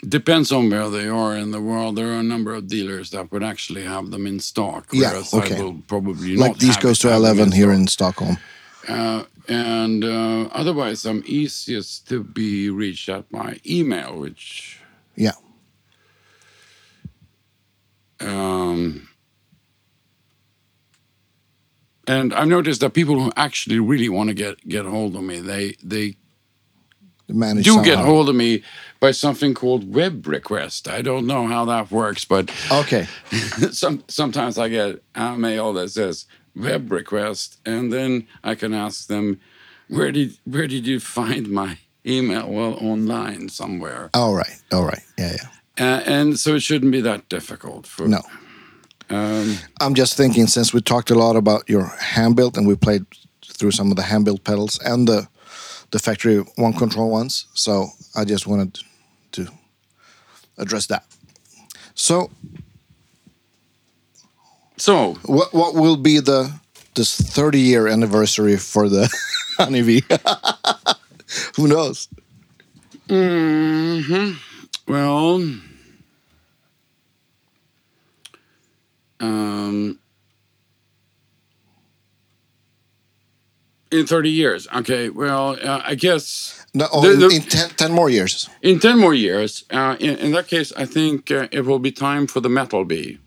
[0.09, 1.97] depends on where they are in the world.
[1.97, 4.87] There are a number of dealers that would actually have them in stock.
[4.93, 5.57] Yeah, okay.
[5.57, 8.39] I will probably Like these goes to eleven here in Stockholm.
[8.89, 14.81] Uh, and uh, otherwise, I'm easiest to be reached at by email, which
[15.17, 15.33] Yeah.
[18.21, 19.09] um,
[22.07, 25.41] and I've noticed that people who actually really want to get get hold of me,
[25.41, 26.17] they they
[27.29, 28.63] Manage do get hold of me
[29.05, 30.89] by something called web request.
[30.89, 33.07] I don't know how that works, but Okay.
[33.71, 36.25] some sometimes I get a mail that says
[36.57, 39.41] web request, and then I can ask them,
[39.89, 41.77] where did where did you find my
[42.07, 42.49] email?
[42.49, 44.57] Well, online somewhere, All right.
[44.73, 45.03] All right.
[45.19, 45.37] Yeah.
[45.37, 45.49] Yeah.
[45.87, 47.87] uh, and so it shouldn't be that difficult.
[47.87, 48.23] For, No.
[49.11, 51.87] um, I'm just thinking since we talked a lot about your
[52.17, 53.05] hand built and we played
[53.59, 55.27] through some of the hand built pedals and the
[55.91, 57.47] the factory One Control ones.
[57.55, 57.89] So
[58.21, 58.79] I just wanted
[60.59, 61.05] address that.
[61.95, 62.31] So
[64.77, 66.53] so what what will be the
[66.95, 69.09] this 30 year anniversary for the
[69.59, 70.03] honeybee?
[71.57, 72.09] Who knows?
[73.09, 74.33] Hmm.
[74.87, 75.43] well.
[79.21, 79.99] Um,
[83.91, 84.69] in 30 years.
[84.75, 88.49] Okay, well, uh, I guess No, oh, The- in, the- in 10, 10 more years.
[88.63, 91.93] in 10 more years, uh, in, in that case, I think uh, it will be
[91.93, 93.19] time for the metal bee.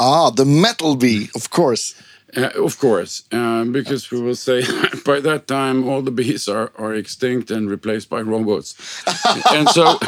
[0.00, 1.94] Ah, the metal bee, of course.
[2.34, 4.62] Uh, of course, uh, because we will say
[5.04, 8.74] by that time all the bees are, are extinct and replaced by robots,
[9.52, 9.98] and so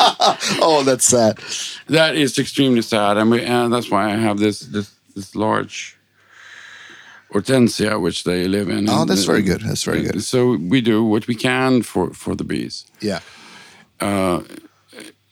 [0.63, 1.39] oh, that's sad.
[1.89, 5.94] that is extremely sad, and, we, and that's why I have this this, this large
[7.35, 8.89] hortensia which they live in.
[8.89, 9.61] Oh, that's uh, very good.
[9.63, 10.23] That's very good.
[10.23, 12.87] So we do what we can for for the bees.
[13.01, 13.21] Yeah.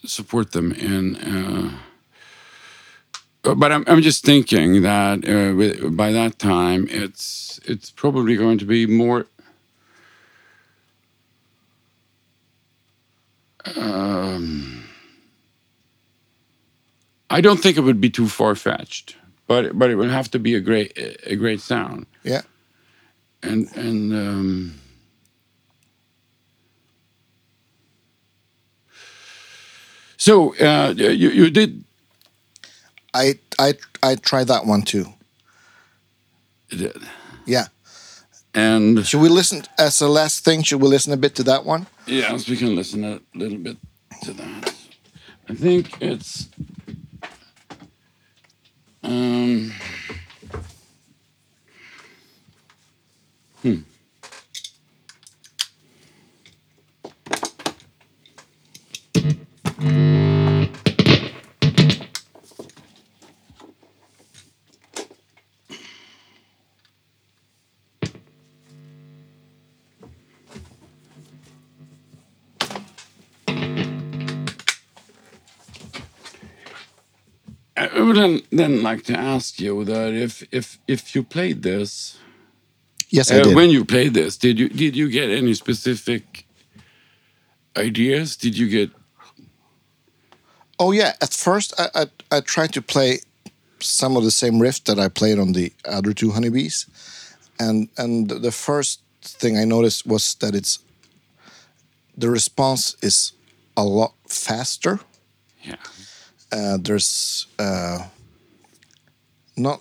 [0.04, 1.16] support them in.
[1.16, 1.70] Uh,
[3.54, 8.58] but I'm, I'm just thinking that uh, with, by that time it's it's probably going
[8.58, 9.26] to be more.
[13.76, 14.84] Um,
[17.30, 19.16] I don't think it would be too far fetched,
[19.46, 20.92] but but it will have to be a great
[21.26, 22.42] a great sound Yeah.
[23.42, 24.74] and and um,
[30.16, 31.84] so uh, you you did
[33.14, 35.06] I I I tried that one too.
[37.44, 37.66] Yeah.
[38.54, 40.62] and Should we listen as a last thing?
[40.62, 41.86] Should we listen a bit to that one?
[42.06, 43.76] yes, we can listen a little bit
[44.22, 44.74] to that.
[45.48, 46.48] I think it's
[49.02, 49.72] um.
[53.62, 53.91] Hmm.
[77.94, 82.16] I would then, then like to ask you that if if if you played this
[83.12, 83.54] Yes, I uh, did.
[83.54, 86.46] when you played this, did you did you get any specific
[87.76, 88.36] ideas?
[88.36, 88.90] Did you get
[90.78, 91.12] oh yeah.
[91.20, 93.20] At first, I, I I tried to play
[93.80, 96.86] some of the same riff that I played on the other two honeybees,
[97.60, 100.78] and and the first thing I noticed was that it's
[102.16, 103.32] the response is
[103.76, 105.00] a lot faster.
[105.62, 105.76] yeah
[106.52, 107.98] Uh, there's uh,
[109.56, 109.80] not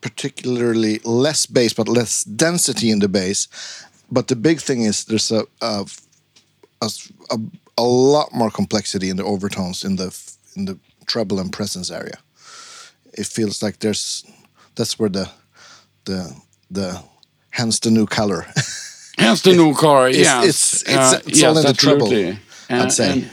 [0.00, 3.48] particularly less bass, but less density in the bass.
[4.10, 5.84] But the big thing is there's a a,
[6.80, 6.88] a,
[7.30, 7.38] a,
[7.78, 10.16] a lot more complexity in the overtones in the
[10.56, 12.18] in the treble and presence area.
[13.12, 14.24] It feels like there's
[14.76, 15.28] that's where the
[16.04, 16.32] the
[16.70, 17.02] the
[17.50, 18.46] hence the new color.
[19.18, 20.44] Hence the new car, It's- yes.
[20.44, 22.08] it's- it's- it's all in the treble.
[22.68, 23.12] I'd say.
[23.12, 23.30] and-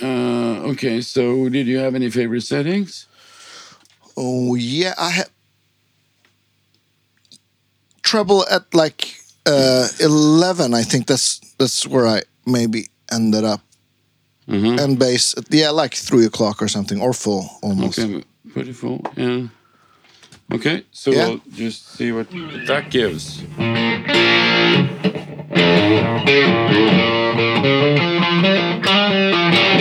[0.00, 3.06] uh, okay, so did you have any favorite settings?
[4.16, 5.28] Oh yeah, I had
[8.02, 9.14] trouble at like
[9.46, 10.74] uh, eleven.
[10.74, 13.60] I think that's that's where I maybe ended up.
[14.48, 14.78] Mhm.
[14.80, 17.98] And bass, yeah, like three o'clock or something, or full almost.
[17.98, 19.46] Okay, pretty full, yeah.
[20.52, 21.28] Okay, so Yeah.
[21.28, 22.28] we'll just see what
[22.66, 23.40] that gives.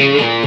[0.02, 0.41] That's uh,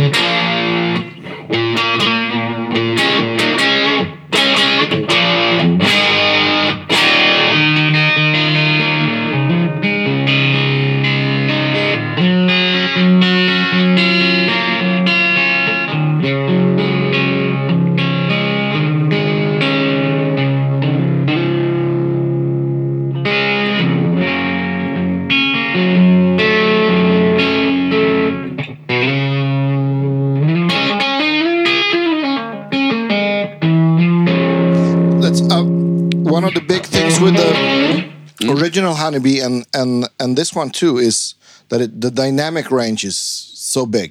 [36.34, 40.98] one of the big things with the original honeybee and and and this one too
[40.98, 41.34] is
[41.68, 44.10] that it, the dynamic range is so big.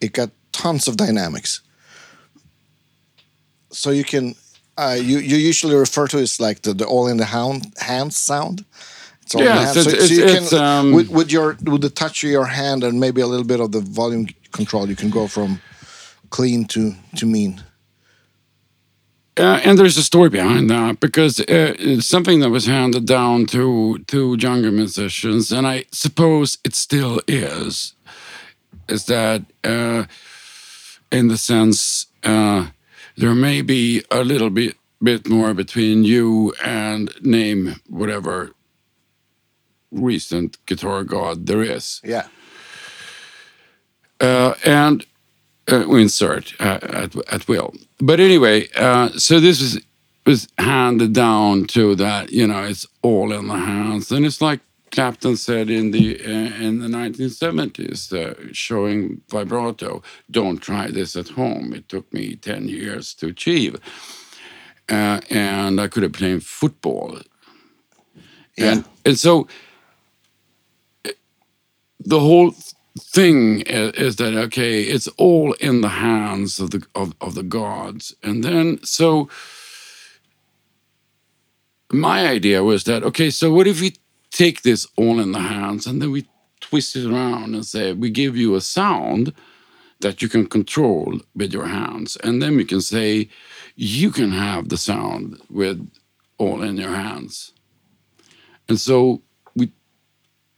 [0.00, 1.60] It got tons of dynamics.
[3.70, 4.34] So you can
[4.76, 7.72] uh, you you usually refer to it as like the, the all in the hand
[7.78, 8.64] hand sound.
[9.22, 9.74] It's all in the hand.
[9.74, 12.46] So, it's- so you it's- can um, with, with your with the touch of your
[12.46, 15.60] hand and maybe a little bit of the volume control, you can go from
[16.30, 17.62] clean to to mean.
[19.38, 21.44] Uh, and there's a story behind that because uh,
[21.78, 27.20] it's something that was handed down to to younger musicians, and I suppose it still
[27.28, 27.94] is.
[28.88, 30.04] Is that uh,
[31.12, 32.68] in the sense uh,
[33.16, 38.50] there may be a little bit bit more between you and name whatever
[39.92, 42.26] recent guitar god there is, Yeah.
[44.20, 45.06] uh, and
[45.70, 47.74] uh, we insert uh, at, at will.
[48.00, 49.80] But anyway, uh, so this was
[50.26, 52.30] was handed down to that.
[52.32, 54.60] You know, it's all in the hands, and it's like
[54.92, 60.02] Clapton said in the uh, in the 1970s, uh, showing vibrato.
[60.30, 61.72] Don't try this at home.
[61.74, 63.76] It took me 10 years to achieve.
[64.88, 67.18] uh, and I could have played football.
[68.56, 68.72] Yeah.
[68.72, 69.48] And, and so
[71.04, 71.10] uh,
[72.00, 72.54] the whole
[72.98, 77.42] thing is, is that okay, it's all in the hands of the of, of the
[77.42, 79.28] gods, and then so
[81.90, 83.94] my idea was that okay, so what if we
[84.30, 86.26] take this all in the hands and then we
[86.60, 89.32] twist it around and say we give you a sound
[90.00, 93.28] that you can control with your hands, and then we can say
[93.74, 95.90] you can have the sound with
[96.38, 97.52] all in your hands,
[98.68, 99.22] and so
[99.56, 99.72] we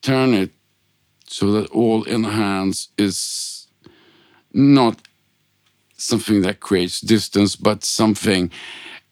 [0.02, 0.50] turn it
[1.30, 3.66] so that all in the hands is
[4.52, 5.00] not
[5.96, 8.50] something that creates distance, but something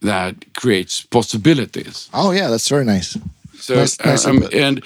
[0.01, 2.09] that creates possibilities.
[2.13, 3.17] Oh yeah, that's very nice.
[3.61, 4.83] So, Nice- nice um, and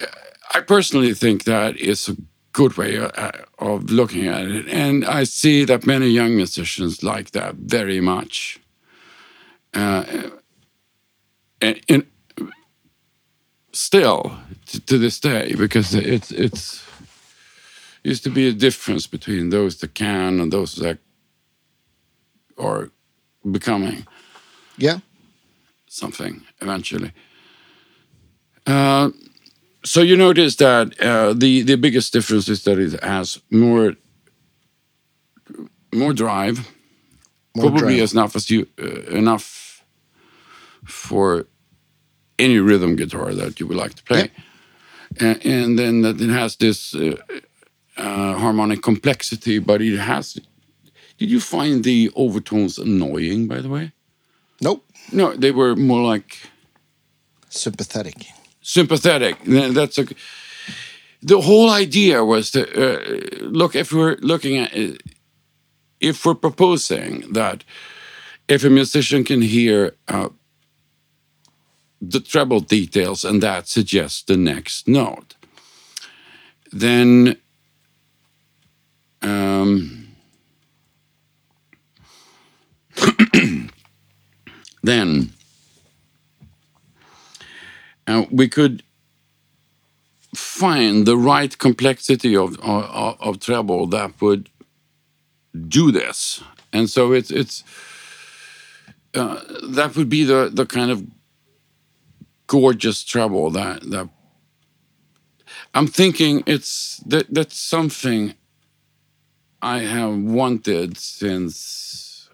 [0.00, 0.06] uh,
[0.54, 2.16] I personally think that is a
[2.52, 7.30] good way uh, of looking at it, and I see that many young musicians like
[7.32, 8.60] that very much.
[9.74, 10.04] Uh,
[11.60, 12.06] and, and
[13.76, 14.32] still
[14.86, 16.82] to, this day, because it's it's
[18.04, 20.98] used to be a difference between those that can and those that
[22.58, 22.90] are
[23.50, 24.06] becoming
[24.78, 24.98] Yeah.
[25.88, 27.12] something eventually.
[28.66, 29.10] Uh,
[29.84, 33.94] so you notice that uh, the the biggest difference is that it has more
[35.94, 36.58] more drive,
[37.54, 38.02] More probably drive.
[38.02, 39.84] as enough as you uh, enough
[40.84, 41.46] for
[42.38, 44.30] any rhythm guitar that you would like to play,
[45.20, 47.16] and, and then that it has this uh,
[47.96, 50.38] uh, harmonic complexity, but it has.
[51.18, 53.92] Did you find the overtones annoying, by the way?
[54.60, 54.84] Nope.
[55.12, 56.38] No, they were more like
[57.48, 58.26] Sympathetic.
[58.60, 59.36] sympathetic.
[59.44, 60.06] That's a.
[61.22, 64.96] The whole idea was to uh, look if we're looking at uh,
[66.00, 67.64] if we're proposing that
[68.48, 70.28] if a musician can hear uh,
[72.00, 75.34] the treble details and that suggests the next note,
[76.72, 77.36] then
[79.22, 80.08] um,
[84.82, 85.32] then
[88.06, 88.82] uh, we could
[90.34, 94.48] find the right complexity of, of, of treble that would
[95.68, 96.42] do this.
[96.72, 97.64] And so it's it's
[99.14, 99.40] uh,
[99.70, 101.02] that would be the, the kind of
[102.46, 104.08] gorgeous treble that that
[105.74, 108.34] I'm thinking it's that that's something
[109.62, 112.28] I have wanted since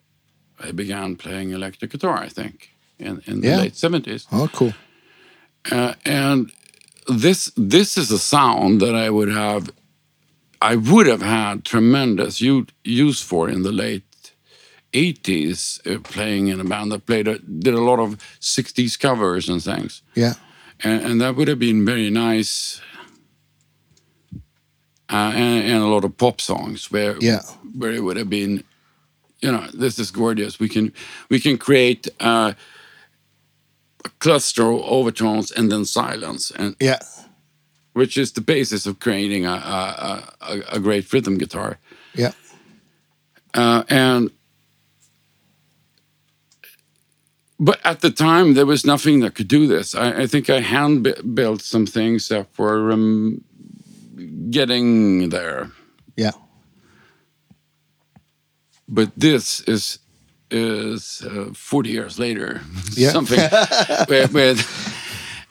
[0.61, 2.19] I began playing electric guitar.
[2.19, 3.59] I think in in the Yeah.
[3.59, 4.27] late seventies.
[4.33, 4.75] Oh, cool.
[5.71, 6.51] Uh, and
[7.09, 9.71] this this is a sound that I would have
[10.61, 12.41] I would have had tremendous
[12.85, 14.05] use for in the late
[14.93, 19.49] 80s uh, playing in a band that played a, did a lot of 60s covers
[19.49, 20.35] and things Yeah.
[20.85, 22.81] and, and that would have been very nice
[25.11, 27.41] uh, and, and a lot of pop songs where Yeah.
[27.77, 28.65] where it would have been
[29.41, 30.93] you know this is gorgeous we can
[31.29, 32.53] we can create uh,
[34.05, 36.99] a cluster of overtones and then silence and Yeah.
[37.95, 41.79] which is the basis of creating a, a, a, a great rhythm guitar
[42.15, 42.33] Yeah.
[43.55, 44.31] uh, and
[47.65, 50.61] but at the time there was nothing that could do this i, I think i
[50.61, 53.41] hand bu- built some things that were um,
[54.51, 55.71] getting there
[56.17, 56.33] Yeah.
[58.89, 59.99] but this is
[60.51, 62.61] is uh, 40 years later
[62.97, 63.11] Yeah.
[63.17, 63.41] something
[64.09, 64.59] with, with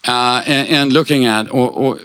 [0.07, 1.99] uh, and, and looking at or, or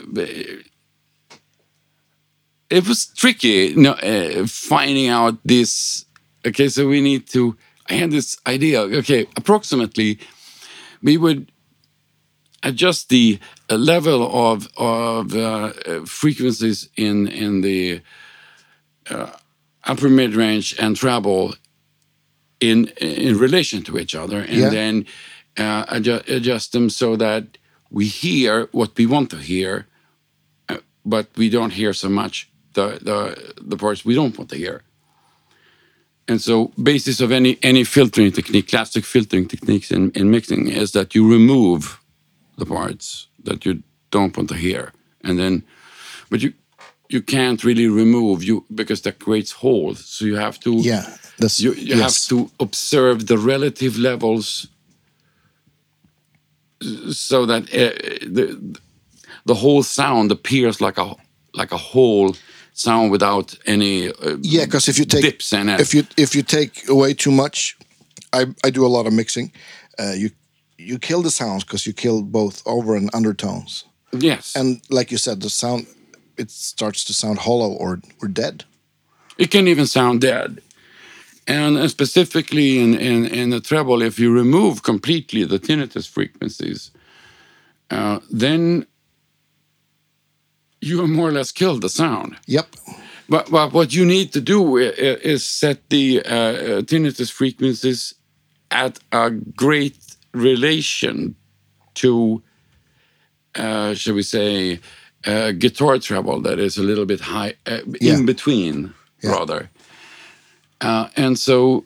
[2.71, 6.05] it was tricky you know, uh, finding out this
[6.47, 7.57] okay so we need to
[7.91, 10.19] i had this idea okay approximately
[11.03, 11.51] we would
[12.63, 13.39] adjust the
[13.71, 15.73] uh, level of of uh,
[16.05, 18.01] frequencies in in the
[19.11, 19.31] uh,
[19.85, 21.55] upper mid range and treble
[22.61, 24.71] in in relation to each other, and Yeah.
[24.71, 25.05] then
[25.59, 27.59] uh, adjust, adjust them so that
[27.91, 29.87] we hear what we want to hear,
[30.69, 33.19] uh, but we don't hear so much the the
[33.71, 34.83] the parts we don't want to hear.
[36.29, 40.91] And so, basis of any any filtering technique, classic filtering techniques in, in mixing is
[40.93, 42.01] that you remove
[42.59, 44.93] the parts that you don't want to hear,
[45.23, 45.63] and then,
[46.31, 46.53] but you
[47.09, 50.05] you can't really remove you because that creates holes.
[50.05, 51.05] So you have to Yeah.
[51.39, 52.01] That's you, you yes.
[52.01, 54.69] have to observe the relative levels
[57.11, 57.93] so that uh,
[58.27, 58.79] the
[59.45, 61.15] the whole sound appears like a
[61.55, 62.35] like a whole
[62.77, 65.81] sound without any uh, Yeah, because if you take dips it.
[65.81, 67.77] if you if you take away too much,
[68.33, 69.51] I, I do a lot of mixing.
[69.99, 70.31] Uh, you
[70.79, 74.55] you kill the sounds because you kill both over and undertones, Yes.
[74.57, 75.87] and like you said, the sound
[76.37, 78.65] it starts to sound hollow or or dead.
[79.39, 80.61] It can even sound dead.
[81.49, 86.91] And uh, specifically in, in, in the treble, if you remove completely the tinnitus frequencies,
[87.91, 88.85] uh, then
[90.81, 92.37] you have more or less killed the sound.
[92.47, 92.67] Yep.
[93.29, 98.15] But, but what you need to do is set the uh, uh, tinnitus frequencies
[98.71, 99.97] at a great
[100.33, 101.35] relation
[101.95, 102.43] to,
[103.57, 104.79] uh, shall we say,
[105.25, 108.15] uh, guitar treble that is a little bit high, uh, Yeah.
[108.19, 108.95] in between,
[109.25, 109.31] Yeah.
[109.31, 109.71] rather.
[110.81, 111.85] Uh, and so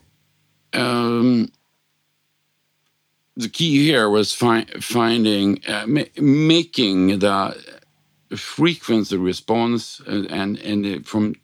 [0.74, 1.50] um,
[3.36, 7.56] the key here was fi- finding, uh, ma- making the
[8.36, 11.34] frequency response and and, and from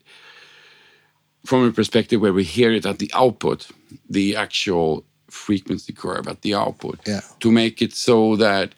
[1.44, 3.68] from a perspective where we hear it at the output,
[4.10, 7.20] the actual frequency curve at the output, Yeah.
[7.40, 8.72] to make it so that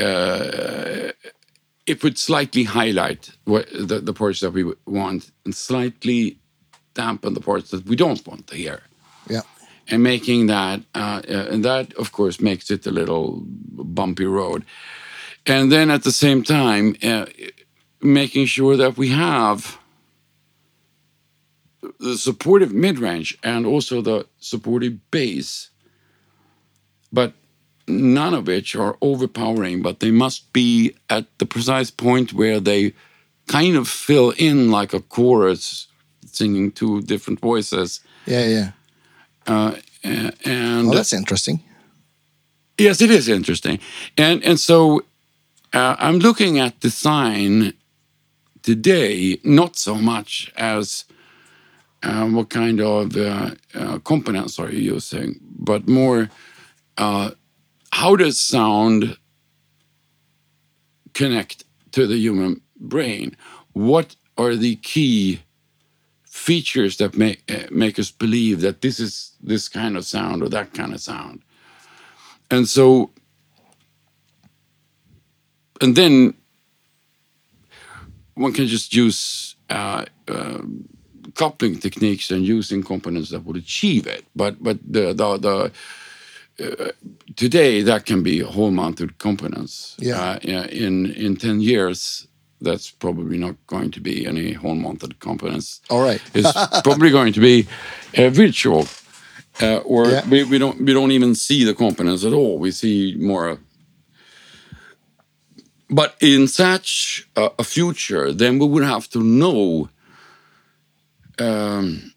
[0.00, 1.12] uh,
[1.86, 6.38] it would slightly highlight what the, the parts that we want and slightly
[6.94, 8.80] dampen the parts that we don't want to hear
[9.28, 9.42] Yeah.
[9.88, 13.42] and making that uh, uh, and that of course makes it a little
[13.94, 14.64] bumpy road
[15.46, 17.26] and then at the same time uh,
[18.00, 19.78] making sure that we have
[22.00, 25.70] the supportive mid-range and also the supportive bass
[27.12, 27.32] but
[27.86, 32.92] none of which are overpowering but they must be at the precise point where they
[33.46, 35.86] kind of fill in like a chorus
[36.26, 38.46] singing two different voices Yeah.
[38.46, 38.70] Yeah.
[39.46, 41.60] uh, and Well, that's interesting.
[42.78, 43.78] yes, it is interesting,
[44.18, 45.02] and and so
[45.74, 47.74] uh, I'm looking at design
[48.62, 51.04] today, not so much as
[52.04, 56.30] uh, what kind of uh, uh, components are you using, but more
[56.96, 57.30] uh,
[57.92, 59.16] how does sound
[61.12, 63.36] connect to the human brain?
[63.72, 65.40] What are the key
[66.24, 70.74] features that make make us believe that this is this kind of sound or that
[70.74, 71.42] kind of sound?
[72.50, 73.10] And so,
[75.80, 76.34] and then
[78.34, 80.58] one can just use uh, uh,
[81.34, 84.24] coupling techniques and using components that would achieve it.
[84.34, 85.72] But but the the, the
[86.60, 86.90] uh,
[87.36, 89.96] today that can be a hole mounted components.
[89.98, 90.20] Yeah.
[90.20, 92.26] Uh, in in ten years,
[92.60, 95.80] that's probably not going to be any hole mounted components.
[95.90, 96.20] All right.
[96.34, 96.52] It's
[96.82, 97.66] probably going to be
[98.14, 98.86] virtual,
[99.62, 100.28] uh, or Yeah.
[100.28, 102.58] we, we don't we don't even see the components at all.
[102.58, 103.58] We see more.
[105.90, 109.90] But in such a, a future, then we would have to know
[111.38, 112.14] um,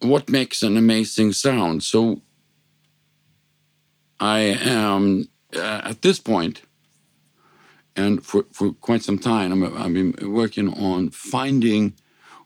[0.00, 1.82] what makes an amazing sound.
[1.82, 2.22] So
[4.20, 6.62] I am uh, at this point,
[7.96, 11.94] and for, for quite some time, I'm, I've been working on finding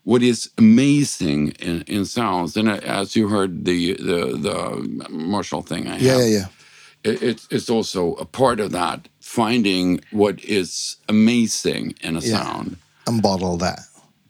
[0.03, 2.57] what is amazing in, in sounds.
[2.57, 6.17] And uh, as you heard the the, the Marshall thing, I Yeah.
[6.17, 6.25] Yeah.
[6.25, 6.47] Yeah.
[7.03, 12.37] it, it's, it's also a part of that finding what is amazing in a Yeah.
[12.43, 12.77] sound
[13.07, 13.79] And bottle that.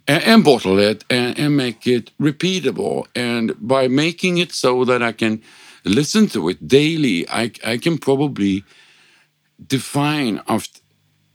[0.07, 3.05] and, and bottle it and, and make it repeatable.
[3.15, 5.41] And by making it so that I can
[5.83, 8.63] listen to it daily, I, I can probably
[9.67, 10.79] define after,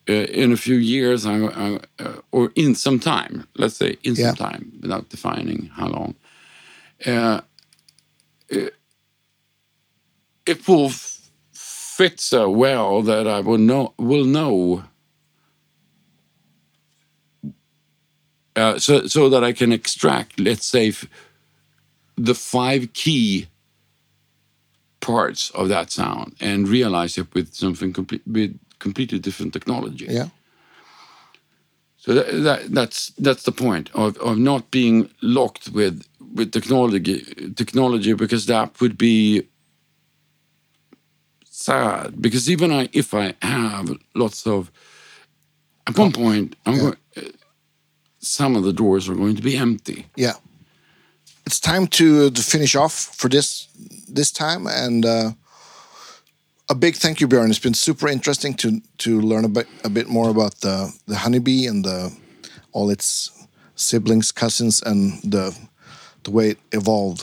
[0.08, 0.12] uh,
[0.42, 4.28] in a few years I, I, uh, or in some time, let's say in Yeah.
[4.34, 6.14] some time, without defining how long.
[7.06, 7.40] Uh,
[8.48, 8.74] it,
[10.46, 10.90] it will
[11.98, 14.84] fit so well that I will know will know
[18.54, 20.92] uh, so so that I can extract, let's say,
[22.16, 23.48] the five key
[25.00, 30.06] parts of that sound and realize it with something complete with completely different technology.
[30.08, 30.28] Yeah.
[31.96, 37.16] So that, that that's that's the point of, of not being locked with with technology
[37.56, 39.48] technology because that would be
[41.58, 44.70] sad because even I if I have lots of
[45.86, 47.22] at one point I'm going uh,
[48.20, 50.06] some of the doors are going to be empty.
[50.16, 50.34] Yeah.
[51.46, 53.68] It's time to to finish off for this
[54.14, 55.30] this time, and uh,
[56.68, 57.48] a big thank you, Björn.
[57.48, 61.16] It's been super interesting to to learn a bit a bit more about the the
[61.16, 62.12] honeybee and the
[62.72, 63.30] all its
[63.76, 65.56] siblings, cousins, and the
[66.24, 67.22] the way it evolved.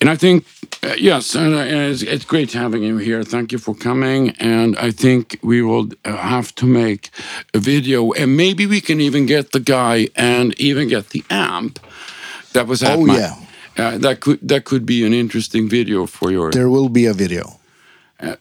[0.00, 0.44] And I think,
[0.82, 3.22] uh, yes, and, uh, it's, it's great having you here.
[3.24, 4.30] Thank you for coming.
[4.40, 7.10] And I think we will uh, have to make
[7.54, 11.78] a video, and maybe we can even get the guy and even get the amp
[12.52, 13.34] that was at Oh, my yeah.
[13.78, 16.50] Uh, that could that could be an interesting video for your.
[16.50, 17.58] There will be a video.
[18.20, 18.36] Uh,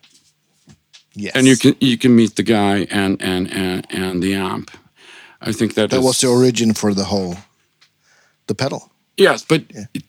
[1.15, 1.31] yes.
[1.35, 4.71] and you can you can meet the guy and and and, and the amp.
[5.39, 7.35] I think that that is- was the origin for the whole
[8.47, 8.90] the pedal.
[9.17, 9.61] Yes, but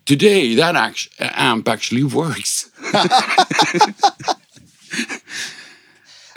[0.04, 2.70] today that act- amp actually works.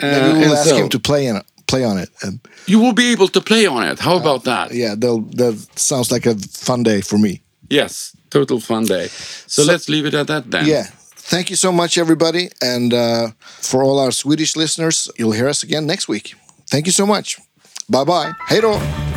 [0.00, 2.80] Maybe Uh, we'll and ask so- him to play on play on it, and You
[2.80, 3.98] will be able to play on it.
[4.00, 4.70] How about that?
[4.72, 6.34] yeah, they'll, that sounds like a
[6.64, 7.40] fun day for me.
[7.70, 9.08] Yes, total fun day.
[9.46, 10.64] So, let's leave it at that then.
[10.66, 10.86] Yeah.
[11.30, 13.30] Thank you so much, everybody, and uh,
[13.62, 16.34] for all our Swedish listeners, you'll hear us again next week.
[16.70, 17.36] Thank you so much.
[17.88, 18.32] Bye bye.
[18.48, 19.15] Hej då.